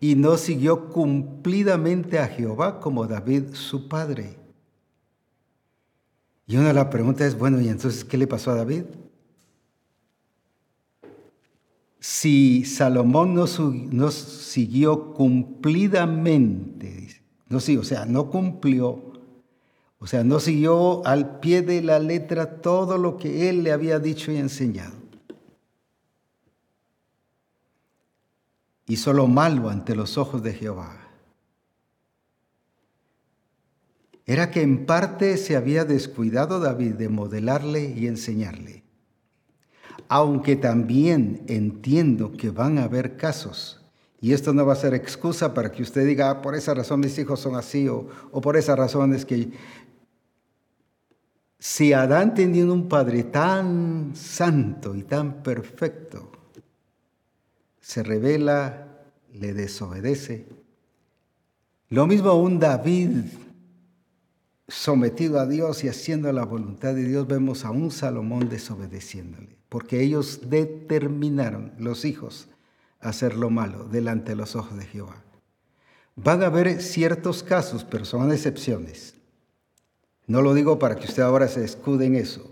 y 0.00 0.14
no 0.14 0.36
siguió 0.36 0.90
cumplidamente 0.90 2.18
a 2.18 2.28
Jehová 2.28 2.78
como 2.78 3.06
David 3.06 3.54
su 3.54 3.88
padre. 3.88 4.36
Y 6.46 6.56
una 6.56 6.68
de 6.68 6.74
las 6.74 6.86
preguntas 6.86 7.28
es, 7.28 7.38
bueno, 7.38 7.60
¿y 7.60 7.68
entonces 7.68 8.04
qué 8.04 8.18
le 8.18 8.26
pasó 8.26 8.50
a 8.50 8.56
David? 8.56 8.84
Si 11.98 12.66
Salomón 12.66 13.34
no, 13.34 14.10
siguió 14.10 15.14
cumplidamente, 15.14 17.22
no, 17.48 17.60
sí, 17.60 17.78
o 17.78 17.82
sea, 17.82 18.04
no 18.04 18.30
cumplió 18.30 19.13
o 20.04 20.06
sea, 20.06 20.22
no 20.22 20.38
siguió 20.38 21.06
al 21.06 21.40
pie 21.40 21.62
de 21.62 21.80
la 21.80 21.98
letra 21.98 22.60
todo 22.60 22.98
lo 22.98 23.16
que 23.16 23.48
él 23.48 23.64
le 23.64 23.72
había 23.72 23.98
dicho 23.98 24.30
y 24.30 24.36
enseñado. 24.36 24.92
Hizo 28.86 29.14
lo 29.14 29.28
malo 29.28 29.70
ante 29.70 29.96
los 29.96 30.18
ojos 30.18 30.42
de 30.42 30.52
Jehová. 30.52 30.94
Era 34.26 34.50
que 34.50 34.60
en 34.60 34.84
parte 34.84 35.38
se 35.38 35.56
había 35.56 35.86
descuidado 35.86 36.60
David 36.60 36.96
de 36.96 37.08
modelarle 37.08 37.94
y 37.96 38.06
enseñarle. 38.06 38.84
Aunque 40.08 40.56
también 40.56 41.46
entiendo 41.48 42.32
que 42.32 42.50
van 42.50 42.76
a 42.76 42.84
haber 42.84 43.16
casos 43.16 43.80
y 44.24 44.32
esto 44.32 44.54
no 44.54 44.64
va 44.64 44.72
a 44.72 44.76
ser 44.76 44.94
excusa 44.94 45.52
para 45.52 45.70
que 45.70 45.82
usted 45.82 46.06
diga, 46.06 46.30
ah, 46.30 46.40
por 46.40 46.54
esa 46.54 46.72
razón 46.72 47.00
mis 47.00 47.18
hijos 47.18 47.40
son 47.40 47.56
así, 47.56 47.88
o, 47.88 48.08
o, 48.32 48.40
por 48.40 48.56
esa 48.56 48.74
razón 48.74 49.12
es 49.12 49.26
que 49.26 49.50
si 51.66 51.94
Adán 51.94 52.34
teniendo 52.34 52.74
un 52.74 52.88
padre 52.90 53.24
tan 53.24 54.12
santo 54.14 54.94
y 54.94 55.02
tan 55.02 55.42
perfecto, 55.42 56.30
se 57.80 58.02
revela, 58.02 58.86
le 59.32 59.54
desobedece, 59.54 60.46
lo 61.88 62.06
mismo 62.06 62.34
un 62.34 62.58
David 62.58 63.12
sometido 64.68 65.40
a 65.40 65.46
Dios 65.46 65.84
y 65.84 65.88
haciendo 65.88 66.30
la 66.34 66.44
voluntad 66.44 66.94
de 66.94 67.04
Dios, 67.04 67.26
vemos 67.26 67.64
a 67.64 67.70
un 67.70 67.90
Salomón 67.90 68.50
desobedeciéndole, 68.50 69.56
porque 69.70 70.02
ellos 70.02 70.50
determinaron, 70.50 71.72
los 71.78 72.04
hijos, 72.04 72.48
hacer 73.00 73.36
lo 73.36 73.48
malo 73.48 73.84
delante 73.84 74.32
de 74.32 74.36
los 74.36 74.54
ojos 74.54 74.76
de 74.76 74.84
Jehová. 74.84 75.24
Van 76.14 76.42
a 76.42 76.46
haber 76.48 76.82
ciertos 76.82 77.42
casos, 77.42 77.84
pero 77.84 78.04
son 78.04 78.30
excepciones. 78.32 79.14
No 80.26 80.42
lo 80.42 80.54
digo 80.54 80.78
para 80.78 80.96
que 80.96 81.06
usted 81.06 81.22
ahora 81.22 81.48
se 81.48 81.64
escude 81.64 82.06
en 82.06 82.16
eso. 82.16 82.50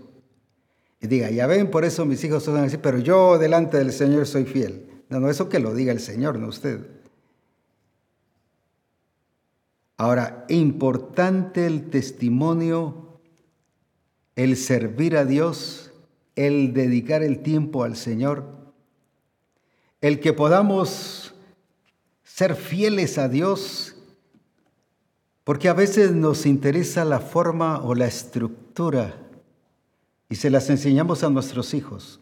Y 1.01 1.07
diga, 1.07 1.29
ya 1.31 1.47
ven, 1.47 1.69
por 1.69 1.83
eso 1.85 2.05
mis 2.05 2.23
hijos 2.23 2.43
son 2.43 2.57
así, 2.57 2.77
pero 2.77 2.97
yo 2.97 3.37
delante 3.37 3.77
del 3.77 3.91
Señor 3.91 4.25
soy 4.25 4.45
fiel. 4.45 5.03
No, 5.09 5.19
no, 5.19 5.29
eso 5.29 5.49
que 5.49 5.59
lo 5.59 5.73
diga 5.73 5.91
el 5.91 5.99
Señor, 5.99 6.39
no 6.39 6.47
usted. 6.47 6.79
Ahora, 9.97 10.45
importante 10.49 11.65
el 11.65 11.89
testimonio, 11.89 13.19
el 14.35 14.57
servir 14.57 15.17
a 15.17 15.25
Dios, 15.25 15.91
el 16.35 16.73
dedicar 16.73 17.21
el 17.21 17.43
tiempo 17.43 17.83
al 17.83 17.95
Señor, 17.95 18.45
el 20.01 20.19
que 20.19 20.33
podamos 20.33 21.33
ser 22.23 22.55
fieles 22.55 23.17
a 23.17 23.29
Dios, 23.29 23.92
porque 25.43 25.69
a 25.69 25.73
veces 25.73 26.11
nos 26.11 26.45
interesa 26.45 27.05
la 27.05 27.19
forma 27.19 27.81
o 27.83 27.95
la 27.95 28.05
estructura 28.05 29.15
y 30.29 30.35
se 30.35 30.49
las 30.49 30.69
enseñamos 30.69 31.23
a 31.23 31.29
nuestros 31.29 31.73
hijos. 31.73 32.19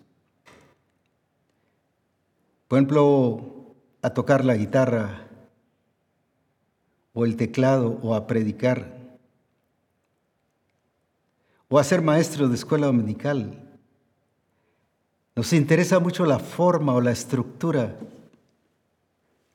Por 2.68 2.80
ejemplo, 2.80 3.74
a 4.02 4.10
tocar 4.12 4.44
la 4.44 4.56
guitarra, 4.56 5.28
o 7.14 7.26
el 7.26 7.36
teclado 7.36 8.00
o 8.02 8.16
a 8.16 8.28
predicar 8.28 9.00
o 11.68 11.80
a 11.80 11.84
ser 11.84 12.02
maestro 12.02 12.50
de 12.50 12.56
escuela 12.56 12.88
dominical. 12.88 13.58
Nos 15.38 15.54
interesa 15.54 16.00
mucho 16.00 16.26
la 16.26 16.38
forma 16.38 16.94
o 16.94 17.00
la 17.00 17.12
estructura. 17.12 17.96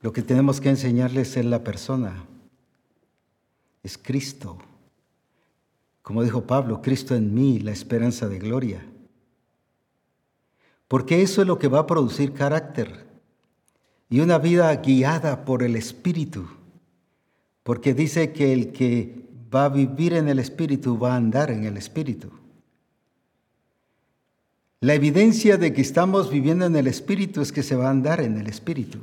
Lo 0.01 0.15
que 0.15 0.23
tenemos 0.23 0.59
que 0.59 0.71
enseñarles 0.71 1.37
es 1.37 1.45
la 1.45 1.63
persona. 1.63 2.25
Es 3.87 3.97
Cristo. 3.97 4.59
Como 6.03 6.25
dijo 6.25 6.43
Pablo, 6.43 6.83
Cristo 6.83 7.15
en 7.15 7.33
mí, 7.33 7.61
la 7.61 7.71
esperanza 7.71 8.29
de 8.29 8.41
gloria. 8.41 8.85
Porque 10.89 11.23
eso 11.23 11.43
es 11.43 11.47
lo 11.47 11.61
que 11.61 11.69
va 11.69 11.79
a 11.79 11.87
producir 11.87 12.33
carácter 12.33 13.07
y 14.11 14.19
una 14.19 14.39
vida 14.39 14.75
guiada 14.75 15.45
por 15.45 15.63
el 15.63 15.77
Espíritu 15.77 16.49
porque 17.63 17.95
dice 17.95 18.33
que 18.33 18.53
el 18.53 18.71
que 18.71 19.29
va 19.53 19.65
a 19.67 19.69
vivir 19.69 20.15
en 20.15 20.29
el 20.29 20.39
Espíritu 20.39 20.97
va 20.97 21.15
a 21.15 21.17
andar 21.17 21.51
en 21.51 21.65
el 21.65 21.77
Espíritu. 21.77 22.31
La 24.81 24.95
evidencia 24.95 25.57
de 25.57 25.73
que 25.73 25.81
estamos 25.81 26.31
viviendo 26.31 26.65
en 26.65 26.77
el 26.77 26.87
Espíritu 26.89 27.41
es 27.41 27.51
que 27.51 27.65
se 27.65 27.75
va 27.77 27.89
a 27.89 27.91
andar 27.91 28.21
en 28.21 28.37
el 28.39 28.47
Espíritu. 28.47 29.01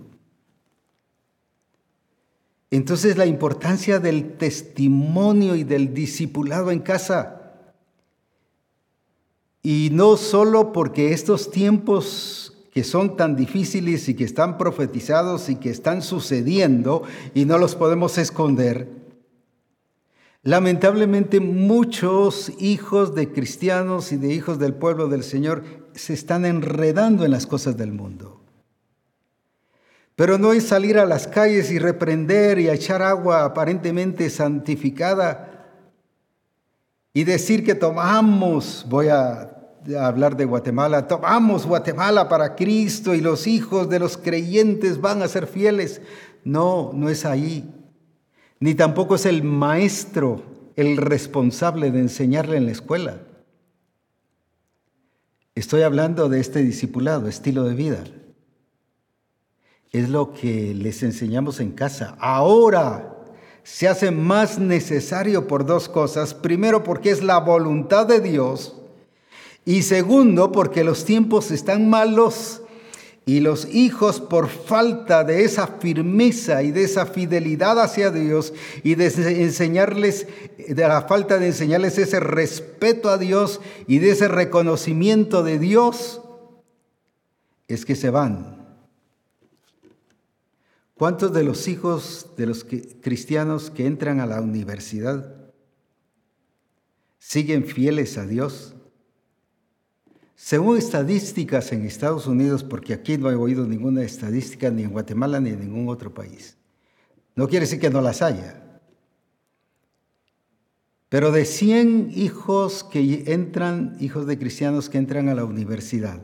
Entonces 2.73 3.17
la 3.17 3.27
importancia 3.27 3.99
del 3.99 4.35
testimonio 4.35 5.55
y 5.55 5.63
del 5.63 5.93
discipulado 5.93 6.71
en 6.71 6.79
casa. 6.79 7.51
Y 9.61 9.89
no 9.91 10.17
solo 10.17 10.73
porque 10.73 11.13
estos 11.13 11.51
tiempos 11.51 12.65
que 12.71 12.83
son 12.83 13.15
tan 13.15 13.35
difíciles 13.35 14.09
y 14.09 14.15
que 14.15 14.23
están 14.23 14.57
profetizados 14.57 15.49
y 15.49 15.57
que 15.57 15.69
están 15.69 16.01
sucediendo 16.01 17.03
y 17.35 17.45
no 17.45 17.59
los 17.59 17.75
podemos 17.75 18.17
esconder, 18.17 18.89
lamentablemente 20.41 21.39
muchos 21.39 22.51
hijos 22.57 23.13
de 23.13 23.31
cristianos 23.31 24.11
y 24.11 24.17
de 24.17 24.33
hijos 24.33 24.57
del 24.57 24.73
pueblo 24.73 25.09
del 25.09 25.21
Señor 25.21 25.63
se 25.93 26.13
están 26.13 26.43
enredando 26.43 27.23
en 27.23 27.29
las 27.29 27.45
cosas 27.45 27.77
del 27.77 27.91
mundo. 27.93 28.42
Pero 30.15 30.37
no 30.37 30.53
es 30.53 30.67
salir 30.67 30.99
a 30.99 31.05
las 31.05 31.27
calles 31.27 31.71
y 31.71 31.79
reprender 31.79 32.59
y 32.59 32.69
echar 32.69 33.01
agua 33.01 33.45
aparentemente 33.45 34.29
santificada 34.29 35.49
y 37.13 37.23
decir 37.23 37.63
que 37.63 37.75
tomamos, 37.75 38.85
voy 38.89 39.07
a 39.07 39.49
hablar 39.99 40.37
de 40.37 40.45
Guatemala, 40.45 41.07
tomamos 41.07 41.65
Guatemala 41.65 42.29
para 42.29 42.55
Cristo 42.55 43.13
y 43.13 43.21
los 43.21 43.47
hijos 43.47 43.89
de 43.89 43.99
los 43.99 44.17
creyentes 44.17 45.01
van 45.01 45.21
a 45.21 45.27
ser 45.27 45.47
fieles. 45.47 46.01
No, 46.43 46.91
no 46.93 47.09
es 47.09 47.25
ahí. 47.25 47.69
Ni 48.59 48.75
tampoco 48.75 49.15
es 49.15 49.25
el 49.25 49.43
maestro 49.43 50.43
el 50.75 50.97
responsable 50.97 51.91
de 51.91 51.99
enseñarle 51.99 52.57
en 52.57 52.65
la 52.65 52.71
escuela. 52.71 53.19
Estoy 55.55 55.83
hablando 55.83 56.29
de 56.29 56.39
este 56.39 56.63
discipulado, 56.63 57.27
estilo 57.27 57.63
de 57.65 57.75
vida. 57.75 58.03
Es 59.93 60.09
lo 60.09 60.33
que 60.33 60.73
les 60.73 61.03
enseñamos 61.03 61.59
en 61.59 61.71
casa. 61.71 62.17
Ahora 62.19 63.15
se 63.63 63.87
hace 63.87 64.11
más 64.11 64.57
necesario 64.57 65.47
por 65.47 65.65
dos 65.65 65.87
cosas. 65.87 66.33
Primero, 66.33 66.83
porque 66.83 67.11
es 67.11 67.23
la 67.23 67.37
voluntad 67.39 68.07
de 68.07 68.19
Dios 68.19 68.75
y 69.65 69.83
segundo, 69.83 70.51
porque 70.51 70.83
los 70.83 71.05
tiempos 71.05 71.51
están 71.51 71.89
malos 71.89 72.61
y 73.25 73.39
los 73.39 73.73
hijos 73.73 74.19
por 74.19 74.49
falta 74.49 75.23
de 75.23 75.45
esa 75.45 75.67
firmeza 75.67 76.63
y 76.63 76.71
de 76.71 76.83
esa 76.83 77.05
fidelidad 77.05 77.79
hacia 77.79 78.11
Dios 78.11 78.53
y 78.83 78.95
de 78.95 79.05
enseñarles, 79.43 80.27
de 80.67 80.87
la 80.87 81.03
falta 81.03 81.37
de 81.37 81.47
enseñarles 81.47 81.97
ese 81.97 82.19
respeto 82.19 83.09
a 83.09 83.17
Dios 83.17 83.61
y 83.87 83.99
de 83.99 84.11
ese 84.11 84.27
reconocimiento 84.27 85.43
de 85.43 85.59
Dios, 85.59 86.21
es 87.67 87.85
que 87.85 87.95
se 87.95 88.09
van. 88.09 88.62
¿Cuántos 90.95 91.33
de 91.33 91.43
los 91.43 91.67
hijos 91.67 92.31
de 92.37 92.45
los 92.45 92.63
cristianos 92.63 93.71
que 93.71 93.87
entran 93.87 94.19
a 94.19 94.27
la 94.27 94.41
universidad 94.41 95.51
siguen 97.17 97.65
fieles 97.65 98.17
a 98.17 98.27
Dios? 98.27 98.75
Según 100.35 100.77
estadísticas 100.77 101.71
en 101.71 101.85
Estados 101.85 102.27
Unidos, 102.27 102.63
porque 102.63 102.93
aquí 102.93 103.17
no 103.17 103.31
he 103.31 103.35
oído 103.35 103.65
ninguna 103.65 104.03
estadística 104.03 104.69
ni 104.69 104.83
en 104.83 104.91
Guatemala 104.91 105.39
ni 105.39 105.49
en 105.49 105.61
ningún 105.61 105.89
otro 105.89 106.13
país, 106.13 106.57
no 107.35 107.47
quiere 107.47 107.65
decir 107.65 107.79
que 107.79 107.89
no 107.89 108.01
las 108.01 108.21
haya. 108.21 108.59
Pero 111.09 111.31
de 111.31 111.45
100 111.45 112.11
hijos 112.15 112.83
que 112.83 113.23
entran, 113.27 113.95
hijos 113.99 114.27
de 114.27 114.37
cristianos 114.37 114.89
que 114.89 114.97
entran 114.97 115.29
a 115.29 115.35
la 115.35 115.45
universidad, 115.45 116.21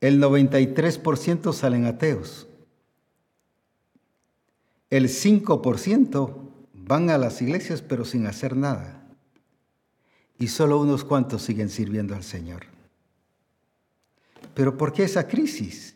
el 0.00 0.20
93% 0.20 1.52
salen 1.52 1.84
ateos. 1.84 2.46
El 4.88 5.08
5% 5.08 6.50
van 6.72 7.10
a 7.10 7.18
las 7.18 7.40
iglesias 7.42 7.82
pero 7.82 8.04
sin 8.04 8.26
hacer 8.26 8.56
nada 8.56 9.00
y 10.38 10.48
solo 10.48 10.80
unos 10.80 11.04
cuantos 11.04 11.42
siguen 11.42 11.68
sirviendo 11.68 12.16
al 12.16 12.24
Señor. 12.24 12.62
Pero 14.54 14.76
¿por 14.76 14.92
qué 14.92 15.04
esa 15.04 15.28
crisis? 15.28 15.94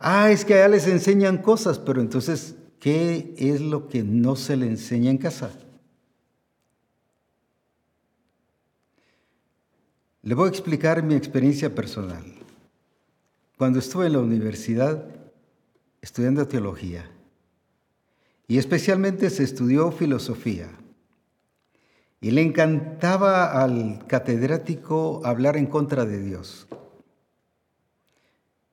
Ah, 0.00 0.30
es 0.30 0.44
que 0.44 0.54
allá 0.54 0.68
les 0.68 0.86
enseñan 0.88 1.38
cosas, 1.38 1.78
pero 1.78 2.00
entonces, 2.00 2.56
¿qué 2.80 3.34
es 3.38 3.60
lo 3.60 3.88
que 3.88 4.02
no 4.02 4.36
se 4.36 4.56
le 4.56 4.66
enseña 4.66 5.10
en 5.10 5.18
casa? 5.18 5.52
Le 10.28 10.34
voy 10.34 10.48
a 10.48 10.50
explicar 10.50 11.02
mi 11.02 11.14
experiencia 11.14 11.74
personal. 11.74 12.22
Cuando 13.56 13.78
estuve 13.78 14.08
en 14.08 14.12
la 14.12 14.18
universidad 14.18 15.06
estudiando 16.02 16.46
teología, 16.46 17.10
y 18.46 18.58
especialmente 18.58 19.30
se 19.30 19.42
estudió 19.42 19.90
filosofía, 19.90 20.68
y 22.20 22.32
le 22.32 22.42
encantaba 22.42 23.62
al 23.62 24.06
catedrático 24.06 25.22
hablar 25.24 25.56
en 25.56 25.64
contra 25.64 26.04
de 26.04 26.22
Dios. 26.22 26.68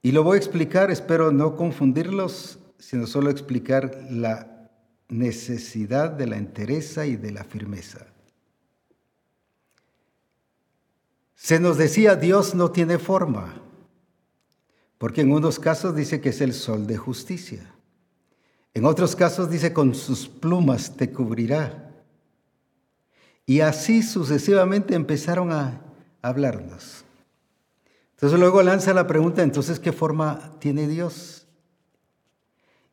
Y 0.02 0.12
lo 0.12 0.26
voy 0.26 0.36
a 0.36 0.40
explicar, 0.40 0.92
espero 0.92 1.32
no 1.32 1.56
confundirlos, 1.56 2.60
sino 2.80 3.08
solo 3.08 3.30
explicar 3.30 3.98
la 4.10 4.70
necesidad 5.08 6.12
de 6.12 6.28
la 6.28 6.36
entereza 6.36 7.06
y 7.06 7.16
de 7.16 7.32
la 7.32 7.46
firmeza. 7.46 8.08
Se 11.36 11.60
nos 11.60 11.78
decía, 11.78 12.16
Dios 12.16 12.56
no 12.56 12.72
tiene 12.72 12.98
forma, 12.98 13.62
porque 14.98 15.22
en 15.22 15.32
unos 15.32 15.60
casos 15.60 15.96
dice 15.96 16.22
que 16.22 16.30
es 16.30 16.42
el 16.42 16.54
sol 16.54 16.88
de 16.88 16.98
justicia. 16.98 17.74
En 18.74 18.86
otros 18.86 19.16
casos 19.16 19.50
dice, 19.50 19.72
con 19.74 19.94
sus 19.96 20.28
plumas 20.28 20.96
te 20.98 21.12
cubrirá. 21.12 21.92
Y 23.46 23.60
así 23.60 24.02
sucesivamente 24.02 24.96
empezaron 24.96 25.52
a 25.52 25.82
hablarnos. 26.22 27.06
Entonces 28.16 28.40
luego 28.40 28.64
lanza 28.64 28.94
la 28.94 29.08
pregunta, 29.08 29.44
entonces, 29.44 29.80
¿qué 29.80 29.92
forma 29.92 30.54
tiene 30.60 30.88
Dios? 30.88 31.46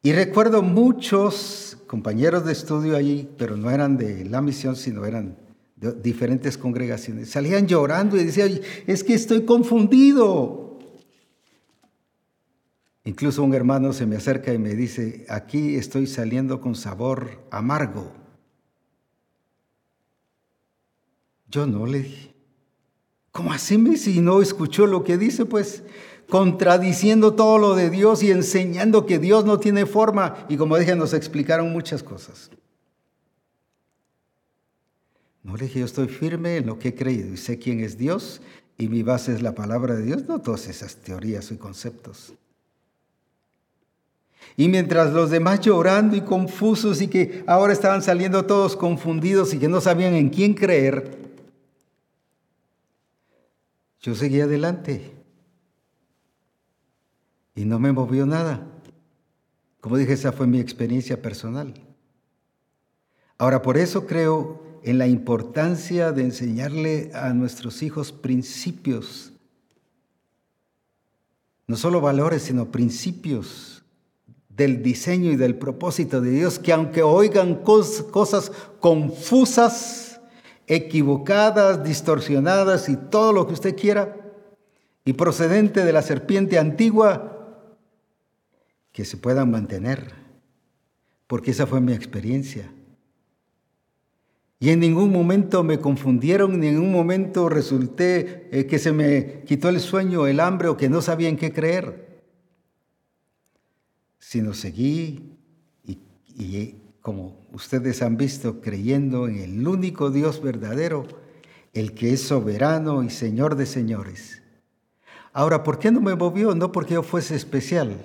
Y 0.02 0.12
recuerdo 0.12 0.62
muchos 0.62 1.78
compañeros 1.86 2.44
de 2.44 2.52
estudio 2.52 2.96
allí, 2.96 3.30
pero 3.38 3.56
no 3.56 3.70
eran 3.70 3.96
de 3.96 4.24
la 4.24 4.42
misión, 4.42 4.74
sino 4.74 5.04
eran 5.04 5.36
diferentes 5.90 6.56
congregaciones. 6.56 7.30
Salían 7.30 7.66
llorando 7.66 8.16
y 8.16 8.24
decían, 8.24 8.60
es 8.86 9.02
que 9.02 9.14
estoy 9.14 9.44
confundido. 9.44 10.78
Incluso 13.04 13.42
un 13.42 13.52
hermano 13.52 13.92
se 13.92 14.06
me 14.06 14.16
acerca 14.16 14.54
y 14.54 14.58
me 14.58 14.74
dice, 14.74 15.26
aquí 15.28 15.74
estoy 15.74 16.06
saliendo 16.06 16.60
con 16.60 16.76
sabor 16.76 17.42
amargo. 17.50 18.12
Yo 21.48 21.66
no 21.66 21.84
le 21.84 22.02
dije, 22.02 22.34
¿cómo 23.32 23.52
así 23.52 23.76
me 23.76 23.96
si 23.96 24.20
no 24.20 24.40
escuchó 24.40 24.86
lo 24.86 25.02
que 25.02 25.18
dice? 25.18 25.44
Pues 25.44 25.82
contradiciendo 26.28 27.34
todo 27.34 27.58
lo 27.58 27.74
de 27.74 27.90
Dios 27.90 28.22
y 28.22 28.30
enseñando 28.30 29.04
que 29.04 29.18
Dios 29.18 29.44
no 29.44 29.58
tiene 29.58 29.84
forma. 29.84 30.46
Y 30.48 30.56
como 30.56 30.78
dije, 30.78 30.94
nos 30.94 31.12
explicaron 31.12 31.72
muchas 31.72 32.02
cosas. 32.02 32.50
No 35.42 35.56
le 35.56 35.64
dije, 35.64 35.80
yo 35.80 35.86
estoy 35.86 36.08
firme 36.08 36.56
en 36.56 36.66
lo 36.66 36.78
que 36.78 36.88
he 36.88 36.94
creído 36.94 37.32
y 37.32 37.36
sé 37.36 37.58
quién 37.58 37.80
es 37.80 37.98
Dios 37.98 38.40
y 38.78 38.88
mi 38.88 39.02
base 39.02 39.32
es 39.32 39.42
la 39.42 39.54
palabra 39.54 39.94
de 39.94 40.02
Dios, 40.02 40.28
no 40.28 40.40
todas 40.40 40.68
esas 40.68 40.96
teorías 40.96 41.50
y 41.50 41.56
conceptos. 41.56 42.34
Y 44.56 44.68
mientras 44.68 45.12
los 45.12 45.30
demás 45.30 45.60
llorando 45.60 46.16
y 46.16 46.20
confusos 46.20 47.00
y 47.00 47.08
que 47.08 47.44
ahora 47.46 47.72
estaban 47.72 48.02
saliendo 48.02 48.44
todos 48.44 48.76
confundidos 48.76 49.54
y 49.54 49.58
que 49.58 49.68
no 49.68 49.80
sabían 49.80 50.14
en 50.14 50.30
quién 50.30 50.54
creer, 50.54 51.16
yo 54.00 54.14
seguí 54.14 54.40
adelante. 54.40 55.12
Y 57.54 57.64
no 57.64 57.78
me 57.78 57.92
movió 57.92 58.26
nada. 58.26 58.66
Como 59.80 59.96
dije, 59.96 60.12
esa 60.12 60.32
fue 60.32 60.46
mi 60.46 60.60
experiencia 60.60 61.20
personal. 61.20 61.74
Ahora, 63.38 63.62
por 63.62 63.76
eso 63.76 64.06
creo 64.06 64.71
en 64.82 64.98
la 64.98 65.06
importancia 65.06 66.12
de 66.12 66.22
enseñarle 66.22 67.10
a 67.14 67.32
nuestros 67.32 67.82
hijos 67.82 68.12
principios. 68.12 69.32
No 71.66 71.76
solo 71.76 72.00
valores, 72.00 72.42
sino 72.42 72.70
principios 72.70 73.84
del 74.48 74.82
diseño 74.82 75.30
y 75.30 75.36
del 75.36 75.54
propósito 75.56 76.20
de 76.20 76.30
Dios, 76.30 76.58
que 76.58 76.72
aunque 76.72 77.02
oigan 77.02 77.56
cosas 77.62 78.52
confusas, 78.80 80.20
equivocadas, 80.66 81.84
distorsionadas 81.84 82.88
y 82.88 82.96
todo 82.96 83.32
lo 83.32 83.46
que 83.46 83.54
usted 83.54 83.76
quiera, 83.76 84.16
y 85.04 85.14
procedente 85.14 85.84
de 85.84 85.92
la 85.92 86.02
serpiente 86.02 86.58
antigua, 86.58 87.28
que 88.92 89.04
se 89.04 89.16
puedan 89.16 89.50
mantener, 89.50 90.12
porque 91.26 91.52
esa 91.52 91.66
fue 91.66 91.80
mi 91.80 91.92
experiencia. 91.92 92.70
Y 94.62 94.70
en 94.70 94.78
ningún 94.78 95.10
momento 95.10 95.64
me 95.64 95.80
confundieron, 95.80 96.60
ni 96.60 96.68
en 96.68 96.74
ningún 96.74 96.92
momento 96.92 97.48
resulté 97.48 98.48
eh, 98.52 98.64
que 98.66 98.78
se 98.78 98.92
me 98.92 99.42
quitó 99.44 99.68
el 99.68 99.80
sueño, 99.80 100.28
el 100.28 100.38
hambre 100.38 100.68
o 100.68 100.76
que 100.76 100.88
no 100.88 101.02
sabía 101.02 101.28
en 101.28 101.36
qué 101.36 101.52
creer. 101.52 102.22
Sino 104.20 104.54
seguí 104.54 105.36
y, 105.84 105.98
y 106.28 106.76
como 107.00 107.44
ustedes 107.52 108.02
han 108.02 108.16
visto, 108.16 108.60
creyendo 108.60 109.26
en 109.26 109.38
el 109.38 109.66
único 109.66 110.12
Dios 110.12 110.40
verdadero, 110.40 111.08
el 111.72 111.92
que 111.92 112.12
es 112.12 112.22
soberano 112.22 113.02
y 113.02 113.10
Señor 113.10 113.56
de 113.56 113.66
señores. 113.66 114.42
Ahora, 115.32 115.64
¿por 115.64 115.80
qué 115.80 115.90
no 115.90 116.00
me 116.00 116.14
movió? 116.14 116.54
No 116.54 116.70
porque 116.70 116.94
yo 116.94 117.02
fuese 117.02 117.34
especial, 117.34 117.96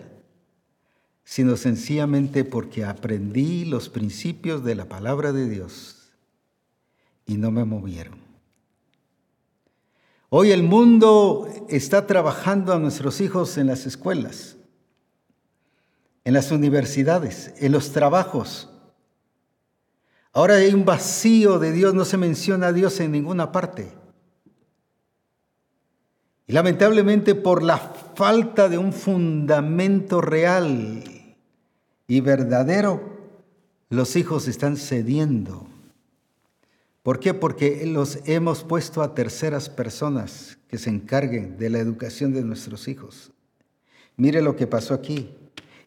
sino 1.24 1.56
sencillamente 1.56 2.44
porque 2.44 2.84
aprendí 2.84 3.64
los 3.64 3.90
principios 3.90 4.64
de 4.64 4.74
la 4.74 4.90
palabra 4.90 5.32
de 5.32 5.48
Dios 5.48 5.97
y 7.28 7.38
no 7.38 7.52
me 7.52 7.66
movieron. 7.66 8.18
Hoy 10.30 10.52
el 10.52 10.64
mundo 10.64 11.48
está 11.70 12.08
trabajando 12.08 12.74
a 12.74 12.80
nuestros 12.80 13.22
hijos 13.22 13.58
en 13.58 13.68
las 13.68 13.86
escuelas, 13.86 14.58
en 16.24 16.34
las 16.34 16.52
universidades, 16.52 17.54
en 17.60 17.72
los 17.74 17.92
trabajos. 17.92 18.70
Ahora 20.34 20.56
hay 20.56 20.74
un 20.74 20.86
vacío 20.86 21.60
de 21.60 21.72
Dios, 21.72 21.94
no 21.94 22.06
se 22.06 22.18
menciona 22.18 22.68
a 22.68 22.74
Dios 22.74 23.00
en 23.00 23.12
ninguna 23.12 23.52
parte. 23.52 23.92
Y 26.46 26.54
lamentablemente 26.54 27.36
por 27.36 27.62
la 27.62 27.78
falta 27.78 28.70
de 28.70 28.78
un 28.78 28.94
fundamento 28.94 30.22
real 30.22 31.04
y 32.08 32.22
verdadero, 32.22 33.18
los 33.90 34.16
hijos 34.16 34.48
están 34.48 34.78
cediendo 34.78 35.68
¿Por 37.08 37.22
qué? 37.22 37.34
Porque 37.34 37.86
los 37.86 38.20
hemos 38.26 38.66
puesto 38.66 39.02
a 39.02 39.16
terceras 39.16 39.70
personas 39.70 40.58
que 40.68 40.78
se 40.78 40.90
encarguen 40.90 41.58
de 41.58 41.70
la 41.70 41.80
educación 41.80 42.34
de 42.34 42.44
nuestros 42.44 42.90
hijos. 42.90 43.32
Mire 44.18 44.42
lo 44.42 44.58
que 44.58 44.68
pasó 44.68 44.94
aquí. 44.94 45.30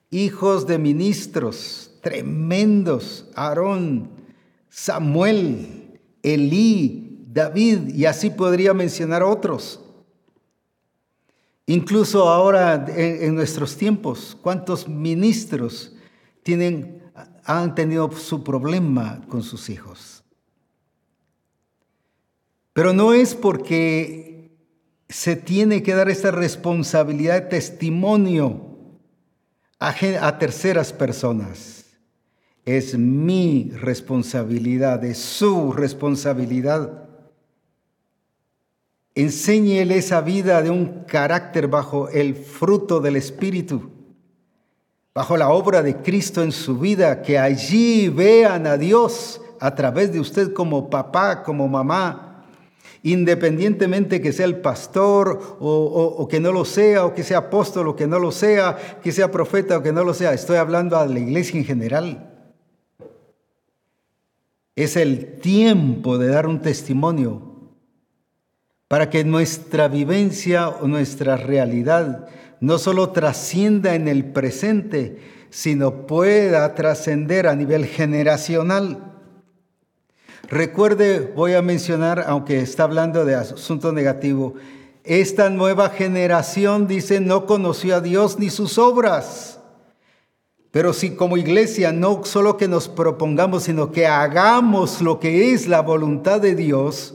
Hijos 0.09 0.67
de 0.67 0.79
ministros 0.79 1.91
tremendos, 2.01 3.29
Aarón, 3.35 4.09
Samuel, 4.71 6.01
Elí, 6.23 7.19
David, 7.31 7.89
y 7.95 8.07
así 8.07 8.31
podría 8.31 8.73
mencionar 8.73 9.23
otros. 9.23 9.79
Incluso 11.67 12.31
ahora 12.31 12.87
en, 12.97 13.35
nuestros 13.35 13.77
tiempos, 13.77 14.39
¿cuántos 14.41 14.89
ministros 14.89 15.93
tienen, 16.43 17.03
han 17.45 17.75
tenido 17.75 18.11
su 18.11 18.43
problema 18.43 19.21
con 19.29 19.43
sus 19.43 19.69
hijos? 19.69 20.10
Pero 22.73 22.93
no 22.93 23.13
es 23.13 23.35
porque 23.35 24.31
se 25.09 25.35
tiene 25.35 25.83
que 25.83 25.95
dar 25.95 26.09
esta 26.09 26.31
responsabilidad 26.31 27.35
de 27.35 27.49
testimonio 27.49 28.71
a, 29.81 30.39
terceras 30.39 30.93
personas. 30.93 31.85
Es 32.65 32.97
mi 32.97 33.71
responsabilidad, 33.75 35.05
es 35.05 35.19
su 35.19 35.73
responsabilidad. 35.73 37.09
Enséñele 39.15 39.97
esa 39.97 40.21
vida 40.21 40.63
de 40.63 40.71
un 40.71 41.05
carácter 41.05 41.67
bajo 41.67 42.09
el 42.11 42.37
fruto 42.37 43.01
del 43.01 43.17
Espíritu, 43.17 43.91
bajo 45.13 45.37
la 45.37 45.49
obra 45.49 45.83
de 45.83 45.97
Cristo 45.97 46.43
en 46.43 46.53
su 46.53 46.79
vida, 46.79 47.23
que 47.23 47.37
allí 47.37 48.09
vean 48.09 48.69
a 48.69 48.77
Dios 48.77 49.41
a 49.59 49.75
través 49.75 50.13
de 50.13 50.21
usted 50.21 50.53
como 50.53 50.89
papá, 50.89 51.43
como 51.43 51.67
mamá, 51.67 52.30
independientemente 53.03 54.21
que 54.21 54.33
sea 54.33 54.47
el 54.47 54.61
pastor 54.61 55.59
o, 55.61 56.27
que 56.31 56.41
no 56.41 56.53
lo 56.53 56.65
sea, 56.65 57.07
o 57.07 57.15
que 57.15 57.23
sea 57.23 57.39
apóstol 57.39 57.89
o 57.89 57.97
que 57.97 58.07
no 58.07 58.19
lo 58.19 58.33
sea, 58.33 59.01
que 59.03 59.13
sea 59.13 59.31
profeta 59.31 59.79
o 59.79 59.83
que 59.83 59.93
no 59.93 60.05
lo 60.05 60.15
sea, 60.15 60.33
estoy 60.33 60.57
hablando 60.57 60.97
a 60.97 61.07
la 61.07 61.19
iglesia 61.19 61.59
en 61.59 61.65
general. 61.65 62.27
Es 64.77 64.97
el 64.97 65.41
tiempo 65.41 66.19
de 66.19 66.29
dar 66.29 66.47
un 66.47 66.61
testimonio 66.61 67.51
para 68.89 69.09
que 69.09 69.25
nuestra 69.25 69.89
vivencia 69.89 70.69
o 70.69 70.89
nuestra 70.89 71.37
realidad 71.37 72.29
no 72.61 72.79
solo 72.79 73.11
trascienda 73.11 73.95
en 73.95 74.09
el 74.09 74.33
presente, 74.33 75.19
sino 75.51 76.07
pueda 76.07 76.75
trascender 76.75 77.47
a 77.47 77.57
nivel 77.57 77.87
generacional. 77.87 79.20
Recuerde, 80.51 81.33
voy 81.37 81.55
a 81.55 81.63
mencionar, 81.63 82.25
aunque 82.27 82.59
está 82.59 82.83
hablando 82.83 83.25
de 83.25 83.37
asunto 83.37 83.93
negativo, 83.93 84.55
esta 85.05 85.49
nueva 85.49 85.91
generación, 85.91 86.89
dice, 86.89 87.21
no 87.21 87.47
conoció 87.47 87.95
a 87.95 88.01
Dios 88.01 88.37
ni 88.41 88.51
sus 88.51 88.77
obras. 88.77 89.61
Pero 90.73 90.93
si 90.93 91.15
como 91.15 91.37
iglesia 91.37 91.93
no 91.93 92.25
solo 92.25 92.57
que 92.57 92.67
nos 92.67 92.89
propongamos, 92.89 93.63
sino 93.63 93.93
que 93.93 94.09
hagamos 94.09 95.01
lo 95.01 95.21
que 95.21 95.53
es 95.53 95.69
la 95.69 95.83
voluntad 95.83 96.41
de 96.41 96.57
Dios, 96.57 97.15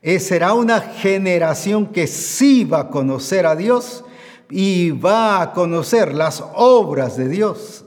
eh, 0.00 0.20
será 0.20 0.54
una 0.54 0.80
generación 0.80 1.86
que 1.86 2.06
sí 2.06 2.64
va 2.64 2.80
a 2.82 2.88
conocer 2.88 3.46
a 3.46 3.56
Dios 3.56 4.04
y 4.48 4.92
va 4.92 5.42
a 5.42 5.52
conocer 5.52 6.14
las 6.14 6.44
obras 6.54 7.16
de 7.16 7.28
Dios. 7.28 7.83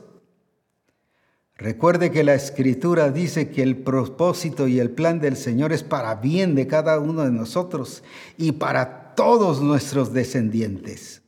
Recuerde 1.57 2.11
que 2.11 2.23
la 2.23 2.35
escritura 2.35 3.09
dice 3.09 3.49
que 3.49 3.63
el 3.63 3.77
propósito 3.77 4.67
y 4.67 4.79
el 4.79 4.91
plan 4.91 5.19
del 5.19 5.35
Señor 5.35 5.73
es 5.73 5.81
para 5.81 6.15
bien 6.15 6.53
de 6.53 6.67
cada 6.67 6.99
uno 6.99 7.23
de 7.23 7.31
nosotros 7.31 8.03
y 8.37 8.51
para 8.53 9.15
todos 9.15 9.59
nuestros 9.61 10.13
descendientes. 10.13 11.23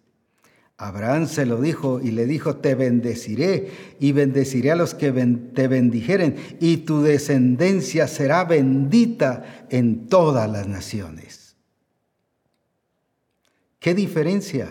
Abraham 0.77 1.27
se 1.27 1.47
lo 1.47 1.59
dijo 1.59 1.99
y 1.99 2.11
le 2.11 2.27
dijo, 2.27 2.57
te 2.57 2.75
bendeciré 2.75 3.71
y 3.99 4.11
bendeciré 4.11 4.71
a 4.71 4.75
los 4.75 4.93
que 4.93 5.11
te 5.11 5.67
bendijeren 5.67 6.35
y 6.59 6.77
tu 6.77 7.01
descendencia 7.01 8.07
será 8.07 8.45
bendita 8.45 9.65
en 9.69 10.07
todas 10.07 10.49
las 10.49 10.67
naciones. 10.67 11.57
¿Qué 13.79 13.95
diferencia? 13.95 14.69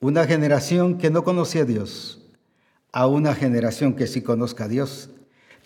Una 0.00 0.26
generación 0.26 0.98
que 0.98 1.10
no 1.10 1.22
conocía 1.22 1.62
a 1.62 1.66
Dios 1.66 2.21
a 2.92 3.06
una 3.06 3.34
generación 3.34 3.94
que 3.94 4.06
sí 4.06 4.22
conozca 4.22 4.64
a 4.64 4.68
Dios. 4.68 5.10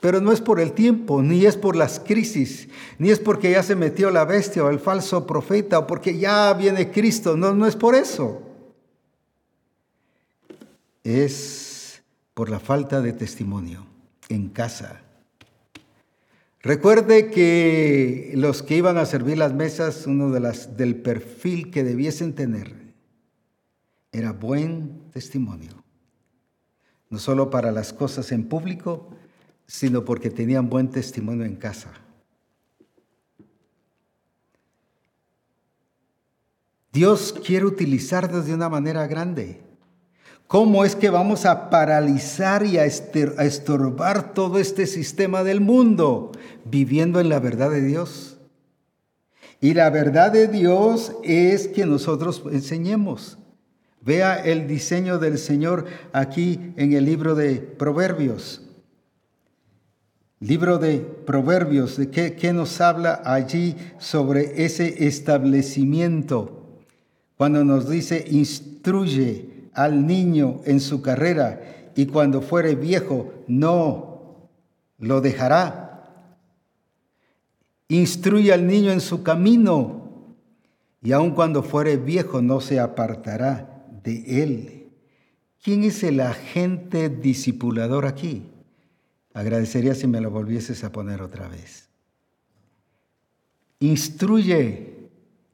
Pero 0.01 0.21
no 0.21 0.31
es 0.31 0.41
por 0.41 0.61
el 0.61 0.73
tiempo, 0.73 1.23
ni 1.23 1.47
es 1.47 1.57
por 1.57 1.75
las 1.75 2.01
crisis, 2.01 2.69
ni 2.99 3.11
es 3.11 3.19
porque 3.19 3.51
ya 3.51 3.63
se 3.63 3.75
metió 3.75 4.11
la 4.11 4.25
bestia 4.25 4.65
o 4.65 4.71
el 4.71 4.79
falso 4.79 5.27
profeta 5.27 5.81
o 5.81 5.87
porque 5.87 6.19
ya 6.19 6.53
viene 6.55 6.91
Cristo. 6.91 7.37
No, 7.37 7.55
no 7.55 7.67
es 7.67 7.77
por 7.77 7.95
eso. 7.95 8.43
es 11.03 12.03
por 12.35 12.51
la 12.51 12.59
falta 12.59 13.01
de 13.01 13.13
testimonio 13.13 13.87
en 14.29 14.49
casa. 14.49 15.01
Recuerde 16.61 17.31
que 17.31 18.33
los 18.35 18.65
que 18.65 18.77
iban 18.77 18.99
a 18.99 19.07
servir 19.07 19.39
las 19.39 19.55
mesas, 19.55 20.05
uno 20.07 20.31
de 20.31 20.41
las 20.41 20.77
del 20.77 20.97
perfil 20.97 21.71
que 21.71 21.85
debiesen 21.85 22.35
tener 22.35 22.75
era 24.11 24.33
buen 24.33 25.01
testimonio. 25.13 25.76
No 27.11 27.19
solo 27.19 27.51
para 27.51 27.73
las 27.73 27.93
cosas 27.93 28.33
en 28.33 28.49
público, 28.49 29.11
sino 29.67 30.05
porque 30.05 30.31
tenían 30.31 30.69
buen 30.69 30.91
testimonio 30.91 31.45
en 31.45 31.57
casa. 31.57 31.93
Dios 36.93 37.35
quiere 37.45 37.67
utilizarnos 37.67 38.47
de 38.47 38.55
una 38.55 38.69
manera 38.69 39.07
grande. 39.07 39.61
¿Cómo 40.47 40.85
es 40.85 40.97
que 40.97 41.11
vamos 41.11 41.45
a 41.45 41.69
paralizar 41.69 42.65
y 42.65 42.79
a 42.79 42.87
estorbar 42.87 44.33
todo 44.33 44.59
este 44.59 44.87
sistema 44.87 45.43
del 45.43 45.61
mundo 45.61 46.33
viviendo 46.65 47.21
en 47.21 47.29
la 47.29 47.41
verdad 47.41 47.71
de 47.71 47.83
Dios? 47.83 48.39
Y 49.61 49.75
la 49.75 49.91
verdad 49.91 50.33
de 50.33 50.47
Dios 50.47 51.13
es 51.25 51.69
que 51.69 51.85
nosotros 51.85 52.43
enseñemos. 52.51 53.39
Vea 54.07 54.37
el 54.37 54.69
diseño 54.69 55.19
del 55.19 55.37
Señor 55.37 55.85
aquí 56.13 56.73
en 56.77 56.93
el 56.93 57.05
libro 57.05 57.35
de 57.35 57.57
Proverbios. 57.57 58.63
Libro 60.39 60.79
de 60.79 61.01
Proverbios, 61.01 61.97
¿de 61.97 62.09
qué, 62.09 62.37
qué 62.37 62.53
nos 62.53 62.81
habla 62.81 63.21
allí 63.25 63.75
sobre 63.99 64.65
ese 64.65 65.09
establecimiento? 65.09 66.85
Cuando 67.37 67.65
nos 67.65 67.91
dice, 67.91 68.25
instruye 68.31 69.71
al 69.75 70.07
niño 70.07 70.61
en 70.67 70.79
su 70.79 71.03
carrera 71.03 71.91
y 71.97 72.07
cuando 72.07 72.43
fuere 72.43 72.77
viejo 72.77 73.35
no 73.49 74.51
lo 75.01 75.21
dejará. 75.21 76.31
Instruye 77.89 78.53
al 78.53 78.69
niño 78.69 78.93
en 78.93 79.01
su 79.01 79.25
camino 79.25 80.37
y 81.03 81.11
aun 81.11 81.33
cuando 81.33 81.65
fuere 81.65 81.97
viejo 81.97 82.41
no 82.41 82.61
se 82.61 82.79
apartará 82.79 83.73
de 84.07 84.43
él. 84.43 84.89
¿Quién 85.63 85.85
es 85.85 86.03
el 86.03 86.21
agente 86.21 87.11
discipulador 87.11 88.07
aquí? 88.07 88.45
Agradecería 89.35 89.95
si 89.95 90.07
me 90.07 90.23
lo 90.23 90.31
volvieses 90.31 90.83
a 90.85 90.93
poner 90.93 91.21
otra 91.21 91.49
vez. 91.49 91.91
Instruye 93.81 94.97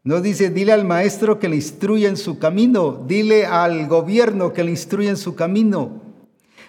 no 0.04 0.20
dice, 0.20 0.50
dile 0.50 0.72
al 0.72 0.84
maestro 0.84 1.38
que 1.38 1.48
le 1.48 1.54
instruya 1.56 2.08
en 2.08 2.16
su 2.16 2.40
camino, 2.40 3.04
dile 3.06 3.46
al 3.46 3.86
gobierno 3.86 4.52
que 4.52 4.64
le 4.64 4.72
instruya 4.72 5.10
en 5.10 5.16
su 5.16 5.36
camino, 5.36 6.02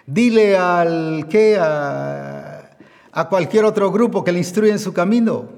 dile 0.06 0.56
al 0.56 1.28
que 1.30 1.58
a, 1.60 2.78
a, 3.12 3.30
cualquier 3.30 3.66
otro 3.66 3.92
grupo 3.92 4.24
que 4.24 4.32
le 4.32 4.38
instruya 4.38 4.74
en 4.74 4.78
su 4.78 4.94
camino. 4.94 5.50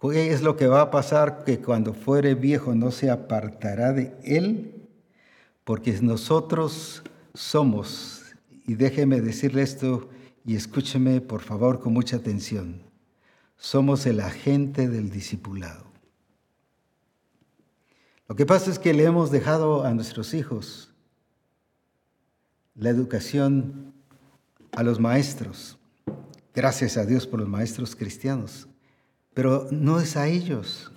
¿Qué 0.00 0.32
es 0.32 0.40
lo 0.40 0.56
que 0.56 0.66
va 0.66 0.80
a 0.80 0.90
pasar? 0.90 1.44
Que 1.44 1.58
cuando 1.58 1.92
fuere 1.92 2.34
viejo 2.34 2.74
no 2.74 2.90
se 2.90 3.10
apartará 3.10 3.92
de 3.92 4.14
él, 4.24 4.77
porque 5.68 5.92
nosotros 6.00 7.02
somos, 7.34 8.22
y 8.66 8.74
déjeme 8.74 9.20
decirle 9.20 9.60
esto 9.60 10.08
y 10.46 10.56
escúcheme 10.56 11.20
por 11.20 11.42
favor 11.42 11.78
con 11.78 11.92
mucha 11.92 12.16
atención, 12.16 12.80
somos 13.58 14.06
el 14.06 14.20
agente 14.20 14.88
del 14.88 15.10
discipulado. 15.10 15.84
Lo 18.28 18.34
que 18.34 18.46
pasa 18.46 18.70
es 18.70 18.78
que 18.78 18.94
le 18.94 19.04
hemos 19.04 19.30
dejado 19.30 19.84
a 19.84 19.92
nuestros 19.92 20.32
hijos 20.32 20.90
la 22.74 22.88
educación 22.88 23.92
a 24.72 24.82
los 24.82 24.98
maestros. 24.98 25.76
Gracias 26.54 26.96
a 26.96 27.04
Dios 27.04 27.26
por 27.26 27.40
los 27.40 27.48
maestros 27.50 27.94
cristianos. 27.94 28.68
Pero 29.34 29.68
no 29.70 30.00
es 30.00 30.16
a 30.16 30.28
ellos. 30.28 30.90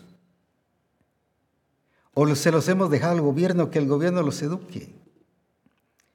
O 2.23 2.35
se 2.35 2.51
los 2.51 2.67
hemos 2.67 2.91
dejado 2.91 3.13
al 3.13 3.21
gobierno, 3.21 3.71
que 3.71 3.79
el 3.79 3.87
gobierno 3.87 4.21
los 4.21 4.39
eduque. 4.43 4.93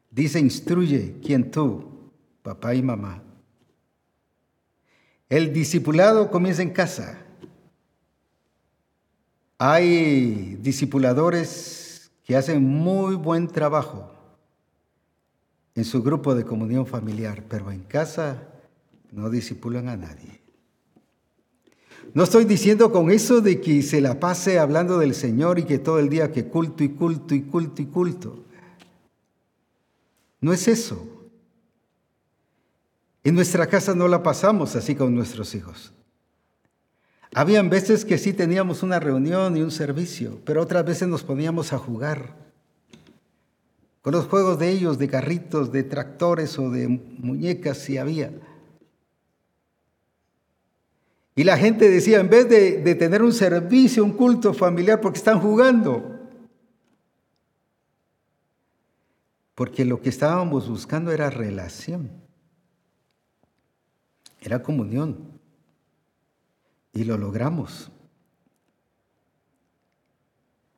Dice, 0.09 0.39
instruye, 0.39 1.17
¿quién 1.21 1.51
tú? 1.51 2.13
Papá 2.45 2.77
y 2.77 2.83
mamá. 2.83 3.25
El 5.29 5.53
discipulado 5.53 6.31
comienza 6.31 6.63
en 6.63 6.71
casa. 6.71 7.19
Hay 9.59 10.57
discipuladores 10.61 12.13
que 12.23 12.37
hacen 12.37 12.63
muy 12.63 13.17
buen 13.17 13.49
trabajo 13.49 14.09
en 15.75 15.85
su 15.85 16.05
grupo 16.05 16.37
de 16.37 16.45
comunión 16.45 16.87
familiar, 16.87 17.43
pero 17.49 17.73
en 17.73 17.83
casa 17.83 18.47
no 19.11 19.29
discipulan 19.29 19.89
a 19.89 19.97
nadie. 19.97 20.46
No 22.15 22.25
estoy 22.25 22.45
diciendo 22.45 22.93
con 22.93 23.11
eso 23.11 23.41
de 23.41 23.61
que 23.61 23.83
se 23.83 24.01
la 24.01 24.19
pase 24.21 24.59
hablando 24.59 24.99
del 24.99 25.15
Señor 25.15 25.59
y 25.59 25.65
que 25.65 25.79
todo 25.79 25.99
el 25.99 26.09
día 26.09 26.33
que 26.33 26.47
culto 26.47 26.83
y 26.83 26.91
culto 26.91 27.35
y 27.35 27.43
culto 27.43 27.83
y 27.83 27.87
culto. 27.87 28.45
No 30.41 30.53
es 30.53 30.69
eso. 30.69 31.07
En 33.25 33.35
nuestra 33.35 33.67
casa 33.67 33.95
no 33.95 34.07
la 34.09 34.23
pasamos 34.23 34.77
así 34.77 34.95
con 34.95 35.15
nuestros 35.15 35.55
hijos. 35.55 35.93
Habían 37.35 37.69
veces 37.69 38.05
que 38.05 38.19
sí 38.19 38.33
teníamos 38.33 38.83
una 38.83 39.01
reunión 39.01 39.57
y 39.57 39.63
un 39.63 39.71
servicio, 39.71 40.41
pero 40.45 40.63
otras 40.63 40.85
veces 40.85 41.09
nos 41.09 41.23
poníamos 41.23 41.73
a 41.73 41.79
jugar 41.79 42.47
con 44.01 44.13
los 44.13 44.27
juegos 44.27 44.61
de 44.61 44.71
ellos, 44.71 44.99
de 44.99 45.09
carritos, 45.09 45.73
de 45.73 45.83
tractores 45.83 46.59
o 46.61 46.71
de 46.71 46.87
muñecas 46.87 47.79
si 47.79 47.99
había. 47.99 48.31
Y 51.39 51.45
la 51.45 51.59
gente 51.59 51.91
decía, 51.91 52.19
en 52.19 52.31
vez 52.31 52.49
de, 52.49 52.79
de 52.79 52.95
tener 52.95 53.23
un 53.23 53.33
servicio, 53.33 54.03
un 54.03 54.15
culto 54.15 54.55
familiar, 54.55 55.03
porque 55.03 55.19
están 55.19 55.39
jugando. 55.39 56.19
Porque 59.55 59.85
lo 59.85 60.01
que 60.01 60.09
estábamos 60.09 60.67
buscando 60.67 61.13
era 61.13 61.29
relación, 61.29 62.11
era 64.41 64.63
comunión. 64.63 65.39
Y 66.95 67.05
lo 67.05 67.19
logramos. 67.19 67.91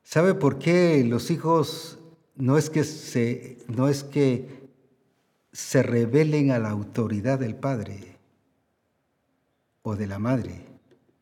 ¿Sabe 0.03 0.33
por 0.33 0.59
qué 0.59 1.05
los 1.05 1.31
hijos 1.31 1.99
no 2.35 2.57
es 2.57 2.69
que 2.69 2.83
se, 2.83 3.59
no 3.69 3.87
es 3.87 4.03
que 4.03 4.67
se 5.53 5.83
rebelen 5.83 6.51
a 6.51 6.59
la 6.59 6.71
autoridad 6.71 7.39
del 7.39 7.55
padre 7.55 8.18
o 9.89 9.95
de 9.95 10.07
la 10.07 10.19
madre? 10.19 10.65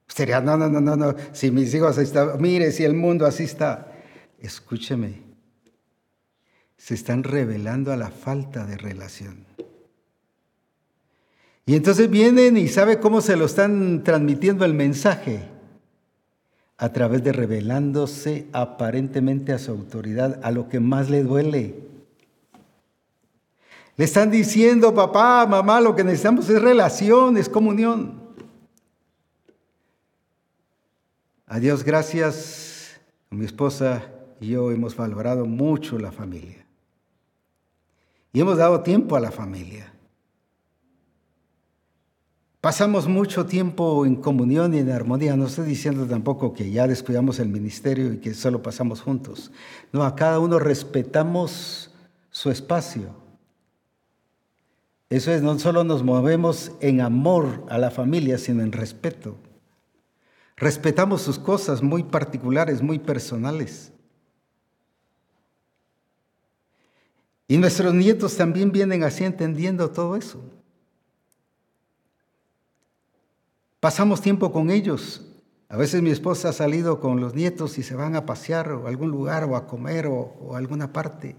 Sería, 0.08 0.42
no, 0.42 0.58
no, 0.58 0.70
no, 0.70 0.80
no, 0.80 0.96
no, 0.96 1.16
si 1.34 1.52
mis 1.52 1.74
hijos 1.74 1.98
están, 1.98 2.42
mire, 2.42 2.72
si 2.72 2.84
el 2.84 2.94
mundo 2.94 3.26
así 3.26 3.44
está. 3.44 3.92
Escúcheme, 4.40 5.22
se 6.78 6.94
están 6.94 7.24
revelando 7.24 7.92
a 7.92 7.98
la 7.98 8.10
falta 8.10 8.66
de 8.66 8.78
relación. 8.78 9.46
Y 11.66 11.76
entonces 11.76 12.10
vienen 12.10 12.56
y 12.56 12.70
sabe 12.70 13.00
cómo 13.00 13.20
se 13.20 13.36
lo 13.36 13.46
están 13.46 14.04
transmitiendo 14.04 14.64
el 14.64 14.74
mensaje. 14.74 15.50
A 16.78 16.94
través 16.94 17.24
de 17.24 17.34
revelándose 17.34 18.48
aparentemente 18.54 19.52
a 19.52 19.60
su 19.60 19.72
autoridad, 19.72 20.40
a 20.44 20.52
lo 20.52 20.70
que 20.70 20.80
más 20.80 21.10
le 21.10 21.24
duele. 21.24 21.76
Le 23.98 24.06
están 24.06 24.32
diciendo, 24.32 24.94
papá, 24.94 25.46
mamá, 25.48 25.82
lo 25.82 25.96
que 25.96 26.04
necesitamos 26.04 26.48
es 26.50 26.62
relación, 26.62 27.36
es 27.36 27.50
comunión. 27.50 28.27
A 31.50 31.62
Dios 31.62 31.86
gracias, 31.86 33.00
mi 33.30 33.46
esposa 33.46 34.12
y 34.42 34.50
yo 34.50 34.70
hemos 34.70 34.98
valorado 34.98 35.46
mucho 35.46 35.98
la 35.98 36.12
familia. 36.12 36.66
Y 38.34 38.42
hemos 38.42 38.58
dado 38.58 38.82
tiempo 38.82 39.16
a 39.16 39.22
la 39.22 39.32
familia. 39.32 39.94
Pasamos 42.60 43.08
mucho 43.08 43.46
tiempo 43.46 44.06
en 44.06 44.18
comunión 44.18 44.74
y 44.74 44.80
en 44.80 44.92
armonía. 44.92 45.38
No 45.38 45.46
estoy 45.46 45.68
diciendo 45.68 46.06
tampoco 46.06 46.54
que 46.54 46.70
ya 46.70 46.86
descuidamos 46.86 47.40
el 47.40 47.48
ministerio 47.48 48.12
y 48.12 48.18
que 48.18 48.34
solo 48.34 48.62
pasamos 48.62 49.00
juntos. 49.00 49.50
No, 49.94 50.04
a 50.04 50.16
cada 50.16 50.40
uno 50.40 50.60
respetamos 50.60 51.92
su 52.30 52.52
espacio. 52.52 53.16
Eso 55.10 55.32
es, 55.32 55.42
no 55.42 55.58
solo 55.60 55.86
nos 55.86 56.04
movemos 56.04 56.74
en 56.82 57.00
amor 57.00 57.64
a 57.70 57.78
la 57.78 57.90
familia, 57.90 58.38
sino 58.38 58.64
en 58.64 58.74
respeto. 58.74 59.38
Respetamos 60.58 61.22
sus 61.22 61.38
cosas 61.38 61.84
muy 61.84 62.02
particulares, 62.02 62.82
muy 62.82 62.98
personales. 62.98 63.94
Y 67.48 67.58
nuestros 67.58 67.94
nietos 67.94 68.36
también 68.36 68.72
vienen 68.72 69.04
así 69.04 69.24
entendiendo 69.24 69.90
todo 69.92 70.16
eso. 70.16 70.44
Pasamos 73.80 74.20
tiempo 74.20 74.52
con 74.52 74.72
ellos. 74.72 75.24
A 75.70 75.78
veces 75.78 76.02
mi 76.02 76.10
esposa 76.10 76.50
ha 76.50 76.54
salido 76.54 77.00
con 77.00 77.22
los 77.22 77.36
nietos 77.36 77.78
y 77.78 77.84
se 77.84 77.96
van 77.96 78.16
a 78.16 78.26
pasear 78.26 78.72
o 78.72 78.88
a 78.88 78.90
algún 78.90 79.12
lugar 79.12 79.44
o 79.44 79.56
a 79.56 79.68
comer 79.68 80.08
o, 80.08 80.56
a 80.56 80.58
alguna 80.58 80.92
parte. 80.92 81.36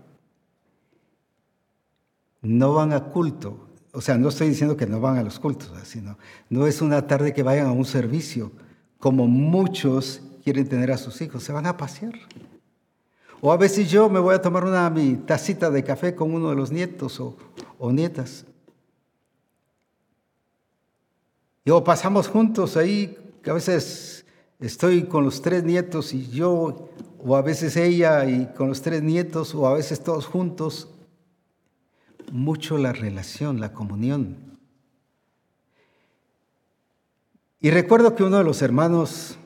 no 2.41 2.73
van 2.73 2.93
a 2.93 3.07
culto. 3.07 3.69
O 3.93 4.01
sea, 4.01 4.17
no 4.17 4.29
estoy 4.29 4.49
diciendo 4.49 4.77
que 4.77 4.87
no 4.87 5.01
van 5.01 5.17
a 5.17 5.25
los 5.25 5.41
cultos, 5.41 5.73
sino 5.83 6.19
no 6.51 6.69
es 6.69 6.81
una 6.81 7.07
tarde 7.09 7.33
que 7.33 7.43
vayan 7.43 7.67
a 7.67 7.73
un 7.73 7.85
servicio, 7.85 8.53
como 8.99 9.27
muchos 9.27 10.23
quieren 10.43 10.69
tener 10.69 10.91
a 10.91 10.99
sus 10.99 11.21
hijos, 11.21 11.43
se 11.43 11.53
van 11.53 11.67
a 11.67 11.77
pasear. 11.77 12.15
O 13.41 13.53
a 13.53 13.57
veces 13.57 13.91
yo 13.91 14.09
me 14.09 14.19
voy 14.19 14.35
a 14.35 14.43
tomar 14.43 14.65
una 14.65 14.91
mi 14.91 15.15
tacita 15.15 15.71
de 15.71 15.85
café 15.85 16.15
con 16.15 16.35
uno 16.35 16.51
de 16.51 16.57
los 16.57 16.73
nietos 16.73 17.21
o, 17.21 17.37
o 17.79 17.93
nietas. 17.93 18.45
Y 21.65 21.71
o 21.71 21.85
pasamos 21.85 22.29
juntos 22.29 22.77
ahí, 22.77 23.17
que 23.43 23.51
a 23.51 23.53
veces 23.53 24.25
estoy 24.59 25.05
con 25.05 25.25
los 25.25 25.43
tres 25.43 25.63
nietos 25.63 26.15
y 26.15 26.29
yo, 26.31 26.89
o 27.19 27.37
a 27.37 27.43
veces 27.43 27.77
ella 27.77 28.25
y 28.25 28.47
con 28.57 28.69
los 28.69 28.83
tres 28.83 29.03
nietos, 29.03 29.55
o 29.55 29.67
a 29.67 29.75
veces 29.75 30.03
todos 30.03 30.27
juntos. 30.27 30.89
Mucho 32.33 32.77
la 32.79 32.93
relación, 32.93 33.61
la 33.61 33.73
comunión. 33.73 34.48
Y 37.61 37.71
recuerdo 37.71 38.15
que 38.15 38.23
uno 38.23 38.39
de 38.39 38.45
los 38.45 38.63
hermanos 38.63 39.37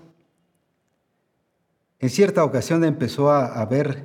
en 1.98 2.10
cierta 2.10 2.44
ocasión 2.44 2.84
empezó 2.84 3.30
a, 3.30 3.64
ver 3.64 4.04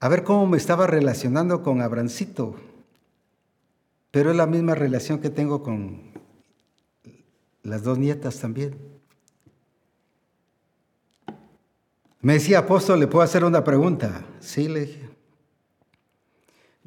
a 0.00 0.08
ver 0.08 0.24
cómo 0.24 0.46
me 0.46 0.56
estaba 0.56 0.86
relacionando 0.86 1.62
con 1.62 1.82
Abrancito, 1.82 2.56
pero 4.10 4.30
es 4.30 4.36
la 4.36 4.46
misma 4.46 4.74
relación 4.74 5.20
que 5.20 5.30
tengo 5.30 5.62
con 5.62 6.10
las 7.62 7.82
dos 7.82 7.98
nietas 7.98 8.40
también. 8.40 8.76
Me 12.20 12.32
decía, 12.32 12.60
apóstol, 12.60 12.98
¿le 12.98 13.06
puedo 13.06 13.22
hacer 13.22 13.44
una 13.44 13.62
pregunta? 13.62 14.24
Sí, 14.40 14.66
le 14.66 14.80
dije. 14.80 15.07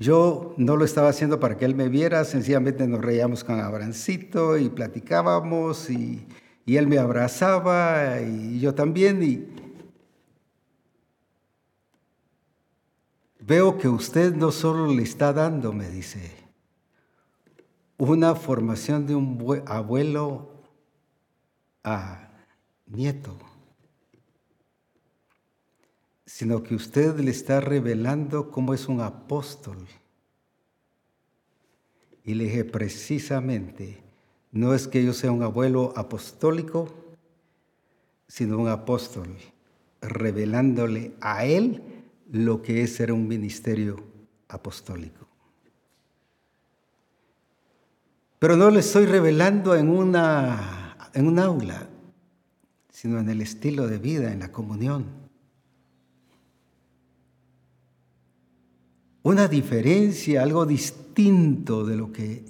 Yo 0.01 0.53
no 0.57 0.75
lo 0.75 0.83
estaba 0.83 1.09
haciendo 1.09 1.39
para 1.39 1.57
que 1.57 1.63
él 1.63 1.75
me 1.75 1.87
viera, 1.87 2.25
sencillamente 2.25 2.87
nos 2.87 3.01
reíamos 3.01 3.43
con 3.43 3.59
Abrancito 3.59 4.57
y 4.57 4.69
platicábamos 4.69 5.89
y 5.89 6.27
y 6.65 6.77
él 6.77 6.87
me 6.87 6.97
abrazaba 6.97 8.21
y 8.21 8.59
yo 8.59 8.73
también. 8.73 9.21
Y 9.23 9.47
veo 13.39 13.77
que 13.77 13.87
usted 13.87 14.33
no 14.35 14.51
solo 14.51 14.87
le 14.87 15.03
está 15.03 15.33
dando, 15.33 15.73
me 15.73 15.89
dice, 15.89 16.31
una 17.97 18.35
formación 18.35 19.05
de 19.05 19.15
un 19.15 19.63
abuelo 19.65 20.51
a 21.83 22.29
nieto, 22.87 23.37
sino 26.33 26.63
que 26.63 26.73
usted 26.73 27.19
le 27.19 27.29
está 27.29 27.59
revelando 27.59 28.51
cómo 28.51 28.73
es 28.73 28.87
un 28.87 29.01
apóstol. 29.01 29.77
Y 32.23 32.35
le 32.35 32.45
dije, 32.45 32.63
precisamente, 32.63 34.01
no 34.51 34.73
es 34.73 34.87
que 34.87 35.03
yo 35.03 35.11
sea 35.11 35.33
un 35.33 35.43
abuelo 35.43 35.93
apostólico, 35.95 36.87
sino 38.27 38.57
un 38.59 38.69
apóstol, 38.69 39.27
revelándole 40.01 41.11
a 41.19 41.45
él 41.45 41.83
lo 42.31 42.61
que 42.61 42.81
es 42.81 42.95
ser 42.95 43.11
un 43.11 43.27
ministerio 43.27 44.01
apostólico. 44.47 45.27
Pero 48.39 48.55
no 48.55 48.71
le 48.71 48.79
estoy 48.79 49.05
revelando 49.05 49.75
en, 49.75 49.89
una, 49.89 50.95
en 51.13 51.27
un 51.27 51.39
aula, 51.39 51.89
sino 52.89 53.19
en 53.19 53.29
el 53.29 53.41
estilo 53.41 53.87
de 53.87 53.97
vida, 53.97 54.31
en 54.31 54.39
la 54.39 54.51
comunión. 54.51 55.20
Una 59.23 59.47
diferencia, 59.47 60.41
algo 60.41 60.65
distinto 60.65 61.85
de 61.85 61.95
lo 61.95 62.11
que 62.11 62.43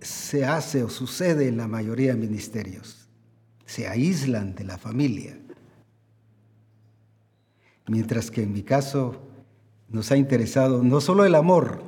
se 0.00 0.44
hace 0.44 0.82
o 0.82 0.88
sucede 0.88 1.48
en 1.48 1.56
la 1.56 1.68
mayoría 1.68 2.12
de 2.12 2.20
ministerios. 2.20 3.08
Se 3.66 3.86
aíslan 3.86 4.54
de 4.54 4.64
la 4.64 4.78
familia. 4.78 5.38
Mientras 7.88 8.30
que 8.30 8.42
en 8.42 8.52
mi 8.52 8.62
caso 8.62 9.20
nos 9.88 10.10
ha 10.10 10.16
interesado 10.16 10.82
no 10.82 11.00
solo 11.00 11.24
el 11.24 11.34
amor. 11.36 11.82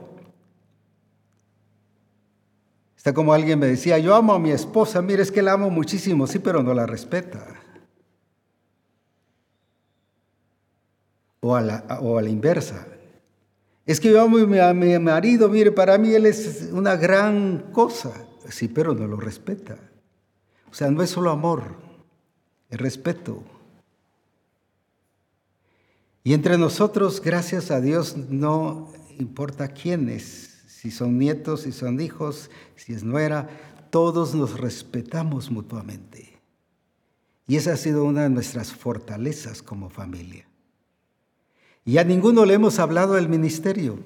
Está 2.97 3.12
como 3.12 3.33
alguien 3.33 3.59
me 3.59 3.66
decía, 3.66 3.99
yo 3.99 4.15
amo 4.15 4.33
a 4.33 4.39
mi 4.39 4.51
esposa, 4.51 5.03
mire, 5.03 5.23
es 5.23 5.33
que 5.33 5.43
la 5.43 5.53
amo 5.53 5.70
muchísimo, 5.70 6.27
sí, 6.27 6.39
pero 6.39 6.62
no 6.62 6.75
la 6.75 6.87
respeta. 6.87 7.45
O 11.41 11.55
a 11.55 11.61
la, 11.61 11.99
o 12.01 12.19
a 12.19 12.23
la 12.23 12.29
inversa. 12.29 12.87
Es 13.89 14.01
que 14.01 14.10
yo 14.10 14.20
amo 14.20 14.36
a 14.36 14.74
mi 14.74 14.98
marido, 14.98 15.48
mire, 15.48 15.73
para 15.73 15.97
mí 15.97 16.12
él 16.12 16.27
es 16.27 16.69
una 16.73 16.94
gran 16.94 17.70
cosa. 17.73 18.12
Sí, 18.51 18.69
pero 18.69 18.94
no 18.94 19.06
lo 19.06 19.16
respeta. 19.16 19.78
O 20.70 20.74
sea, 20.74 20.90
no 20.90 21.02
es 21.02 21.09
solo 21.09 21.31
amor, 21.31 21.77
es 22.69 22.78
respeto. 22.78 23.43
Y 26.23 26.35
entre 26.35 26.59
nosotros, 26.59 27.23
gracias 27.23 27.70
a 27.70 27.81
Dios, 27.81 28.15
no 28.15 28.93
importa 29.19 29.69
quiénes, 29.69 30.65
si 30.66 30.90
son 30.90 31.16
nietos, 31.16 31.62
si 31.62 31.73
son 31.73 31.98
hijos, 32.02 32.51
si 32.77 32.93
es 32.93 33.05
nuera, 33.05 33.48
todos 33.89 34.35
nos 34.35 34.60
respetamos 34.60 35.51
mutuamente. 35.51 36.39
Y 37.47 37.56
esa 37.56 37.73
ha 37.73 37.77
sido 37.78 38.05
una 38.05 38.24
de 38.24 38.28
nuestras 38.28 38.70
fortalezas 38.70 39.62
como 39.62 39.89
familia. 39.89 40.48
Y 41.89 41.97
a 41.97 42.05
ninguno 42.05 42.44
le 42.44 42.52
hemos 42.52 42.78
hablado 42.81 43.15
del 43.15 43.31
ministerio. 43.31 43.98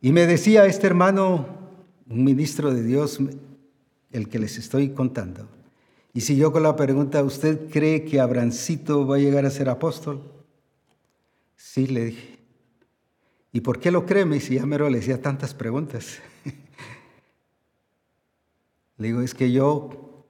Y 0.00 0.12
me 0.12 0.26
decía 0.26 0.64
este 0.64 0.86
hermano, 0.86 1.46
un 2.08 2.24
ministro 2.24 2.72
de 2.72 2.82
Dios, 2.82 3.18
el 4.12 4.30
que 4.30 4.38
les 4.38 4.56
estoy 4.56 4.94
contando. 4.94 5.46
Y 6.14 6.22
siguió 6.22 6.50
con 6.50 6.62
la 6.62 6.74
pregunta, 6.74 7.22
¿usted 7.22 7.68
cree 7.68 8.06
que 8.06 8.18
Abrancito 8.18 9.06
va 9.06 9.16
a 9.16 9.18
llegar 9.18 9.44
a 9.44 9.50
ser 9.50 9.68
apóstol? 9.68 10.22
Sí, 11.54 11.86
le 11.86 12.06
dije. 12.06 12.38
¿Y 13.52 13.60
por 13.60 13.78
qué 13.78 13.90
lo 13.90 14.06
cree? 14.06 14.24
Me 14.24 14.36
dice, 14.36 14.54
ya 14.54 14.64
le 14.64 14.88
decía 14.88 15.20
tantas 15.20 15.52
preguntas. 15.52 16.18
le 18.96 19.06
digo, 19.06 19.20
es 19.20 19.34
que 19.34 19.52
yo 19.52 20.24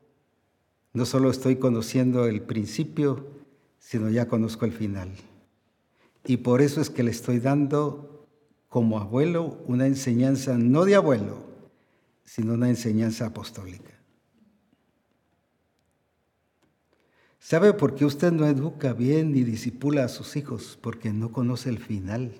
no 0.92 1.06
solo 1.06 1.30
estoy 1.30 1.54
conociendo 1.54 2.26
el 2.26 2.42
principio, 2.42 3.24
sino 3.78 4.10
ya 4.10 4.26
conozco 4.26 4.64
el 4.64 4.72
final. 4.72 5.12
Y 6.28 6.36
por 6.36 6.60
eso 6.60 6.82
es 6.82 6.90
que 6.90 7.02
le 7.02 7.10
estoy 7.10 7.40
dando 7.40 8.28
como 8.68 8.98
abuelo 8.98 9.62
una 9.66 9.86
enseñanza 9.86 10.58
no 10.58 10.84
de 10.84 10.94
abuelo, 10.94 11.38
sino 12.22 12.52
una 12.52 12.68
enseñanza 12.68 13.24
apostólica. 13.24 13.94
¿Sabe 17.38 17.72
por 17.72 17.94
qué 17.94 18.04
usted 18.04 18.30
no 18.30 18.46
educa 18.46 18.92
bien 18.92 19.32
ni 19.32 19.42
disipula 19.42 20.04
a 20.04 20.08
sus 20.08 20.36
hijos? 20.36 20.78
Porque 20.82 21.14
no 21.14 21.32
conoce 21.32 21.70
el 21.70 21.78
final. 21.78 22.34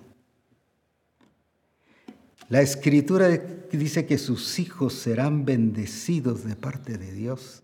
La 2.47 2.61
escritura 2.61 3.27
dice 3.71 4.05
que 4.05 4.19
sus 4.19 4.59
hijos 4.59 4.93
serán 4.93 5.45
bendecidos 5.45 6.43
de 6.43 6.55
parte 6.55 6.99
de 6.99 7.11
Dios 7.11 7.63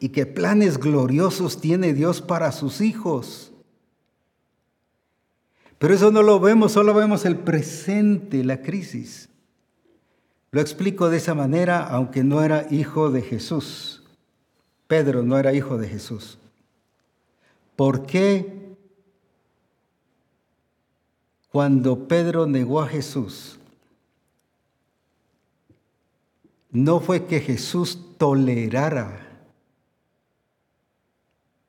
y 0.00 0.08
que 0.08 0.24
planes 0.24 0.78
gloriosos 0.78 1.60
tiene 1.60 1.92
Dios 1.92 2.22
para 2.22 2.52
sus 2.52 2.80
hijos. 2.80 3.52
Pero 5.78 5.94
eso 5.94 6.10
no 6.10 6.22
lo 6.22 6.40
vemos, 6.40 6.72
solo 6.72 6.94
vemos 6.94 7.24
el 7.24 7.36
presente, 7.36 8.44
la 8.44 8.62
crisis. 8.62 9.28
Lo 10.50 10.60
explico 10.60 11.10
de 11.10 11.18
esa 11.18 11.34
manera, 11.34 11.86
aunque 11.86 12.24
no 12.24 12.42
era 12.42 12.66
hijo 12.70 13.10
de 13.10 13.22
Jesús. 13.22 14.02
Pedro 14.86 15.22
no 15.22 15.38
era 15.38 15.52
hijo 15.52 15.76
de 15.76 15.88
Jesús. 15.88 16.38
¿Por 17.74 18.06
qué 18.06 18.56
cuando 21.56 22.06
Pedro 22.06 22.46
negó 22.46 22.82
a 22.82 22.86
Jesús, 22.86 23.58
no 26.70 27.00
fue 27.00 27.24
que 27.24 27.40
Jesús 27.40 27.98
tolerara 28.18 29.26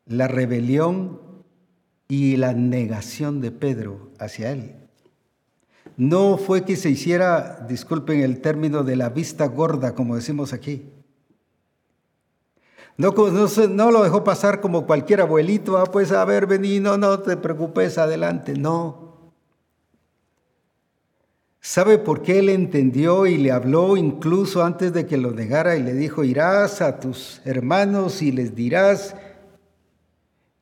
la 0.06 0.28
rebelión 0.28 1.22
y 2.08 2.38
la 2.38 2.54
negación 2.54 3.42
de 3.42 3.52
Pedro 3.52 4.12
hacia 4.20 4.52
él. 4.52 4.76
No 5.98 6.38
fue 6.38 6.64
que 6.64 6.76
se 6.76 6.90
hiciera, 6.90 7.66
disculpen 7.68 8.22
el 8.22 8.40
término, 8.40 8.84
de 8.84 8.96
la 8.96 9.10
vista 9.10 9.48
gorda, 9.48 9.96
como 9.96 10.16
decimos 10.16 10.54
aquí. 10.54 10.92
No, 12.98 13.12
lo 13.92 14.04
dejó 14.04 14.24
pasar 14.24 14.60
como 14.60 14.88
cualquier 14.88 15.22
abuelito, 15.22 15.78
ah, 15.78 15.86
pues 15.86 16.12
a 16.12 16.26
ver, 16.26 16.48
vení, 16.48 16.80
no, 16.80 16.98
no 16.98 17.20
te 17.20 17.38
preocupes, 17.38 17.98
adelante. 17.98 18.54
No. 18.54 19.08
¿Sabe 21.60 21.98
por 21.98 22.22
qué 22.22 22.40
él 22.40 22.50
entendió 22.50 23.26
y 23.28 23.38
le 23.38 23.52
habló 23.52 23.98
incluso 23.98 24.64
antes 24.64 24.94
de 24.94 25.06
que 25.06 25.18
lo 25.18 25.32
negara 25.32 25.76
y 25.76 25.84
le 25.84 25.94
dijo, 25.94 26.24
irás 26.24 26.82
a 26.82 27.00
tus 27.00 27.42
hermanos 27.44 28.22
y 28.22 28.32
les 28.32 28.56
dirás 28.56 29.16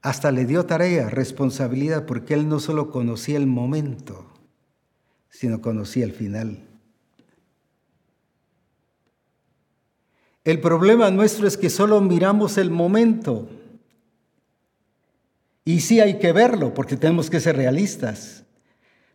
hasta 0.05 0.31
le 0.31 0.45
dio 0.45 0.67
tarea, 0.67 1.09
responsabilidad, 1.09 2.05
porque 2.05 2.35
él 2.35 2.47
no 2.47 2.59
solo 2.59 2.91
conocía 2.91 3.37
el 3.37 3.47
momento, 3.47 4.27
sino 5.29 5.61
conocí 5.61 6.03
el 6.03 6.11
final. 6.11 6.59
El 10.43 10.61
problema 10.61 11.09
nuestro 11.09 11.47
es 11.47 11.57
que 11.57 11.71
solo 11.71 12.01
miramos 12.01 12.59
el 12.59 12.69
momento. 12.69 13.49
Y 15.65 15.79
sí 15.79 15.99
hay 15.99 16.19
que 16.19 16.31
verlo, 16.33 16.75
porque 16.75 16.97
tenemos 16.97 17.31
que 17.31 17.39
ser 17.39 17.57
realistas, 17.57 18.43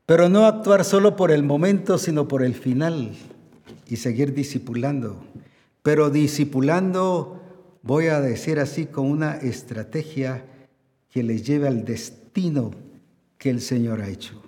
pero 0.07 0.29
no 0.29 0.45
actuar 0.45 0.85
solo 0.85 1.15
por 1.15 1.31
el 1.31 1.45
momento, 1.45 1.99
sino 1.99 2.27
por 2.27 2.43
el 2.43 2.57
final 2.57 3.13
y 3.87 3.95
seguir 3.95 4.35
discipulando. 4.35 5.23
Pero 5.85 6.11
discipulando, 6.11 7.41
voy 7.83 8.09
a 8.09 8.21
decir 8.21 8.59
así, 8.59 8.87
con 8.87 9.07
una 9.07 9.37
estrategia 9.37 10.50
que 11.11 11.23
les 11.23 11.45
lleve 11.45 11.69
al 11.69 11.85
destino 11.85 12.71
que 13.37 13.51
el 13.51 13.61
Señor 13.61 14.01
ha 14.01 14.09
hecho. 14.09 14.41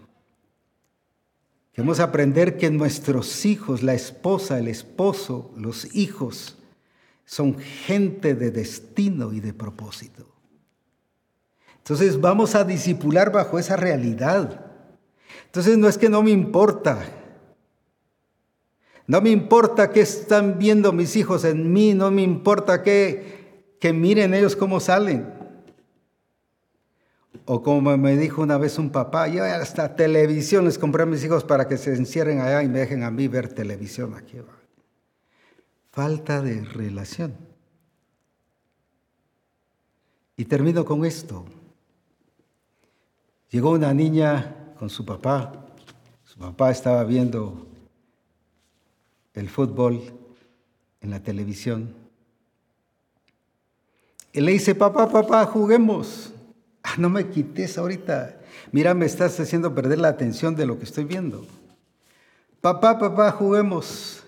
Queremos 1.73 2.01
aprender 2.01 2.59
que 2.59 2.71
nuestros 2.71 3.47
hijos, 3.47 3.83
la 3.83 3.95
esposa, 3.95 4.59
el 4.59 4.69
esposo, 4.69 5.53
los 5.57 5.95
hijos, 5.95 6.59
son 7.25 7.59
gente 7.59 8.35
de 8.35 8.51
destino 8.51 9.33
y 9.33 9.41
de 9.41 9.55
propósito. 9.55 10.27
Entonces 11.79 12.21
vamos 12.21 12.55
a 12.55 12.65
disipular 12.65 13.33
bajo 13.33 13.59
esa 13.59 13.77
realidad. 13.77 14.67
Entonces 15.47 15.79
no 15.79 15.89
es 15.89 15.97
que 15.97 16.11
no 16.11 16.23
me 16.23 16.31
importa. 16.31 16.99
No 19.07 19.21
me 19.21 19.31
importa 19.31 19.91
qué 19.91 20.03
están 20.03 20.59
viendo 20.59 20.93
mis 20.93 21.17
hijos 21.17 21.45
en 21.45 21.73
mí, 21.73 21.95
no 21.95 22.11
me 22.11 22.23
importa 22.23 22.83
que, 22.83 23.75
que 23.81 23.93
miren 23.93 24.35
ellos 24.35 24.55
cómo 24.55 24.79
salen. 24.79 25.42
O 27.45 27.63
como 27.63 27.97
me 27.97 28.17
dijo 28.17 28.43
una 28.43 28.59
vez 28.59 28.79
un 28.79 28.91
papá, 28.91 29.27
yo 29.29 29.45
hasta 29.45 29.97
televisión 29.97 30.65
les 30.65 30.79
compré 30.79 31.03
a 31.03 31.07
mis 31.07 31.25
hijos 31.25 31.45
para 31.45 31.67
que 31.67 31.77
se 31.77 31.95
encierren 31.95 32.41
allá 32.41 32.63
y 32.63 32.69
me 32.69 32.81
dejen 32.81 33.03
a 33.03 33.11
mí 33.11 33.27
ver 33.27 33.49
televisión 33.49 34.15
aquí. 34.15 34.39
Falta 35.91 36.41
de 36.41 36.65
relación. 36.65 37.35
Y 40.37 40.45
termino 40.45 40.85
con 40.85 41.05
esto. 41.05 41.45
Llegó 43.51 43.73
una 43.73 43.93
niña 43.93 44.75
con 44.79 44.89
su 44.89 45.05
papá. 45.05 45.67
Su 46.25 46.39
papá 46.39 46.71
estaba 46.71 47.05
viendo 47.05 47.67
el 49.35 49.49
fútbol 49.49 50.01
en 51.01 51.11
la 51.11 51.21
televisión. 51.21 51.95
Y 54.33 54.41
le 54.41 54.53
dice, 54.53 54.75
papá, 54.75 55.11
papá, 55.11 55.45
juguemos. 55.45 56.33
Ah, 56.83 56.95
no 56.99 57.09
me 57.09 57.29
quites 57.29 57.79
ahorita. 57.79 58.41
Mira, 58.73 58.95
me 58.95 59.07
estás 59.07 59.39
haciendo 59.39 59.75
perder 59.75 59.99
la 59.99 60.09
atención 60.09 60.57
de 60.57 60.67
lo 60.67 60.79
que 60.79 60.85
estoy 60.85 61.05
viendo. 61.05 61.47
Papá, 62.61 62.99
papá, 62.99 63.31
juguemos. 63.33 64.25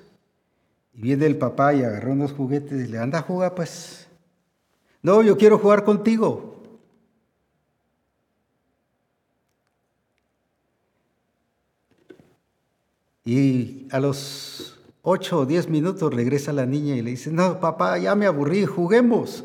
Y 0.92 1.02
viene 1.02 1.26
el 1.26 1.36
papá 1.36 1.74
y 1.74 1.82
agarró 1.82 2.12
unos 2.12 2.32
juguetes 2.32 2.88
y 2.88 2.90
le 2.90 2.98
anda 2.98 3.18
a 3.18 3.22
jugar, 3.22 3.54
pues. 3.54 4.06
No, 5.02 5.22
yo 5.22 5.36
quiero 5.36 5.58
jugar 5.58 5.84
contigo. 5.84 6.54
Y 13.24 13.88
a 13.90 14.00
los 14.00 14.78
ocho 15.02 15.40
o 15.40 15.46
diez 15.46 15.68
minutos 15.68 16.12
regresa 16.12 16.52
la 16.52 16.66
niña 16.66 16.94
y 16.94 17.02
le 17.02 17.10
dice, 17.10 17.30
no, 17.30 17.58
papá, 17.58 17.98
ya 17.98 18.14
me 18.14 18.26
aburrí, 18.26 18.66
juguemos. 18.66 19.44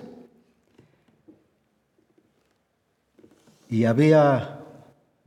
Y 3.70 3.86
había 3.86 4.60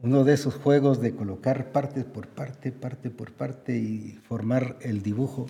uno 0.03 0.25
de 0.25 0.35
esos 0.35 0.57
juegos 0.57 1.01
de 1.01 1.15
colocar 1.15 1.71
parte 1.71 2.03
por 2.03 2.27
parte, 2.27 2.73
parte 2.73 3.09
por 3.09 3.33
parte 3.33 3.77
y 3.77 4.19
formar 4.29 4.77
el 4.81 5.01
dibujo. 5.01 5.47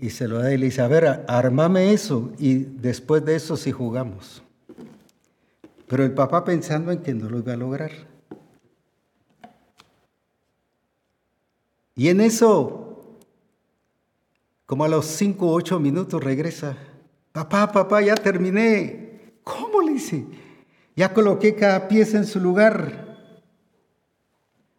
Y 0.00 0.10
se 0.10 0.28
lo 0.28 0.38
da 0.38 0.54
y 0.54 0.58
le 0.58 0.66
dice, 0.66 0.80
a 0.80 0.88
ver, 0.88 1.24
armame 1.26 1.92
eso 1.92 2.30
y 2.38 2.54
después 2.54 3.24
de 3.24 3.34
eso 3.34 3.56
sí 3.56 3.72
jugamos. 3.72 4.42
Pero 5.88 6.04
el 6.04 6.12
papá 6.12 6.44
pensando 6.44 6.92
en 6.92 7.02
que 7.02 7.12
no 7.12 7.28
lo 7.28 7.38
iba 7.38 7.52
a 7.52 7.56
lograr. 7.56 7.90
Y 11.96 12.08
en 12.08 12.20
eso, 12.20 13.18
como 14.66 14.84
a 14.84 14.88
los 14.88 15.04
cinco 15.04 15.48
o 15.48 15.54
ocho 15.54 15.80
minutos 15.80 16.22
regresa, 16.22 16.76
papá, 17.32 17.72
papá, 17.72 18.00
ya 18.00 18.14
terminé. 18.14 18.99
¿Cómo 19.44 19.80
le 19.80 19.92
dice? 19.92 20.24
Ya 20.96 21.12
coloqué 21.14 21.54
cada 21.54 21.88
pieza 21.88 22.18
en 22.18 22.26
su 22.26 22.40
lugar. 22.40 23.16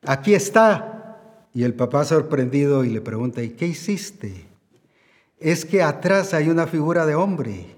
Aquí 0.04 0.34
está. 0.34 1.48
Y 1.54 1.64
el 1.64 1.74
papá 1.74 2.06
sorprendido 2.06 2.84
y 2.84 2.90
le 2.90 3.02
pregunta, 3.02 3.42
¿y 3.42 3.50
qué 3.50 3.68
hiciste? 3.68 4.46
Es 5.40 5.66
que 5.66 5.84
atrás 5.84 6.34
hay 6.34 6.50
una 6.50 6.68
figura 6.68 7.06
de 7.06 7.16
hombre. 7.16 7.76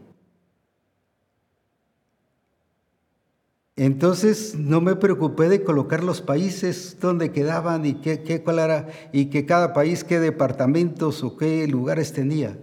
Entonces 3.76 4.53
no 4.53 4.81
me 4.81 4.95
preocupé 4.95 5.49
de 5.49 5.64
colocar 5.64 6.03
los 6.03 6.22
países 6.22 6.97
donde 6.99 7.31
quedaban 7.31 7.85
y 7.85 7.95
qué, 7.95 8.43
cuál 8.43 8.60
era, 8.60 8.89
y 9.11 9.27
que 9.27 9.47
cada 9.47 9.73
país 9.73 10.03
qué 10.03 10.19
departamentos 10.19 11.23
o 11.23 11.38
qué 11.38 11.68
lugares 11.68 12.14
tenía. 12.14 12.60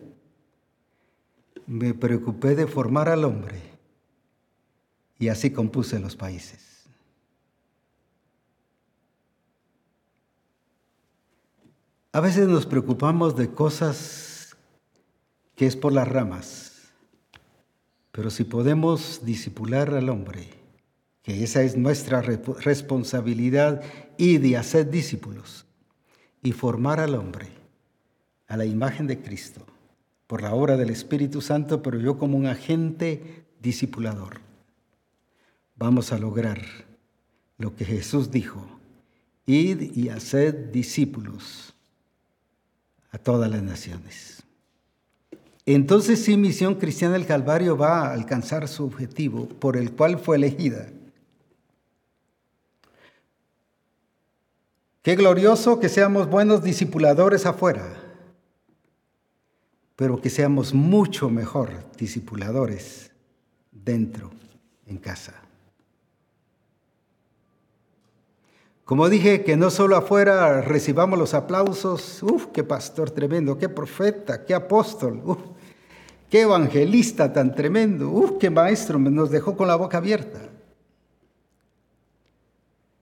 Me 1.67 1.95
preocupé 1.95 2.55
de 2.55 2.69
formar 2.69 3.09
al 3.09 3.25
hombre 3.25 3.70
y 5.21 5.29
así 5.29 5.51
compuse 5.51 6.01
los 6.01 6.17
países. 6.17 6.89
A 12.13 12.21
veces 12.21 12.49
nos 12.49 12.67
preocupamos 12.67 13.37
de 13.37 13.51
cosas 13.51 14.57
que 15.55 15.67
es 15.67 15.77
por 15.77 15.93
las 15.93 16.09
ramas, 16.09 16.89
pero 18.11 18.31
si 18.31 18.45
podemos 18.45 19.21
disipular 19.25 19.95
al 19.95 20.09
hombre, 20.09 20.49
que 21.23 21.45
esa 21.45 21.63
es 21.63 21.77
nuestra 21.77 22.23
responsabilidad 22.23 23.83
y 24.17 24.39
de 24.39 24.57
hacer 24.57 24.91
discípulos 24.91 25.67
y 26.43 26.53
formar 26.53 26.99
al 26.99 27.15
hombre 27.15 27.49
a 28.49 28.57
la 28.57 28.65
imagen 28.65 29.07
de 29.07 29.21
Cristo 29.21 29.67
por 30.27 30.43
la 30.43 30.55
obra 30.55 30.79
del 30.79 30.89
Espíritu 30.89 31.43
Santo, 31.43 31.83
pero 31.83 32.01
yo 32.01 32.17
como 32.17 32.39
un 32.39 32.47
agente 32.47 33.45
discipulador. 33.61 34.50
Vamos 35.81 36.13
a 36.13 36.19
lograr 36.19 36.63
lo 37.59 37.75
que 37.75 37.85
Jesús 37.85 38.31
dijo, 38.31 38.65
id 39.47 39.97
y 39.97 40.11
haced 40.11 40.55
discípulos 40.71 41.75
a 43.11 43.19
todas 43.19 43.51
las 43.51 43.65
naciones. 43.65 44.45
Entonces 45.67 46.23
sí, 46.23 46.37
Misión 46.37 46.77
Cristiana 46.77 47.15
del 47.15 47.27
Calvario 47.27 47.77
va 47.77 48.03
a 48.03 48.13
alcanzar 48.13 48.69
su 48.69 48.85
objetivo 48.85 49.49
por 49.49 49.77
el 49.77 49.91
cual 49.91 50.21
fue 50.21 50.37
elegida 50.37 50.87
Qué 55.03 55.17
glorioso 55.17 55.81
que 55.81 55.89
seamos 55.89 56.29
buenos 56.29 56.63
discipuladores 56.63 57.47
afuera, 57.47 57.97
pero 59.97 60.21
que 60.21 60.29
seamos 60.29 60.75
mucho 60.75 61.31
mejor 61.31 61.71
discipuladores 61.97 63.11
dentro, 63.73 64.31
en 64.85 64.99
casa. 64.99 65.50
Como 68.91 69.09
dije, 69.09 69.45
que 69.45 69.57
no 69.57 69.71
solo 69.71 69.95
afuera 69.95 70.63
recibamos 70.63 71.17
los 71.17 71.33
aplausos, 71.33 72.25
¡Uf, 72.25 72.47
qué 72.53 72.65
pastor 72.65 73.13
tremendo, 73.13 73.57
qué 73.57 73.69
profeta, 73.69 74.45
qué 74.45 74.53
apóstol, 74.53 75.23
¡Uf, 75.25 75.39
qué 76.29 76.41
evangelista 76.41 77.33
tan 77.33 77.55
tremendo, 77.55 78.09
¡Uf, 78.11 78.33
qué 78.41 78.51
maestro, 78.51 78.99
nos 78.99 79.31
dejó 79.31 79.57
con 79.57 79.69
la 79.69 79.77
boca 79.77 79.99
abierta 79.99 80.41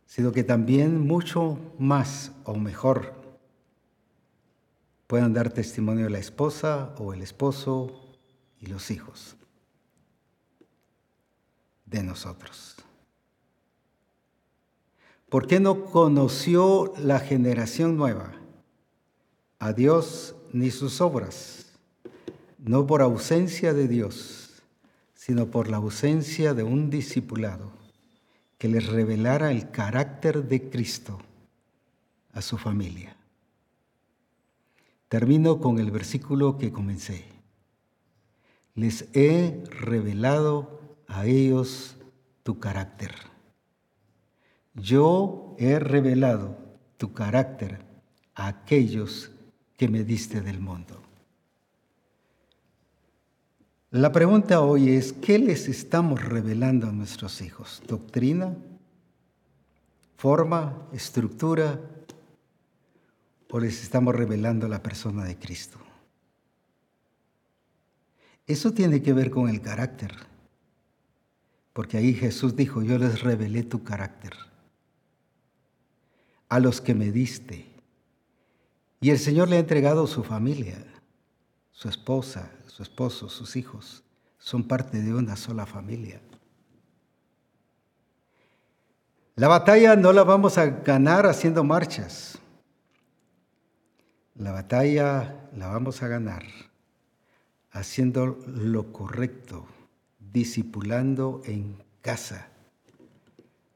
sino 0.05 0.33
que 0.33 0.43
también 0.43 1.07
mucho 1.07 1.59
más 1.79 2.33
o 2.43 2.57
mejor 2.57 3.15
puedan 5.07 5.33
dar 5.33 5.49
testimonio 5.49 6.09
la 6.09 6.19
esposa 6.19 6.93
o 6.99 7.15
el 7.15 7.23
esposo 7.23 8.17
y 8.59 8.67
los 8.67 8.91
hijos 8.91 9.37
de 11.87 12.03
nosotros. 12.03 12.68
¿Por 15.29 15.47
qué 15.47 15.61
no 15.61 15.85
conoció 15.85 16.95
la 16.99 17.21
generación 17.21 17.99
nueva 17.99 18.33
a 19.59 19.75
Dios 19.75 20.35
ni 20.55 20.71
sus 20.71 21.03
obras? 21.03 21.67
No 22.59 22.87
por 22.87 23.03
ausencia 23.03 23.75
de 23.75 23.89
Dios, 23.89 24.63
sino 25.15 25.47
por 25.47 25.69
la 25.69 25.77
ausencia 25.77 26.55
de 26.55 26.63
un 26.63 26.89
discipulado 26.89 27.73
que 28.57 28.69
les 28.69 28.87
revelara 28.87 29.51
el 29.51 29.71
carácter 29.71 30.49
de 30.49 30.71
Cristo 30.71 31.19
a 32.33 32.41
su 32.41 32.57
familia. 32.57 33.15
Termino 35.09 35.61
con 35.61 35.79
el 35.79 35.91
versículo 35.91 36.57
que 36.57 36.73
comencé. 36.73 37.27
Les 38.75 39.09
he 39.13 39.63
revelado 39.71 40.81
a 41.07 41.27
ellos 41.27 41.97
tu 42.43 42.59
carácter. 42.59 43.15
Yo 44.81 45.57
he 45.59 45.79
revelado 45.79 46.57
tu 46.97 47.13
carácter 47.13 47.81
a 48.35 48.49
aquellos 48.49 49.31
que 49.77 49.89
me 49.89 50.05
diste 50.05 50.41
del 50.41 50.61
mundo. 50.61 51.03
La 53.91 54.13
pregunta 54.13 54.61
hoy 54.61 54.91
es, 54.91 55.13
¿qué 55.13 55.39
les 55.39 55.69
estamos 55.69 56.23
revelando 56.23 56.89
a 56.89 56.93
nuestros 56.93 57.41
hijos? 57.41 57.83
¿Doctrina? 57.87 58.55
¿Forma? 60.17 60.89
¿Estructura? 60.93 61.81
¿O 63.51 63.59
les 63.59 63.83
estamos 63.83 64.15
revelando 64.15 64.69
la 64.69 64.83
persona 64.83 65.25
de 65.25 65.39
Cristo? 65.39 65.79
Eso 68.47 68.73
tiene 68.73 69.03
que 69.03 69.13
ver 69.13 69.31
con 69.31 69.49
el 69.49 69.61
carácter, 69.61 70.15
porque 71.73 71.97
ahí 71.97 72.15
Jesús 72.15 72.57
dijo, 72.57 72.83
yo 72.83 72.99
les 72.99 73.23
revelé 73.23 73.63
tu 73.63 73.85
carácter 73.85 74.48
a 76.49 76.61
los 76.61 76.81
que 76.81 76.95
me 76.95 77.13
diste. 77.13 77.67
Y 79.01 79.11
el 79.11 79.19
Señor 79.19 79.49
le 79.49 79.57
ha 79.57 79.61
entregado 79.61 80.07
su 80.07 80.25
familia, 80.25 80.85
su 81.71 81.89
esposa, 81.89 82.51
su 82.67 82.83
esposo, 82.83 83.29
sus 83.29 83.57
hijos. 83.57 84.03
Son 84.39 84.65
parte 84.65 85.01
de 85.01 85.15
una 85.15 85.37
sola 85.37 85.67
familia. 85.67 86.21
La 89.37 89.47
batalla 89.47 89.95
no 89.95 90.13
la 90.13 90.25
vamos 90.25 90.59
a 90.59 90.67
ganar 90.67 91.27
haciendo 91.27 91.63
marchas. 91.63 92.39
La 94.35 94.53
batalla 94.53 95.49
la 95.55 95.69
vamos 95.69 96.03
a 96.03 96.09
ganar 96.09 96.43
haciendo 97.71 98.39
lo 98.47 98.93
correcto, 98.93 99.67
discipulando 100.19 101.43
en 101.45 101.83
casa 102.03 102.49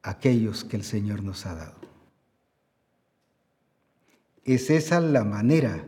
aquellos 0.01 0.63
que 0.65 0.75
el 0.75 0.83
Señor 0.83 1.23
nos 1.23 1.45
ha 1.45 1.55
dado. 1.55 1.82
Es 4.45 4.69
esa 4.69 4.99
la 4.99 5.23
manera 5.23 5.85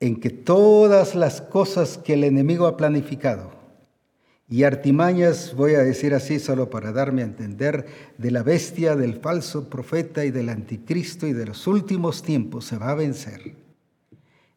en 0.00 0.20
que 0.20 0.30
todas 0.30 1.14
las 1.14 1.40
cosas 1.40 1.98
que 1.98 2.14
el 2.14 2.24
enemigo 2.24 2.66
ha 2.66 2.76
planificado, 2.76 3.56
y 4.48 4.62
artimañas, 4.62 5.54
voy 5.56 5.74
a 5.74 5.82
decir 5.82 6.14
así 6.14 6.38
solo 6.38 6.70
para 6.70 6.92
darme 6.92 7.22
a 7.22 7.24
entender, 7.24 7.86
de 8.16 8.30
la 8.30 8.44
bestia, 8.44 8.94
del 8.94 9.18
falso 9.18 9.68
profeta 9.68 10.24
y 10.24 10.30
del 10.30 10.50
anticristo 10.50 11.26
y 11.26 11.32
de 11.32 11.46
los 11.46 11.66
últimos 11.66 12.22
tiempos 12.22 12.66
se 12.66 12.78
va 12.78 12.90
a 12.90 12.94
vencer, 12.94 13.56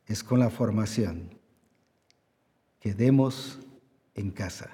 es 0.05 0.23
con 0.23 0.39
la 0.39 0.51
formación 0.51 1.35
que 2.79 2.93
demos 2.93 3.59
en 4.13 4.29
casa, 4.29 4.69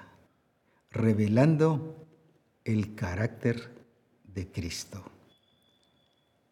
revelando 0.90 2.06
el 2.64 2.94
carácter 2.94 3.70
de 4.34 4.46
Cristo. 4.48 5.02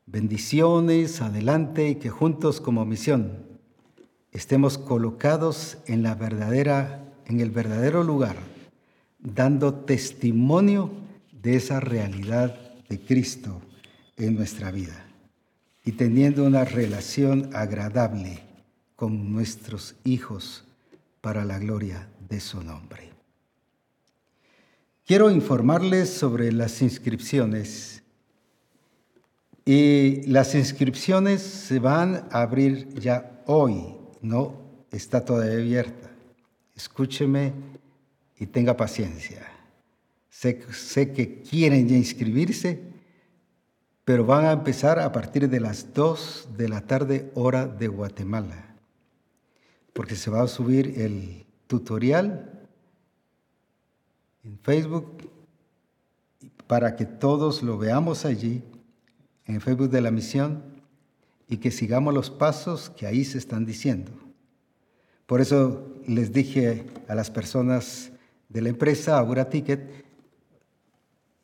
Bendiciones, 0.06 1.20
adelante 1.20 1.88
y 1.88 1.94
que 1.96 2.10
juntos 2.10 2.60
como 2.60 2.84
misión 2.84 3.38
estemos 4.32 4.78
colocados 4.78 5.78
en 5.86 6.02
la 6.02 6.14
verdadera 6.14 7.04
en 7.26 7.40
el 7.40 7.50
verdadero 7.50 8.02
lugar, 8.02 8.36
dando 9.18 9.74
testimonio 9.74 10.90
de 11.42 11.56
esa 11.56 11.80
realidad 11.80 12.58
de 12.88 13.00
Cristo 13.00 13.60
en 14.16 14.34
nuestra 14.34 14.70
vida 14.70 15.06
y 15.84 15.92
teniendo 15.92 16.44
una 16.44 16.64
relación 16.64 17.50
agradable 17.54 18.40
con 18.96 19.32
nuestros 19.32 19.96
hijos 20.04 20.64
para 21.20 21.44
la 21.44 21.58
gloria 21.58 22.08
de 22.28 22.40
su 22.40 22.62
nombre. 22.62 23.10
Quiero 25.06 25.30
informarles 25.30 26.08
sobre 26.08 26.52
las 26.52 26.80
inscripciones 26.80 27.93
y 29.64 30.22
las 30.26 30.54
inscripciones 30.54 31.40
se 31.42 31.78
van 31.78 32.28
a 32.30 32.42
abrir 32.42 32.88
ya 33.00 33.42
hoy, 33.46 33.96
no 34.20 34.60
está 34.90 35.24
todavía 35.24 35.54
abierta. 35.58 36.10
Escúcheme 36.76 37.52
y 38.38 38.46
tenga 38.46 38.76
paciencia. 38.76 39.46
Sé, 40.28 41.12
que 41.12 41.40
quieren 41.40 41.88
ya 41.88 41.96
inscribirse, 41.96 42.82
pero 44.04 44.26
van 44.26 44.44
a 44.44 44.52
empezar 44.52 44.98
a 44.98 45.10
partir 45.12 45.48
de 45.48 45.60
las 45.60 45.94
2 45.94 46.48
de 46.56 46.68
la 46.68 46.82
tarde 46.82 47.30
hora 47.34 47.66
de 47.66 47.88
Guatemala, 47.88 48.74
porque 49.94 50.16
se 50.16 50.30
va 50.30 50.42
a 50.42 50.48
subir 50.48 51.00
el 51.00 51.46
tutorial 51.66 52.68
en 54.42 54.58
Facebook 54.58 55.30
para 56.66 56.96
que 56.96 57.06
todos 57.06 57.62
lo 57.62 57.78
veamos 57.78 58.26
allí 58.26 58.62
en 59.46 59.60
Facebook 59.60 59.90
de 59.90 60.00
la 60.00 60.10
misión 60.10 60.62
y 61.48 61.58
que 61.58 61.70
sigamos 61.70 62.14
los 62.14 62.30
pasos 62.30 62.90
que 62.90 63.06
ahí 63.06 63.24
se 63.24 63.38
están 63.38 63.66
diciendo. 63.66 64.12
Por 65.26 65.40
eso 65.40 65.86
les 66.06 66.32
dije 66.32 66.86
a 67.08 67.14
las 67.14 67.30
personas 67.30 68.12
de 68.48 68.62
la 68.62 68.68
empresa 68.68 69.18
Aura 69.18 69.48
Ticket 69.48 70.04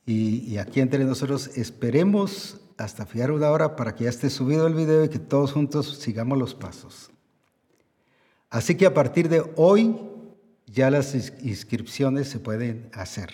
y, 0.07 0.59
aquí 0.59 0.81
entre 0.81 1.05
nosotros 1.05 1.57
esperemos 1.57 2.61
hasta 2.77 3.07
fijar 3.07 3.31
una 3.31 3.51
hora 3.51 3.77
para 3.77 3.95
que 3.95 4.05
ya 4.05 4.11
esté 4.11 4.29
subido 4.29 4.67
el 4.67 4.75
video 4.75 5.05
y 5.05 5.09
que 5.09 5.19
todos 5.19 5.53
juntos 5.53 5.99
sigamos 5.99 6.37
los 6.37 6.55
pasos. 6.55 7.11
Así 8.49 8.75
que 8.75 8.87
a 8.87 8.95
partir 8.95 9.29
de 9.29 9.45
hoy 9.57 9.97
ya 10.67 10.91
las 10.91 11.15
inscripciones 11.15 12.29
se 12.29 12.41
pueden 12.41 12.91
hacer. 12.93 13.31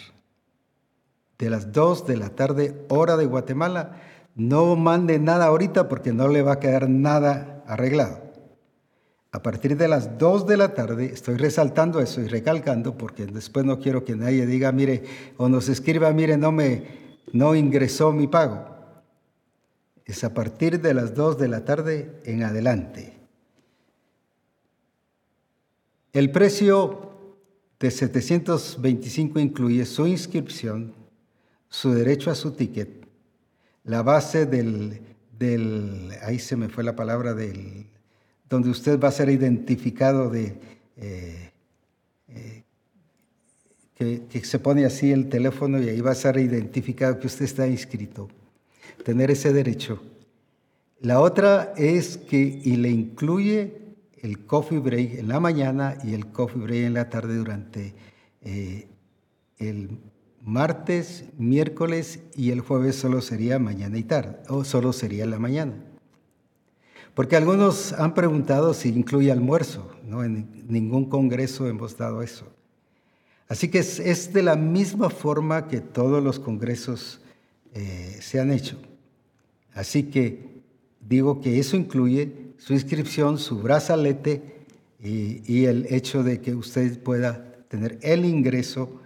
De 1.38 1.48
las 1.48 1.72
2 1.72 2.06
de 2.06 2.16
la 2.16 2.30
tarde, 2.30 2.84
hora 2.88 3.16
de 3.16 3.26
Guatemala, 3.26 4.02
no 4.36 4.76
mande 4.76 5.18
nada 5.18 5.46
ahorita 5.46 5.88
porque 5.88 6.12
no 6.12 6.28
le 6.28 6.42
va 6.42 6.52
a 6.52 6.60
quedar 6.60 6.88
nada 6.88 7.64
arreglado. 7.66 8.22
A 9.32 9.42
partir 9.42 9.76
de 9.76 9.88
las 9.88 10.18
2 10.18 10.46
de 10.46 10.56
la 10.56 10.74
tarde, 10.74 11.06
estoy 11.06 11.36
resaltando 11.36 12.00
eso 12.00 12.20
y 12.20 12.28
recalcando 12.28 12.96
porque 12.96 13.26
después 13.26 13.64
no 13.66 13.80
quiero 13.80 14.04
que 14.04 14.14
nadie 14.14 14.46
diga, 14.46 14.72
mire, 14.72 15.04
o 15.36 15.48
nos 15.48 15.68
escriba, 15.68 16.12
mire, 16.12 16.36
no 16.36 16.52
me, 16.52 16.84
no 17.32 17.54
ingresó 17.54 18.12
mi 18.12 18.26
pago. 18.28 18.76
Es 20.04 20.22
a 20.22 20.32
partir 20.32 20.80
de 20.80 20.94
las 20.94 21.14
2 21.14 21.38
de 21.38 21.48
la 21.48 21.64
tarde 21.64 22.20
en 22.24 22.44
adelante. 22.44 23.14
El 26.12 26.30
precio 26.30 27.10
de 27.80 27.90
725 27.90 29.38
incluye 29.38 29.84
su 29.84 30.06
inscripción, 30.06 30.94
su 31.68 31.92
derecho 31.92 32.30
a 32.30 32.34
su 32.34 32.52
ticket, 32.52 33.05
la 33.86 34.02
base 34.02 34.46
del, 34.46 35.00
del, 35.38 36.10
ahí 36.22 36.38
se 36.38 36.56
me 36.56 36.68
fue 36.68 36.84
la 36.84 36.96
palabra, 36.96 37.34
del, 37.34 37.86
donde 38.48 38.68
usted 38.68 39.00
va 39.00 39.08
a 39.08 39.12
ser 39.12 39.28
identificado 39.28 40.28
de, 40.28 40.58
eh, 40.96 41.50
eh, 42.28 42.64
que, 43.94 44.44
se 44.44 44.58
pone 44.58 44.84
así 44.84 45.12
el 45.12 45.28
teléfono 45.28 45.80
y 45.80 45.88
ahí 45.88 46.00
va 46.00 46.10
a 46.10 46.16
ser 46.16 46.36
identificado 46.38 47.18
que 47.18 47.28
usted 47.28 47.44
está 47.44 47.66
inscrito. 47.66 48.28
Tener 49.04 49.30
ese 49.30 49.52
derecho. 49.52 50.02
La 51.00 51.20
otra 51.20 51.72
es 51.76 52.16
que, 52.16 52.38
y 52.38 52.76
le 52.76 52.90
incluye 52.90 53.82
el 54.20 54.44
coffee 54.46 54.78
break 54.78 55.18
en 55.18 55.28
la 55.28 55.38
mañana 55.38 55.96
y 56.02 56.14
el 56.14 56.26
coffee 56.26 56.60
break 56.60 56.86
en 56.86 56.94
la 56.94 57.08
tarde 57.08 57.36
durante 57.36 57.94
eh, 58.42 58.88
el 59.58 59.98
martes, 60.46 61.24
miércoles 61.36 62.20
y 62.36 62.52
el 62.52 62.60
jueves 62.60 62.94
solo 62.94 63.20
sería 63.20 63.58
mañana 63.58 63.98
y 63.98 64.04
tarde, 64.04 64.38
o 64.48 64.64
solo 64.64 64.92
sería 64.92 65.26
la 65.26 65.40
mañana. 65.40 65.74
Porque 67.14 67.34
algunos 67.34 67.92
han 67.92 68.14
preguntado 68.14 68.72
si 68.72 68.90
incluye 68.90 69.32
almuerzo, 69.32 69.90
¿no? 70.04 70.22
En 70.22 70.64
ningún 70.68 71.06
congreso 71.06 71.66
hemos 71.66 71.98
dado 71.98 72.22
eso. 72.22 72.46
Así 73.48 73.68
que 73.68 73.80
es, 73.80 74.32
de 74.32 74.42
la 74.42 74.54
misma 74.54 75.10
forma 75.10 75.66
que 75.66 75.80
todos 75.80 76.22
los 76.22 76.38
congresos 76.38 77.20
eh, 77.74 78.16
se 78.20 78.38
han 78.38 78.52
hecho. 78.52 78.78
Así 79.74 80.04
que 80.04 80.62
digo 81.00 81.40
que 81.40 81.58
eso 81.58 81.76
incluye 81.76 82.52
su 82.58 82.72
inscripción, 82.72 83.38
su 83.38 83.58
brazalete 83.58 84.64
y, 85.02 85.42
y 85.52 85.64
el 85.64 85.86
hecho 85.90 86.22
de 86.22 86.40
que 86.40 86.54
usted 86.54 87.02
pueda 87.02 87.64
tener 87.68 87.98
el 88.02 88.24
ingreso 88.24 89.00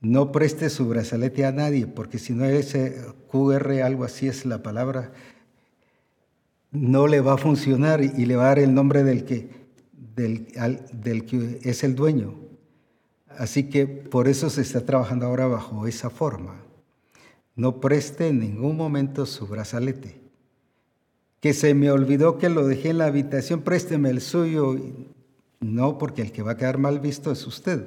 no 0.00 0.32
preste 0.32 0.70
su 0.70 0.88
brazalete 0.88 1.44
a 1.44 1.52
nadie, 1.52 1.86
porque 1.86 2.18
si 2.18 2.32
no 2.32 2.44
ese 2.44 3.04
QR, 3.30 3.82
algo 3.82 4.04
así 4.04 4.28
es 4.28 4.46
la 4.46 4.62
palabra, 4.62 5.12
no 6.70 7.06
le 7.06 7.20
va 7.20 7.34
a 7.34 7.38
funcionar 7.38 8.02
y 8.02 8.24
le 8.24 8.36
va 8.36 8.44
a 8.44 8.48
dar 8.48 8.58
el 8.60 8.74
nombre 8.74 9.04
del 9.04 9.24
que, 9.24 9.50
del, 9.92 10.48
del 10.92 11.26
que 11.26 11.60
es 11.62 11.84
el 11.84 11.94
dueño. 11.94 12.34
Así 13.28 13.68
que 13.68 13.86
por 13.86 14.28
eso 14.28 14.48
se 14.50 14.62
está 14.62 14.84
trabajando 14.84 15.26
ahora 15.26 15.46
bajo 15.46 15.86
esa 15.86 16.10
forma. 16.10 16.62
No 17.54 17.80
preste 17.80 18.28
en 18.28 18.40
ningún 18.40 18.76
momento 18.76 19.26
su 19.26 19.46
brazalete. 19.46 20.20
Que 21.40 21.52
se 21.52 21.74
me 21.74 21.90
olvidó 21.90 22.38
que 22.38 22.48
lo 22.48 22.66
dejé 22.66 22.90
en 22.90 22.98
la 22.98 23.06
habitación, 23.06 23.62
présteme 23.62 24.10
el 24.10 24.20
suyo. 24.20 24.76
No, 25.60 25.98
porque 25.98 26.22
el 26.22 26.32
que 26.32 26.42
va 26.42 26.52
a 26.52 26.56
quedar 26.56 26.78
mal 26.78 27.00
visto 27.00 27.32
es 27.32 27.46
usted 27.46 27.86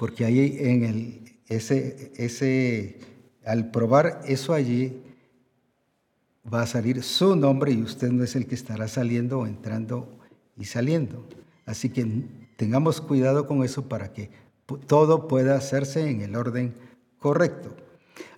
porque 0.00 0.24
ahí 0.24 0.56
en 0.58 0.82
el, 0.82 1.19
ese, 1.50 2.12
ese 2.16 2.98
al 3.44 3.70
probar 3.70 4.22
eso 4.26 4.54
allí, 4.54 5.02
va 6.52 6.62
a 6.62 6.66
salir 6.66 7.02
su 7.02 7.36
nombre 7.36 7.72
y 7.72 7.82
usted 7.82 8.10
no 8.10 8.24
es 8.24 8.34
el 8.34 8.46
que 8.46 8.54
estará 8.54 8.88
saliendo 8.88 9.40
o 9.40 9.46
entrando 9.46 10.08
y 10.56 10.64
saliendo. 10.64 11.26
Así 11.66 11.90
que 11.90 12.06
tengamos 12.56 13.00
cuidado 13.00 13.46
con 13.46 13.62
eso 13.62 13.88
para 13.88 14.12
que 14.12 14.30
todo 14.86 15.28
pueda 15.28 15.56
hacerse 15.56 16.08
en 16.08 16.22
el 16.22 16.36
orden 16.36 16.74
correcto. 17.18 17.74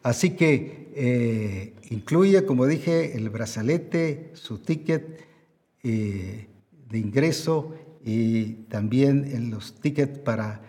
Así 0.02 0.30
que 0.30 0.90
eh, 0.94 1.74
incluye, 1.90 2.44
como 2.44 2.66
dije, 2.66 3.16
el 3.16 3.30
brazalete, 3.30 4.30
su 4.34 4.58
ticket 4.58 5.24
eh, 5.82 6.48
de 6.90 6.98
ingreso 6.98 7.74
y 8.04 8.54
también 8.68 9.50
los 9.50 9.74
tickets 9.80 10.18
para 10.18 10.60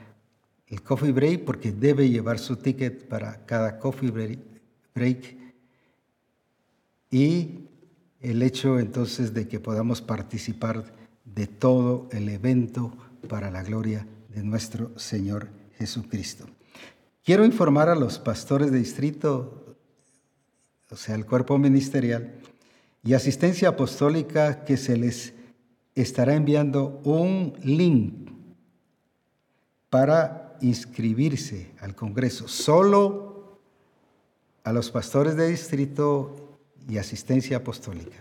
el 0.73 0.81
coffee 0.81 1.11
break, 1.11 1.45
porque 1.45 1.71
debe 1.71 2.09
llevar 2.09 2.39
su 2.39 2.55
ticket 2.55 3.07
para 3.07 3.45
cada 3.45 3.77
coffee 3.77 4.39
break. 4.95 5.37
Y 7.11 7.69
el 8.19 8.41
hecho 8.41 8.79
entonces 8.79 9.35
de 9.35 9.47
que 9.47 9.59
podamos 9.59 10.01
participar 10.01 10.83
de 11.25 11.45
todo 11.45 12.09
el 12.11 12.27
evento 12.27 12.91
para 13.29 13.51
la 13.51 13.61
gloria 13.61 14.07
de 14.29 14.41
nuestro 14.41 14.97
Señor 14.97 15.49
Jesucristo. 15.77 16.47
Quiero 17.23 17.45
informar 17.45 17.89
a 17.89 17.95
los 17.95 18.17
pastores 18.17 18.71
de 18.71 18.79
distrito, 18.79 19.77
o 20.89 20.95
sea, 20.95 21.13
el 21.13 21.27
cuerpo 21.27 21.59
ministerial 21.59 22.33
y 23.03 23.13
asistencia 23.13 23.69
apostólica 23.69 24.65
que 24.65 24.77
se 24.77 24.97
les 24.97 25.33
estará 25.93 26.33
enviando 26.33 26.99
un 27.03 27.53
link 27.61 28.31
para 29.91 30.42
inscribirse 30.63 31.71
al 31.79 31.95
Congreso. 31.95 32.47
Solo 32.47 33.59
a 34.63 34.71
los 34.71 34.89
pastores 34.89 35.35
de 35.35 35.49
distrito 35.49 36.57
y 36.87 36.97
asistencia 36.97 37.57
apostólica. 37.57 38.17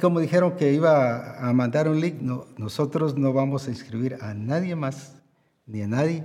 Como 0.00 0.20
dijeron 0.20 0.56
que 0.56 0.72
iba 0.72 1.38
a 1.38 1.52
mandar 1.52 1.88
un 1.88 2.00
link, 2.00 2.20
nosotros 2.20 3.16
no 3.16 3.32
vamos 3.32 3.68
a 3.68 3.70
inscribir 3.70 4.18
a 4.20 4.34
nadie 4.34 4.74
más 4.74 5.14
ni 5.66 5.82
a 5.82 5.86
nadie, 5.86 6.24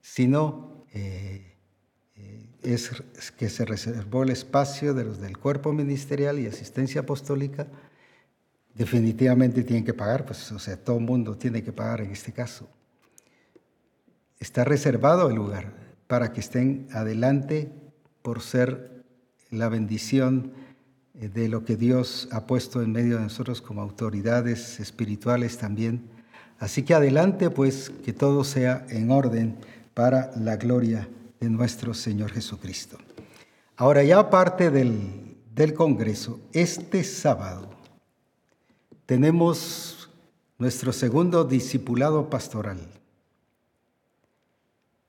sino 0.00 0.84
eh, 0.92 1.56
eh, 2.16 2.48
es 2.62 2.90
que 3.36 3.48
se 3.48 3.64
reservó 3.64 4.22
el 4.22 4.30
espacio 4.30 4.94
de 4.94 5.04
los 5.04 5.20
del 5.20 5.36
cuerpo 5.36 5.72
ministerial 5.72 6.38
y 6.38 6.46
asistencia 6.46 7.02
apostólica. 7.02 7.66
Definitivamente 8.74 9.62
tienen 9.62 9.84
que 9.84 9.94
pagar, 9.94 10.24
pues, 10.24 10.50
o 10.52 10.58
sea, 10.58 10.76
todo 10.76 10.98
el 10.98 11.04
mundo 11.04 11.36
tiene 11.36 11.62
que 11.62 11.72
pagar 11.72 12.00
en 12.00 12.10
este 12.10 12.32
caso. 12.32 12.68
Está 14.40 14.64
reservado 14.64 15.28
el 15.28 15.36
lugar 15.36 15.72
para 16.06 16.32
que 16.32 16.40
estén 16.40 16.88
adelante 16.92 17.70
por 18.22 18.40
ser 18.40 19.04
la 19.50 19.68
bendición 19.68 20.52
eh, 21.14 21.28
de 21.28 21.48
lo 21.48 21.64
que 21.64 21.76
Dios 21.76 22.28
ha 22.32 22.46
puesto 22.46 22.82
en 22.82 22.92
medio 22.92 23.16
de 23.16 23.22
nosotros 23.22 23.62
como 23.62 23.80
autoridades 23.80 24.80
espirituales 24.80 25.56
también 25.56 26.10
Así 26.58 26.82
que 26.82 26.94
adelante 26.94 27.50
pues 27.50 27.90
que 28.04 28.12
todo 28.12 28.44
sea 28.44 28.86
en 28.88 29.10
orden 29.10 29.56
para 29.92 30.30
la 30.36 30.56
gloria 30.56 31.08
de 31.40 31.50
nuestro 31.50 31.94
Señor 31.94 32.30
Jesucristo. 32.30 32.96
Ahora 33.76 34.02
ya 34.04 34.18
aparte 34.18 34.70
del, 34.70 35.36
del 35.54 35.74
Congreso, 35.74 36.40
este 36.52 37.04
sábado 37.04 37.70
tenemos 39.06 40.10
nuestro 40.58 40.92
segundo 40.92 41.44
discipulado 41.44 42.30
pastoral. 42.30 42.78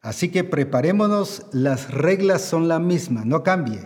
Así 0.02 0.30
que 0.30 0.44
preparémonos, 0.44 1.48
las 1.52 1.92
reglas 1.92 2.42
son 2.44 2.68
las 2.68 2.80
mismas, 2.80 3.26
no 3.26 3.44
cambie. 3.44 3.80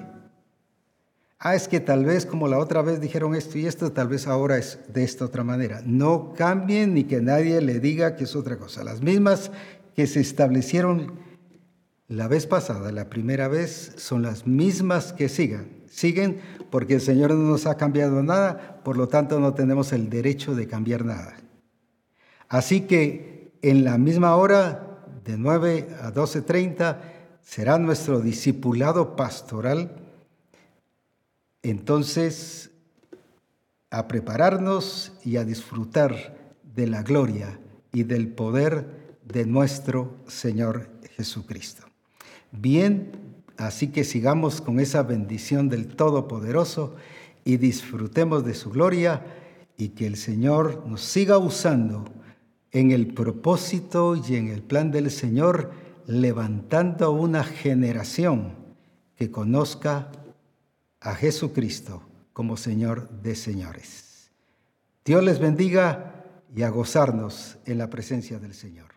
Ah, 1.40 1.56
es 1.56 1.69
que 1.69 1.80
tal 1.80 2.03
vez 2.03 2.26
como 2.26 2.49
la 2.49 2.60
otra 2.60 2.81
vez 2.81 2.99
dijeron 2.99 3.34
esto 3.34 3.57
y 3.57 3.65
esto, 3.65 3.94
tal 3.94 4.10
vez 4.10 4.27
ahora 4.27 4.57
es 4.57 4.80
de 4.90 5.06
esta 5.06 5.23
otra 5.23 5.45
manera. 5.45 5.81
No 5.86 6.34
cambien 6.34 6.94
ni 6.94 7.06
que 7.06 7.22
nadie 7.22 7.61
le 7.61 7.80
diga 7.80 8.18
que 8.18 8.26
es 8.26 8.36
otra 8.36 8.57
cosa. 8.57 8.84
Las 8.84 9.02
mismas 9.02 9.49
que 9.95 10.06
se 10.07 10.19
establecieron 10.19 11.14
la 12.10 12.27
vez 12.27 12.48
pasada, 12.48 12.91
la 12.91 13.10
primera 13.10 13.48
vez, 13.48 13.94
son 13.98 14.23
las 14.23 14.48
mismas 14.48 15.14
que 15.14 15.30
sigan. 15.30 15.78
Siguen 15.90 16.40
porque 16.70 16.95
el 16.95 17.02
Señor 17.02 17.32
no 17.32 17.49
nos 17.49 17.66
ha 17.66 17.78
cambiado 17.78 18.22
nada, 18.24 18.82
por 18.84 18.98
lo 18.98 19.07
tanto 19.07 19.40
no 19.40 19.53
tenemos 19.53 19.91
el 19.91 20.10
derecho 20.10 20.56
de 20.56 20.68
cambiar 20.68 21.06
nada. 21.06 21.38
Así 22.48 22.82
que 22.82 23.52
en 23.61 23.84
la 23.84 23.98
misma 23.98 24.36
hora, 24.36 25.06
de 25.26 25.38
9 25.38 25.95
a 26.02 26.14
12.30, 26.14 26.98
será 27.41 27.78
nuestro 27.78 28.22
discipulado 28.22 29.16
pastoral 29.16 29.95
entonces 31.61 32.72
a 33.90 34.07
prepararnos 34.07 35.14
y 35.24 35.38
a 35.38 35.44
disfrutar 35.44 36.53
de 36.64 36.88
la 36.88 37.03
gloria 37.03 37.60
y 37.91 38.03
del 38.03 38.30
poder 38.30 39.18
de 39.26 39.45
nuestro 39.45 40.16
Señor 40.28 40.90
Jesucristo. 41.16 41.84
Bien, 42.52 43.28
así 43.60 43.90
que 43.90 44.03
sigamos 44.03 44.61
con 44.61 44.80
esa 44.80 45.03
bendición 45.03 45.69
del 45.69 45.88
Todopoderoso 45.88 46.95
y 47.44 47.57
disfrutemos 47.57 48.45
de 48.45 48.53
su 48.53 48.69
gloria 48.69 49.26
y 49.77 49.90
que 49.90 50.07
el 50.07 50.15
Señor 50.15 50.86
nos 50.88 51.02
siga 51.02 51.38
usando 51.38 52.06
en 52.72 52.91
el 52.91 53.14
propósito 53.14 54.15
y 54.15 54.36
en 54.36 54.48
el 54.48 54.61
plan 54.61 54.91
del 54.91 55.10
Señor, 55.11 55.72
levantando 56.06 57.11
una 57.11 57.44
generación 57.44 58.53
que 59.15 59.31
conozca 59.31 60.11
a 61.02 61.15
Jesucristo 61.15 62.03
como 62.34 62.57
Señor 62.57 63.10
de 63.22 63.36
señores. 63.36 64.31
Dios 65.03 65.23
les 65.23 65.40
bendiga 65.40 66.26
y 66.56 66.64
a 66.64 66.69
gozarnos 66.69 67.57
en 67.65 67.77
la 67.77 67.90
presencia 67.90 68.40
del 68.40 68.53
Señor. 68.53 68.89